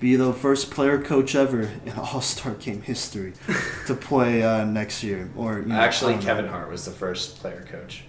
[0.00, 3.32] be the first player coach ever in All Star game history
[3.86, 5.28] to play uh, next year.
[5.36, 6.26] Or you know, actually, don't know.
[6.26, 8.04] Kevin Hart was the first player coach.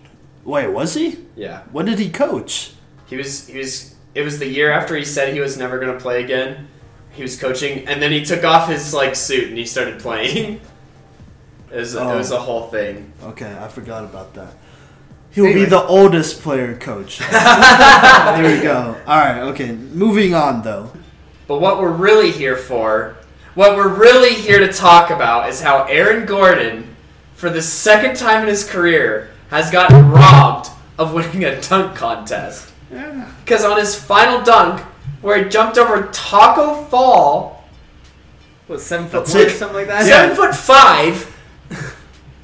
[0.45, 1.17] Wait, was he?
[1.35, 2.73] Yeah, When did he coach?
[3.07, 3.47] he was.
[3.47, 3.95] He was.
[4.15, 6.67] It was the year after he said he was never going to play again.
[7.11, 10.61] He was coaching, and then he took off his like suit and he started playing.
[11.71, 12.13] It was, Oh.
[12.13, 13.13] it was a whole thing.
[13.23, 14.53] Okay, I forgot about that.
[15.29, 17.19] He'll be the oldest player coach.
[17.19, 18.95] there we go.
[19.05, 19.73] All right, okay.
[19.73, 20.91] Moving on though.
[21.47, 23.17] But what we're really here for,
[23.53, 26.95] what we're really here to talk about is how Aaron Gordon,
[27.35, 32.71] for the second time in his career, has gotten robbed of winning a dunk contest.
[33.45, 34.81] Because on his final dunk,
[35.21, 37.63] where he jumped over Taco Fall,
[38.67, 39.51] What, seven foot That's one or it.
[39.51, 40.05] something like that?
[40.05, 41.35] seven foot five,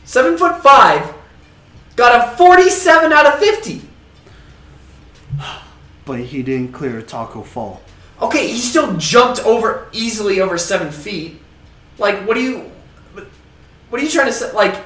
[0.04, 1.14] seven foot five,
[1.96, 3.82] got a 47 out of 50.
[6.06, 7.82] But he didn't clear a Taco Fall.
[8.22, 11.42] Okay, he still jumped over easily over seven feet.
[11.98, 12.72] Like, what do you,
[13.90, 14.52] what are you trying to say?
[14.54, 14.84] Like,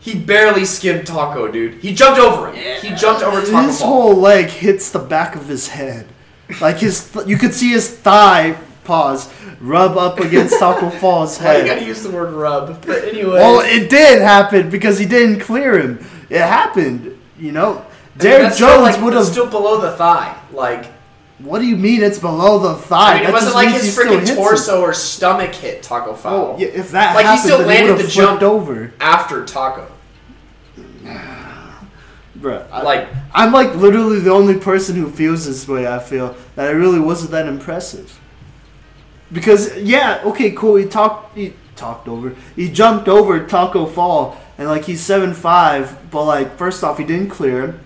[0.00, 1.74] he barely skimmed Taco, dude.
[1.82, 2.80] He jumped over him.
[2.82, 3.88] He jumped over Taco His Fall.
[3.88, 6.06] whole leg hits the back of his head.
[6.60, 11.58] Like his, th- you could see his thigh pause, rub up against Taco Fall's Why
[11.58, 12.84] you gotta use the word rub?
[12.86, 13.32] But anyway.
[13.34, 15.98] Well, it did happen because he didn't clear him.
[16.30, 17.84] It happened, you know.
[18.16, 19.26] Derrick Jones like, would have.
[19.26, 20.34] still below the thigh.
[20.52, 20.86] Like,
[21.38, 23.10] What do you mean it's below the thigh?
[23.10, 24.36] I mean, it That wasn't like his freaking hits him.
[24.36, 26.16] torso or stomach hit Taco.
[26.24, 28.92] Oh, yeah, if that like happened, he still he landed would've the jump over.
[29.00, 29.86] after Taco.
[32.40, 35.86] Bruh, I- Like- I'm like literally the only person who feels this way.
[35.86, 38.18] I feel that it really wasn't that impressive.
[39.32, 40.76] Because yeah, okay, cool.
[40.76, 46.10] He talked, he talked over, he jumped over Taco Fall, and like he's seven five.
[46.10, 47.80] But like, first off, he didn't clear him.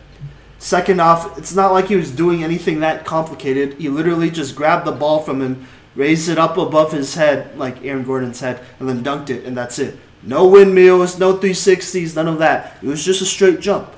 [0.59, 3.75] Second off, it's not like he was doing anything that complicated.
[3.75, 7.83] He literally just grabbed the ball from him, raised it up above his head, like
[7.83, 9.97] Aaron Gordon's head, and then dunked it, and that's it.
[10.23, 12.77] No windmills, no 360s, none of that.
[12.83, 13.89] It was just a straight jump.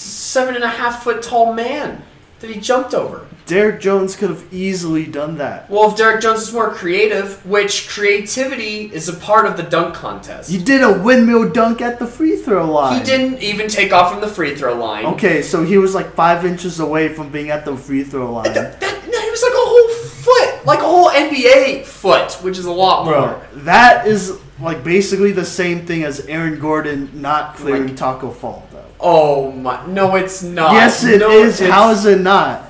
[0.00, 2.02] Seven and a half foot tall man
[2.38, 3.26] that he jumped over.
[3.44, 5.68] Derrick Jones could have easily done that.
[5.68, 9.94] Well, if Derrick Jones is more creative, which creativity is a part of the dunk
[9.94, 10.50] contest.
[10.50, 12.98] He did a windmill dunk at the free throw line.
[12.98, 15.04] He didn't even take off from the free throw line.
[15.04, 18.54] Okay, so he was like five inches away from being at the free throw line.
[18.54, 22.72] No, he was like a whole foot, like a whole NBA foot, which is a
[22.72, 23.14] lot more.
[23.14, 28.66] Bro, that is like basically the same thing as Aaron Gordon not clearing Taco Fall,
[28.70, 28.84] though.
[29.00, 29.84] Oh my!
[29.86, 30.72] No, it's not.
[30.74, 31.20] yes, it is.
[31.20, 32.66] no, it's- How is it not?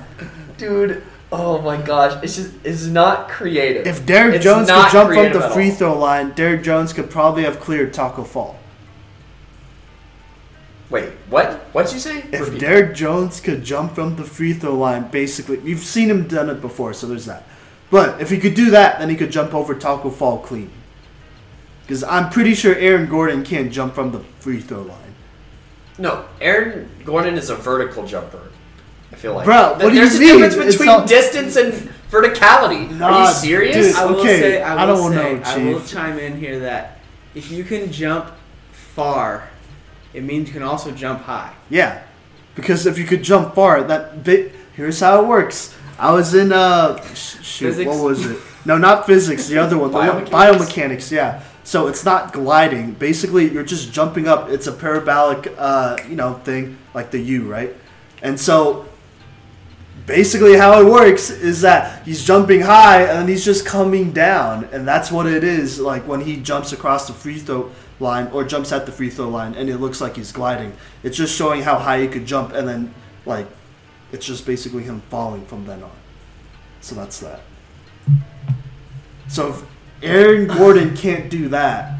[0.57, 1.03] dude?
[1.31, 2.21] Oh my gosh!
[2.23, 3.87] It's just it's not creative.
[3.87, 7.43] If Derrick It's Jones could jump from the free throw line, Derrick Jones could probably
[7.43, 8.57] have cleared Taco Fall.
[10.89, 11.53] Wait, what?
[11.73, 12.19] What'd you say?
[12.33, 12.59] If Repeat.
[12.59, 16.59] Derrick Jones could jump from the free throw line, basically, you've seen him done it
[16.59, 17.47] before, so there's that.
[17.89, 20.69] But if he could do that, then he could jump over Taco Fall clean.
[21.83, 25.10] Because I'm pretty sure Aaron Gordon can't jump from the free throw line.
[26.01, 28.41] No, Aaron Gordon is a vertical jumper.
[29.11, 29.45] I feel like.
[29.45, 30.41] Bro, what do you There's mean?
[30.43, 31.73] a difference It's between not- distance and
[32.09, 32.89] verticality.
[32.89, 33.75] Are Nah, you serious?
[33.87, 33.95] dude.
[33.95, 35.91] I will Okay, say, I, I will don't say, know, I will Chief.
[35.91, 36.97] chime in here that
[37.35, 38.31] if you can jump
[38.95, 39.47] far,
[40.15, 41.53] it means you can also jump high.
[41.69, 42.01] Yeah,
[42.55, 44.53] because if you could jump far, that bit.
[44.75, 45.75] Here's how it works.
[45.99, 47.87] I was in uh, sh- shoot, Physics?
[47.87, 48.37] what was it?
[48.65, 49.47] No, not physics.
[49.47, 50.29] The other one, the one- Biomechanics?
[50.29, 51.11] biomechanics.
[51.11, 51.43] Yeah.
[51.71, 52.91] So it's not gliding.
[52.91, 54.49] Basically, you're just jumping up.
[54.49, 57.73] It's a parabolic, uh, you know, thing like the U, right?
[58.21, 58.89] And so,
[60.05, 64.85] basically, how it works is that he's jumping high and he's just coming down, and
[64.85, 65.79] that's what it is.
[65.79, 69.29] Like when he jumps across the free throw line or jumps at the free throw
[69.29, 70.75] line, and it looks like he's gliding.
[71.03, 72.93] It's just showing how high he could jump, and then
[73.25, 73.47] like,
[74.11, 75.95] it's just basically him falling from then on.
[76.81, 77.39] So that's that.
[79.29, 79.65] So
[80.01, 81.99] Aaron Gordon can't do that,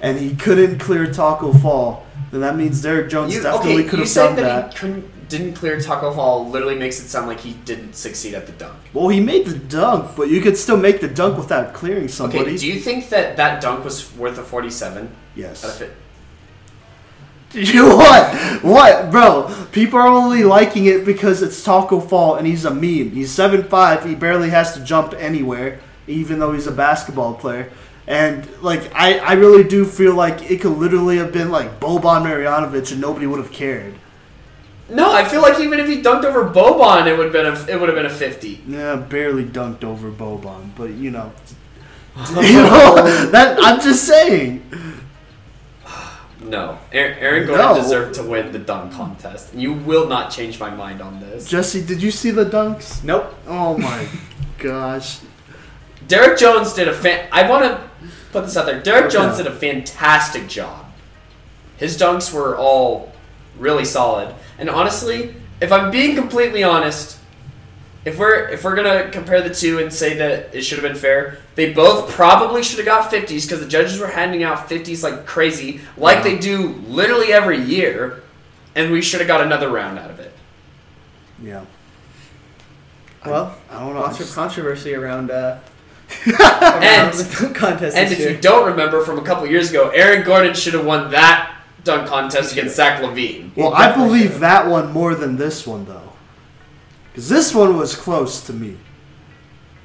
[0.00, 3.98] and he couldn't clear Taco Fall, then that means Derrick Jones You, definitely okay, could
[4.00, 5.28] have done that, that.
[5.28, 8.76] didn't clear Taco Fall literally makes it sound like he didn't succeed at the dunk.
[8.92, 12.40] Well, he made the dunk, but you could still make the dunk without clearing somebody.
[12.42, 15.10] Okay, do you think that that dunk was worth a 47?
[15.34, 15.64] Yes.
[15.64, 15.92] Out of it?
[17.54, 18.62] You what?
[18.62, 19.54] What, bro?
[19.72, 23.12] People are only liking it because it's Taco Fall and he's a meme.
[23.12, 24.04] He's seven five.
[24.04, 27.70] He barely has to jump anywhere, even though he's a basketball player.
[28.06, 32.22] And like, I, I really do feel like it could literally have been like Boban
[32.22, 33.94] Marjanovic and nobody would have cared.
[34.90, 37.74] No, I feel like even if he dunked over Boban, it would have been a
[37.76, 38.62] it would have been a 50.
[38.66, 41.30] Yeah, barely dunked over Boban, but you know,
[42.40, 42.94] you know
[43.30, 44.64] that I'm just saying.
[46.40, 47.74] No, Aaron, Aaron Gordon No.
[47.74, 49.52] deserved to win the dunk contest.
[49.54, 51.46] You will not change my mind on this.
[51.46, 53.04] Jesse, did you see the dunks?
[53.04, 53.34] Nope.
[53.46, 54.08] Oh my
[54.56, 55.18] gosh.
[56.08, 57.28] Derrick Jones did a fan.
[57.30, 57.80] I want to
[58.32, 58.80] put this out there.
[58.82, 59.14] Derrick Okay.
[59.14, 60.86] Jones did a fantastic job.
[61.76, 63.12] His dunks were all
[63.58, 64.34] really solid.
[64.58, 67.18] And honestly, if I'm being completely honest,
[68.04, 70.98] if we're if we're gonna compare the two and say that it should have been
[71.00, 75.02] fair, they both probably should have got 50s because the judges were handing out 50s
[75.02, 76.22] like crazy, like Yeah.
[76.22, 78.22] they do literally every year,
[78.74, 80.32] and we should have got another round out of it.
[81.42, 81.64] Yeah.
[83.26, 84.00] Well, I don't know.
[84.00, 85.58] lots of controversy around uh,
[86.26, 88.30] And- the dunk contest And if year.
[88.32, 91.54] you don't remember from a couple years ago, Aaron Gordon should have won that
[91.84, 93.54] dunk contest against Zach LaVine.
[93.56, 96.12] Well, I believe that one more than this one, though.
[97.12, 98.76] Because this one was close to me.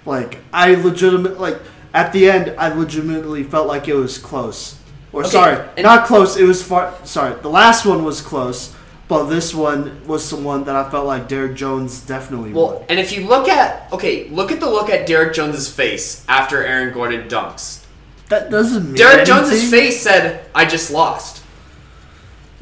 [0.05, 1.59] Like, I legitimate, like,
[1.93, 4.77] at the end, I legitimately felt like it was close.
[5.13, 8.73] Or, Okay, sorry, not close, it was far, sorry, the last one was close,
[9.13, 12.73] but this one was the one that I felt like Derrick Jones definitely won.
[12.73, 16.25] Well, and if you look at okay, look at the look at Derrick Jones's face
[16.27, 17.85] after Aaron Gordon dunks.
[18.29, 21.43] That doesn't mean Derrick Jones's face said, "I just lost."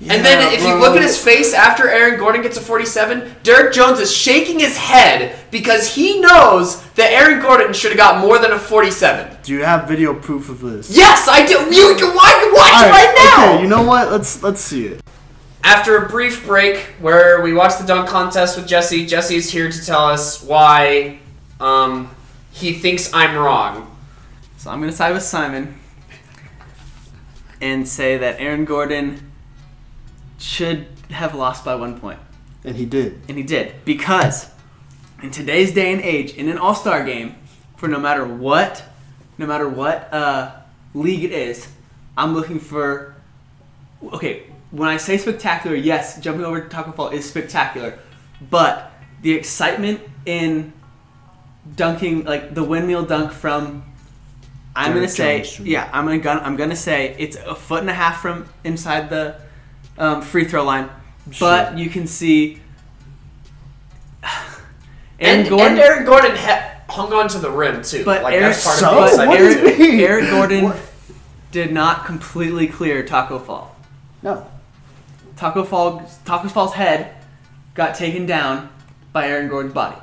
[0.09, 3.71] and then if you look at his face after Aaron Gordon gets a 47, Derrick
[3.71, 8.39] Jones is shaking his head because he knows that Aaron Gordon should have got more
[8.39, 9.37] than a 47.
[9.43, 10.89] Do you have video proof of this?
[10.89, 11.53] Yes, I do.
[11.53, 13.53] You can watch, it right now.
[13.53, 14.11] Okay, you know what?
[14.11, 15.01] Let's let's see it.
[15.63, 19.69] After a brief break where we watched the dunk contest with Jesse, Jesse is here
[19.69, 21.19] to tell us why
[21.59, 22.13] um,
[22.51, 23.95] he thinks I'm wrong.
[24.57, 25.79] So I'm going to side with Simon
[27.61, 29.31] and say that Aaron Gordon
[30.39, 32.19] should have lost by one point.
[32.63, 33.21] And he did.
[33.27, 33.85] And he did.
[33.85, 34.49] Because
[35.21, 37.35] in today's day and age, in an all star game,
[37.77, 38.83] for no matter what,
[39.37, 40.51] no matter what uh,
[40.93, 41.67] league it is,
[42.17, 43.15] I'm looking for.
[44.03, 47.99] Okay, when I say spectacular, yes, jumping over Taco Fall is spectacular.
[48.49, 48.91] But
[49.21, 50.73] the excitement in
[51.75, 53.83] dunking, like the windmill dunk from.
[54.73, 55.63] I'm Derrick gonna say, Jones Jr.
[55.63, 59.35] yeah, I'm gonna, I'm gonna say it's a foot and a half from inside the
[59.97, 60.89] um, free throw line,
[61.39, 62.59] but you can see.
[65.23, 68.03] And, and Aaron Gordon ha- hung on to the rim too.
[68.03, 69.79] But like Eric, that's part but of the excitement.
[69.79, 69.79] Eric.
[70.09, 70.73] Eric Gordon
[71.51, 73.75] did not completely clear Taco Fall.
[74.23, 74.47] No.
[75.41, 77.15] Taco Fall, Taco Fall's head
[77.73, 78.69] got taken down
[79.11, 79.97] by Aaron Gordon's body.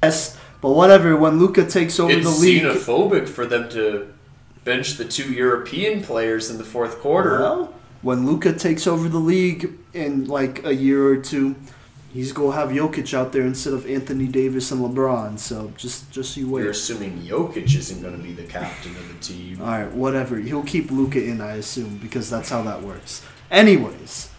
[0.00, 1.16] Yes, but whatever.
[1.16, 4.14] When Luka takes over It's the league, It's xenophobic for them to
[4.62, 7.40] bench the two European players in the fourth quarter.
[7.40, 11.56] Well, when Luka takes over the league in like a year or two,
[12.14, 15.36] he's gonna have Jokic out there instead of Anthony Davis and LeBron.
[15.36, 16.62] So just just you wait.
[16.62, 19.60] You're assuming Jokic isn't going to be the captain of the team.
[19.60, 20.36] All right, whatever.
[20.36, 23.26] He'll keep Luka in, I assume, because that's how that works.
[23.52, 24.30] Anyways,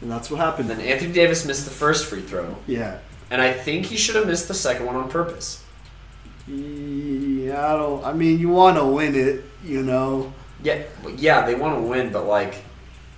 [0.00, 0.68] and that's what happened.
[0.68, 2.56] Then Anthony Davis missed the first free throw.
[2.66, 2.98] Yeah.
[3.30, 5.64] And I think he should have missed the second one on purpose.
[6.46, 8.04] Yeah, I don't.
[8.04, 10.32] I mean, you want to win it, you know.
[10.62, 10.82] Yeah,
[11.16, 12.56] yeah, they want to win, but like,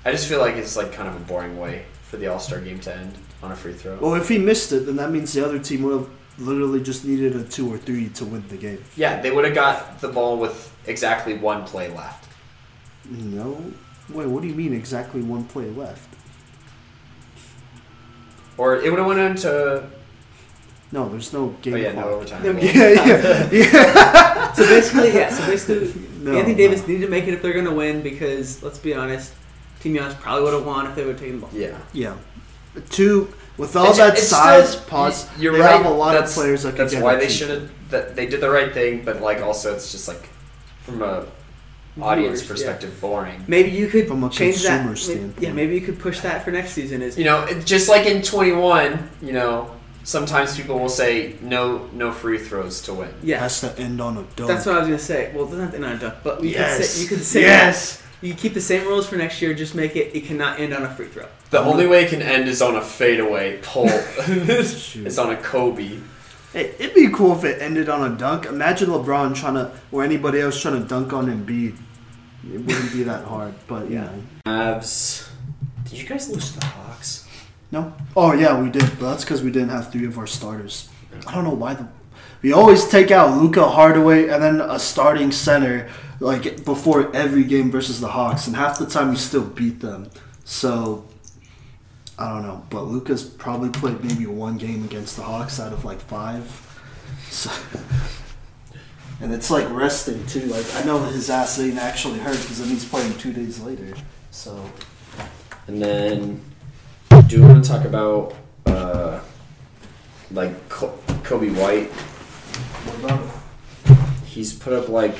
[0.05, 2.61] I just feel like it's like kind of a boring way for the All Star
[2.61, 3.99] game to end on a free throw.
[3.99, 7.05] Well, if he missed it, then that means the other team would have literally just
[7.05, 8.85] needed a two or three to win the game.
[8.97, 12.29] Yeah, they would have got the ball with exactly one play left.
[13.11, 13.61] No.
[14.11, 16.09] Wait, what do you mean exactly one play left?
[18.59, 19.89] Or it would have went into.
[20.93, 21.75] No, there's no game.
[21.75, 22.07] Oh, yeah, no clock.
[22.15, 22.59] overtime.
[22.63, 24.53] Yeah, yeah, yeah.
[24.55, 25.29] So basically, yeah.
[25.29, 26.59] So basically, No, Anthony no.
[26.59, 29.35] Davis needed to make it if they're going to win because let's be honest,
[29.81, 31.51] Team Giannis probably would have won if they would have taken the ball.
[31.53, 31.77] Yeah.
[31.93, 32.17] Yeah.
[32.89, 35.29] Two with all It's- that it's size, still- pause.
[35.39, 35.77] You're they right.
[35.77, 37.71] have a lot that's, of players that could That's get why they should have.
[37.91, 40.29] That they did the right thing, but like also it's just like
[40.83, 41.27] from a
[42.01, 42.67] audience Viewers, yeah.
[42.73, 43.45] perspective, boring.
[43.49, 44.85] Maybe you could From a change that.
[44.85, 45.43] consumer may- standpoint.
[45.43, 47.03] Yeah, maybe you could push that for next season.
[47.03, 49.71] Is You know, just like in 21, you know,
[50.05, 53.13] sometimes people will say no, no free throws to win.
[53.23, 53.39] yeah.
[53.41, 54.49] has to end on a dunk.
[54.49, 55.33] That's what I was gonna say.
[55.35, 56.91] Well, it doesn't have to end on a dunk, but you could Yes.
[56.91, 58.03] say you could say Yes.
[58.23, 59.53] You keep the same rules for next year.
[59.53, 61.27] Just make it it cannot end on a free throw.
[61.51, 63.87] The only way it can end is on a fadeaway pull.
[63.89, 65.99] it's on a Kobe.
[66.53, 68.47] Hey, it'd be cool if it ended on a dunk.
[68.47, 71.77] Imagine LeBron trying to, or anybody else trying to dunk on Embiid.
[72.53, 74.05] It wouldn't be that hard, but yeah.
[74.05, 74.23] know.
[74.47, 75.29] Mavs.
[75.85, 77.29] Did you guys lose to the Hawks?
[77.71, 77.93] No.
[78.17, 80.89] Oh yeah, we did, but that's because we didn't have three of our starters.
[81.27, 81.89] I don't know why the.
[82.43, 85.89] We always take out Luka Hardaway and then a starting center
[86.21, 90.11] like before every game versus the Hawks, and half the time we still beat them.
[90.45, 91.07] So
[92.19, 95.85] I don't know, but Luka's probably played maybe one game against the Hawks out of
[95.85, 96.63] like five.
[97.31, 97.51] So,
[99.21, 100.43] and it's like resting too.
[100.43, 103.95] Like I know his ass ain't actually hurt because then he's playing two days later.
[104.31, 104.71] So
[105.67, 106.41] And then,
[107.27, 108.35] do you want to talk about
[108.67, 109.21] uh,
[110.31, 111.91] like Co- Coby White?
[111.91, 113.99] what about it?
[114.27, 115.17] He's put up like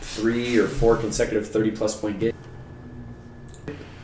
[0.00, 2.34] three or four consecutive 30 plus point games.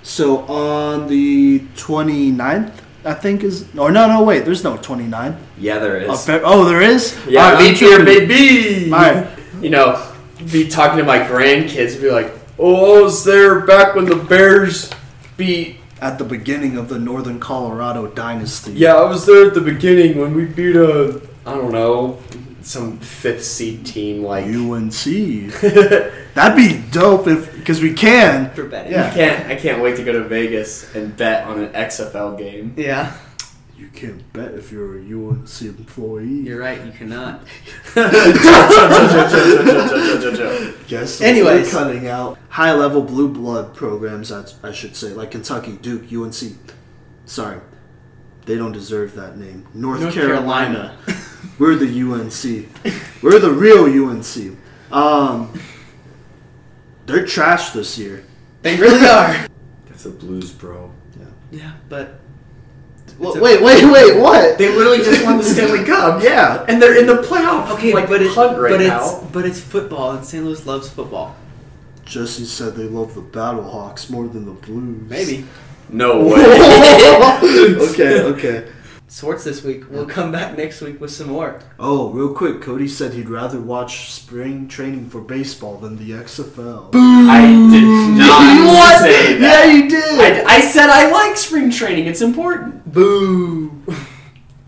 [0.02, 2.72] So on the 29th,
[3.05, 6.08] I think is or no no wait there's no 29 Yeah, there is.
[6.08, 7.18] Oh, Fe- oh, there is.
[7.28, 8.92] Yeah, Alright, I'm leap year, baby.
[8.92, 9.26] All right.
[9.60, 10.12] You know,
[10.52, 14.16] be talking to my grandkids, and be like, "Oh, I was there back when the
[14.16, 14.90] Bears
[15.36, 18.72] beat." At the beginning of the Northern Colorado dynasty.
[18.72, 22.18] Yeah, I was there at the beginning when we beat a, I don't know,
[22.62, 24.94] some fifth seed team like UNC.
[26.34, 28.50] That'd be dope if because we can.
[28.55, 28.94] For betting.
[28.94, 29.15] I Yeah.
[29.15, 29.47] can't.
[29.49, 32.74] I can't wait to go to Vegas and bet on an XFL game.
[32.76, 33.12] Yeah,
[33.76, 36.26] You can't bet if you're a UNC employee.
[36.28, 36.84] you're right.
[36.84, 37.42] You cannot.
[40.89, 41.70] Guess Anyways.
[41.73, 44.28] cutting out high level blue blood programs.
[44.28, 46.57] That's, I should say, like Kentucky, Duke, UNC.
[47.24, 47.58] Sorry,
[48.47, 49.66] they don't deserve that name.
[49.74, 50.97] North, North Carolina.
[51.58, 52.68] we're the UNC.
[53.22, 54.58] We're the real UNC.
[54.92, 55.58] Um,
[57.06, 58.24] they're trash this year.
[58.62, 59.47] They really are.
[59.86, 60.90] That's the Blues, bro.
[61.18, 62.20] Yeah, Yeah, but
[63.18, 64.58] Well, wait, wait, wait, what?
[64.58, 66.22] They literally just won the Stanley Cup.
[66.22, 66.64] Yeah.
[66.68, 70.12] And they're in the playoff okay, like, but it, right but it's but it's football,
[70.12, 70.44] and St.
[70.44, 71.36] Louis loves football.
[72.05, 75.08] Jesse said they love the Battlehawks more than the Blues.
[75.08, 75.47] Maybe.
[75.89, 76.42] No way.
[77.90, 78.68] okay, okay.
[79.12, 79.84] Sports this week.
[79.91, 81.60] We'll come back next week with some more.
[81.78, 86.89] Oh, real quick, Cody said he'd rather watch spring training for baseball than the XFL.
[86.94, 89.00] I did not What?
[89.02, 89.66] say that.
[89.66, 90.18] Yeah, you did.
[90.47, 92.07] I, I said I like spring training.
[92.07, 92.91] It's important.
[92.91, 93.82] Boo.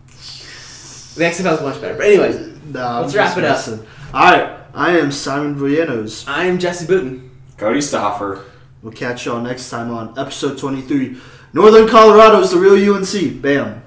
[0.08, 1.94] The XFL is much better.
[1.94, 3.52] But anyways, Nah, Let's wrap it up.
[3.56, 3.86] messing.
[4.12, 6.28] All right, I am Simon Villenos.
[6.28, 7.30] I am Jesse Booten.
[7.56, 8.42] Cody Stoffer.
[8.82, 11.16] We'll catch y'all next time on episode 23.
[11.54, 13.40] Northern Colorado is the real UNC.
[13.40, 13.80] Bam.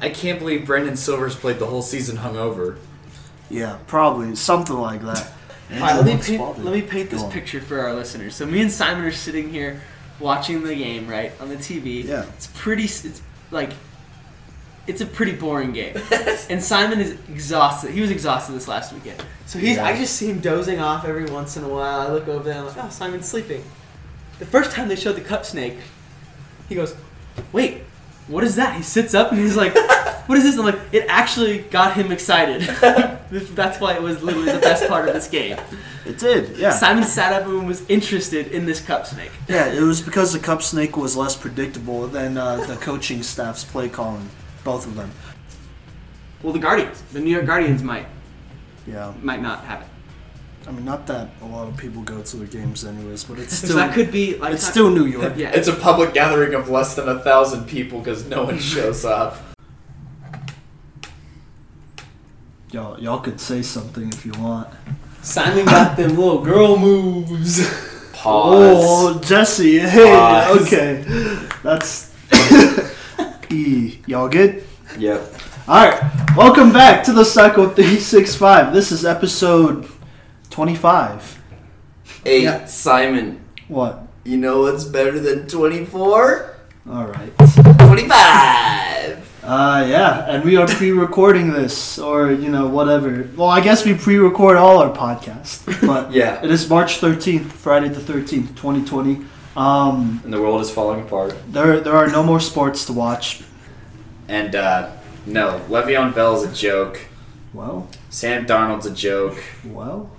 [0.00, 2.78] I can't believe Brendan Silver's played the whole season hungover.
[3.50, 5.32] Yeah, probably something like that.
[5.72, 8.34] All right, let me paint, let me paint this picture for our listeners.
[8.34, 9.82] So me and Simon are sitting here
[10.18, 12.04] watching the game, right, on the TV.
[12.04, 12.24] Yeah.
[12.36, 12.84] It's pretty.
[12.84, 13.72] It's like.
[14.86, 15.94] It's a pretty boring game,
[16.48, 17.90] and Simon is exhausted.
[17.90, 19.76] He was exhausted this last weekend, so he's.
[19.76, 22.00] I just see him dozing off every once in a while.
[22.00, 23.62] I look over there, I'm like, oh, Simon's sleeping.
[24.38, 25.76] The first time they showed the cup snake,
[26.70, 26.96] he goes,
[27.52, 27.82] "Wait,
[28.28, 29.74] what is that?" He sits up and he's like,
[30.26, 32.62] "What is this?" I'm like, "It actually got him excited."
[33.30, 35.58] That's why it was literally the best part of this game.
[36.06, 36.70] It did, yeah.
[36.70, 39.30] Simon sat up and was interested in this cup snake.
[39.48, 43.64] Yeah, it was because the Cup Snake was less predictable than uh, the coaching staff's
[43.64, 44.26] play calling.
[44.64, 45.10] Both of them.
[46.42, 48.06] Well, the Guardians, the New York Guardians might
[48.86, 49.12] Yeah.
[49.22, 49.86] might not have it.
[50.68, 53.54] I mean, not that a lot of people go to the games, anyways, but it's
[53.58, 55.32] So still that could be like it's still New York.
[55.36, 59.04] Yeah, It's a public gathering of less than a thousand people because no one shows
[59.06, 59.38] up.
[62.70, 64.68] Y'all, y'all could say something if you want.
[65.22, 67.66] Simon got them little girl moves.
[68.12, 69.16] Pause.
[69.16, 70.66] Oh, Jesse, hey, Pause.
[70.66, 72.14] okay, that's
[73.50, 74.00] e.
[74.06, 74.64] Y'all good?
[74.98, 75.32] Yep.
[75.66, 78.74] All right, welcome back to the Cycle Three Six Five.
[78.74, 79.88] This is episode
[80.62, 81.38] twenty-five.
[82.24, 84.02] Hey, Simon, What?
[84.24, 86.56] you know what's better than 24?
[86.90, 87.32] All right.
[87.78, 89.44] 25!
[89.44, 93.28] Uh, yeah, and we are pre-recording this, or you know, whatever.
[93.36, 96.42] Well, I guess we pre-record all our podcasts, but Yeah.
[96.44, 99.24] it is March thirteenth, Friday the thirteenth, twenty twenty.
[99.56, 101.36] Um, And the world is falling apart.
[101.52, 103.42] there, there are no more sports to watch.
[104.26, 104.90] And uh,
[105.24, 106.98] no, Le'Veon Bell's a joke.
[107.54, 109.38] Well, Sam Darnold's a joke.
[109.64, 110.10] well,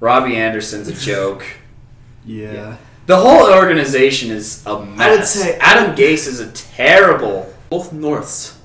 [0.00, 1.44] Robbie Anderson's a joke.
[2.24, 2.76] yeah.
[3.06, 5.00] The whole organization is a mess.
[5.00, 8.58] I would say- Adam Gase is a terrible Both Norths.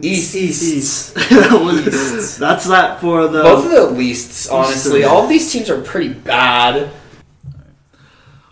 [0.00, 0.34] East.
[0.34, 0.62] East.
[0.62, 1.14] East.
[2.38, 3.42] That's that for the.
[3.42, 5.00] Both of the leasts, honestly.
[5.00, 5.10] Eastern.
[5.14, 6.90] All of these teams are pretty bad.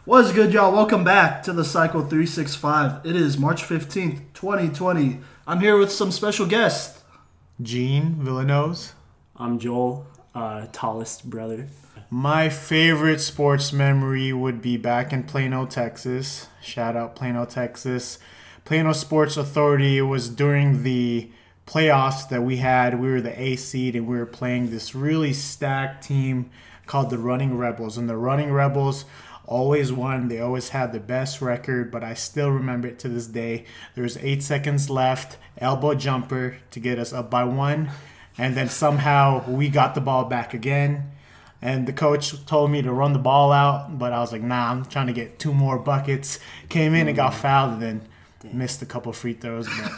[0.07, 0.73] What's good, y'all?
[0.73, 3.07] Welcome back to the Cycle 365.
[3.07, 5.19] It is March 15th, 2020.
[5.47, 7.03] I'm here with some special guests.
[7.61, 8.93] Gene Villanose.
[9.37, 11.69] I'm Joel, uh, tallest brother.
[12.17, 16.47] My favorite sports memory would be back in Plano, Texas.
[16.63, 18.21] Shout out Plano, Texas.
[18.65, 21.29] Plano Sports Authority was during the
[21.67, 23.01] playoffs that we had.
[23.01, 26.51] We were the A seed and we were playing this really stacked team
[26.87, 27.99] called the Running Rebels.
[27.99, 29.07] And the Running Rebels
[29.45, 30.29] always won.
[30.29, 33.65] They always had the best record, but I still remember it to this day.
[33.97, 37.91] There was eight seconds left, elbow jumper to get us up by one.
[38.39, 41.11] And then somehow we got the ball back again.
[41.65, 44.71] And the coach told me to run the ball out, but I was like, nah,
[44.71, 46.39] I'm trying to get two more buckets.
[46.69, 48.09] Came in and got fouled and then
[48.53, 49.67] missed a couple free throws.
[49.67, 49.93] But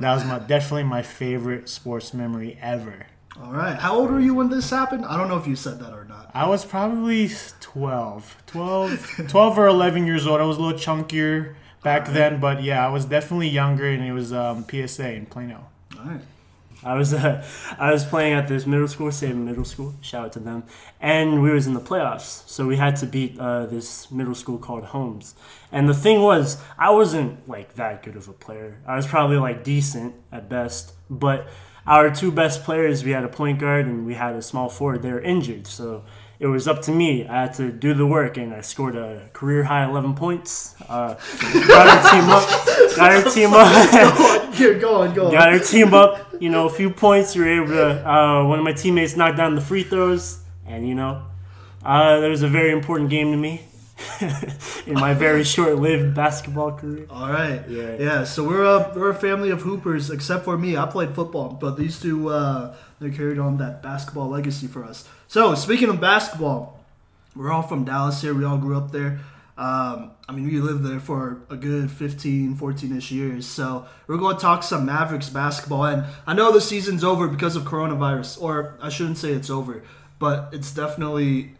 [0.00, 3.06] that was my definitely my favorite sports memory ever.
[3.38, 3.76] All right.
[3.76, 5.04] How old were you when this happened?
[5.04, 6.30] I don't know if you said that or not.
[6.32, 10.40] I was probably 12, 12, 12 or 11 years old.
[10.40, 14.12] I was a little chunkier back then, but yeah, I was definitely younger, and it
[14.12, 15.66] was um, PSA in Plano.
[15.98, 16.20] All right.
[16.84, 17.44] I was uh,
[17.78, 19.94] I was playing at this middle school, Salem Middle School.
[20.00, 20.64] Shout out to them.
[21.00, 24.58] And we was in the playoffs, so we had to beat uh, this middle school
[24.58, 25.34] called Holmes.
[25.72, 28.80] And the thing was, I wasn't like that good of a player.
[28.86, 31.48] I was probably like decent at best, but
[31.86, 35.02] our two best players, we had a point guard and we had a small forward.
[35.02, 36.04] They were injured, so
[36.38, 37.26] it was up to me.
[37.26, 40.74] I had to do the work, and I scored a career high 11 points.
[40.88, 41.14] Uh,
[41.68, 42.96] got our team up.
[42.96, 44.54] Got our team up.
[44.54, 45.32] Here, go on, go on.
[45.32, 46.34] Got our team up.
[46.40, 47.34] You know, a few points.
[47.34, 48.08] You were able to.
[48.08, 51.22] Uh, one of my teammates knocked down the free throws, and you know,
[51.84, 53.62] uh, that was a very important game to me
[54.86, 57.06] in my very short-lived basketball career.
[57.10, 57.62] All right.
[57.68, 57.96] Yeah.
[57.98, 58.24] Yeah.
[58.24, 60.76] So we're a we're a family of hoopers, except for me.
[60.76, 65.08] I played football, but these two uh, they carried on that basketball legacy for us.
[65.34, 66.78] So speaking of basketball,
[67.34, 68.32] we're all from Dallas here.
[68.32, 69.18] We all grew up there.
[69.58, 73.44] Um, I mean, we lived there for a good 15, 14 ish years.
[73.44, 75.86] So we're going to talk some Mavericks basketball.
[75.86, 79.82] And I know the season's over because of coronavirus, or I shouldn't say it's over,
[80.20, 81.56] but it's definitely.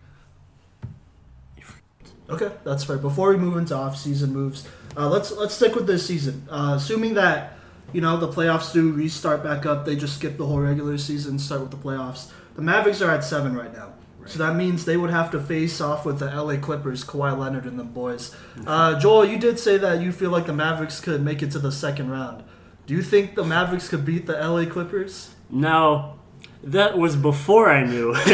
[2.31, 2.99] Okay, that's fair.
[2.99, 6.47] Before we move into off-season moves, uh, let's let's stick with this season.
[6.49, 7.55] Uh, assuming that
[7.93, 11.41] you know the playoffs do restart back up, they just skip the whole regular season,
[11.41, 12.31] start with the playoffs.
[12.55, 13.95] The Mavericks are at seven right now,
[14.27, 17.65] so that means they would have to face off with the LA Clippers, Kawhi Leonard
[17.65, 18.35] and them boys.
[18.67, 21.59] Uh, Joel, you did say that you feel like the Mavericks could make it to
[21.59, 22.45] the second round.
[22.87, 25.35] Do you think the Mavericks could beat the LA Clippers?
[25.51, 26.19] Now,
[26.63, 28.13] that was before I knew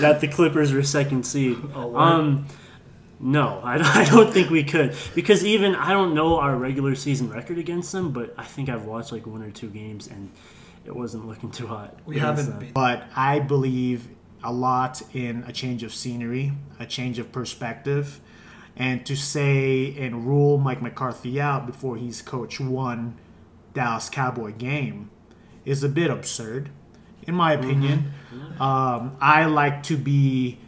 [0.00, 1.58] that the Clippers were second seed.
[1.74, 2.46] Oh, um,
[3.20, 7.30] no, I, I don't think we could because even I don't know our regular season
[7.30, 10.30] record against them, but I think I've watched like one or two games and
[10.88, 11.98] it wasn't looking too hot.
[12.06, 12.58] We against haven't them.
[12.60, 14.08] beat- But I believe
[14.42, 18.20] a lot in a change of scenery, a change of perspective,
[18.76, 23.16] and to say and rule Mike McCarthy out before he's coached one
[23.74, 25.10] Dallas Cowboy game
[25.64, 26.70] is a bit absurd,
[27.26, 28.12] in my opinion.
[28.58, 30.58] Um, I like to be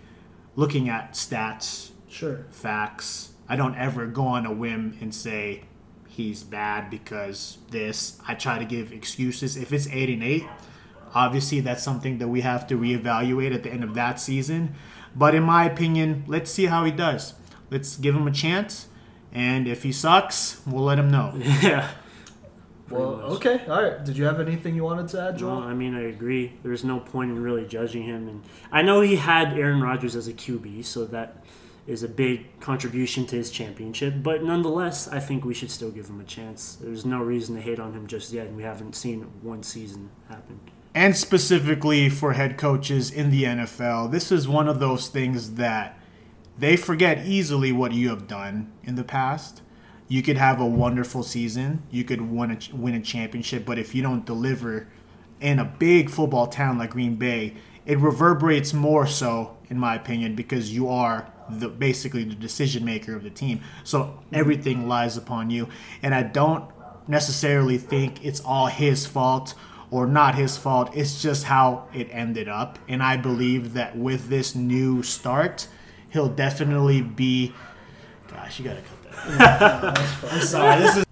[0.57, 2.45] looking at stats, Sure.
[2.51, 3.33] facts.
[3.49, 5.63] I don't ever go on a whim and say
[6.11, 8.21] he's bad because this.
[8.27, 9.57] I try to give excuses.
[9.57, 10.45] If it's eight and eight,
[11.15, 14.75] obviously that's something that we have to reevaluate at the end of that season.
[15.15, 17.35] But in my opinion, let's see how he does.
[17.71, 18.89] Let's give him a chance,
[19.33, 21.35] and if he sucks, we'll let him know.
[21.63, 21.89] Yeah.
[22.89, 24.05] Well, okay, all right.
[24.05, 25.59] Did you have anything you wanted to add, No, Joel?
[25.59, 26.55] I mean I agree.
[26.65, 30.27] There's no point in really judging him, and I know he had Aaron Rodgers as
[30.27, 31.45] a QB, so that
[31.87, 34.15] is a big contribution to his championship.
[34.23, 36.77] But nonetheless, I think we should still give him a chance.
[36.81, 40.11] There's no reason to hate on him just yet, and we haven't seen one season
[40.29, 40.61] happen.
[40.95, 45.99] and specifically for head coaches in the NFL, this is one of those things that
[46.59, 49.63] they forget easily what you have done in the past.
[50.09, 53.95] You could have a wonderful season, you could win a, win a championship, but if
[53.95, 54.89] you don't deliver
[55.41, 57.55] in a big football town like Green Bay,
[57.87, 63.17] it reverberates more so, in my opinion, because you are the basically the decision maker
[63.17, 63.63] of the team.
[63.83, 65.69] So everything lies upon you,
[66.03, 66.65] and I don't
[67.09, 69.55] necessarily think it's all his fault
[69.91, 70.91] or not his fault.
[70.95, 72.79] It's just how it ended up.
[72.89, 75.67] And I believe that with this new start,
[76.11, 77.53] he'll definitely be.
[78.29, 79.99] Gosh, you gotta cut that.
[80.33, 80.81] I'm sorry.
[80.81, 81.05] This is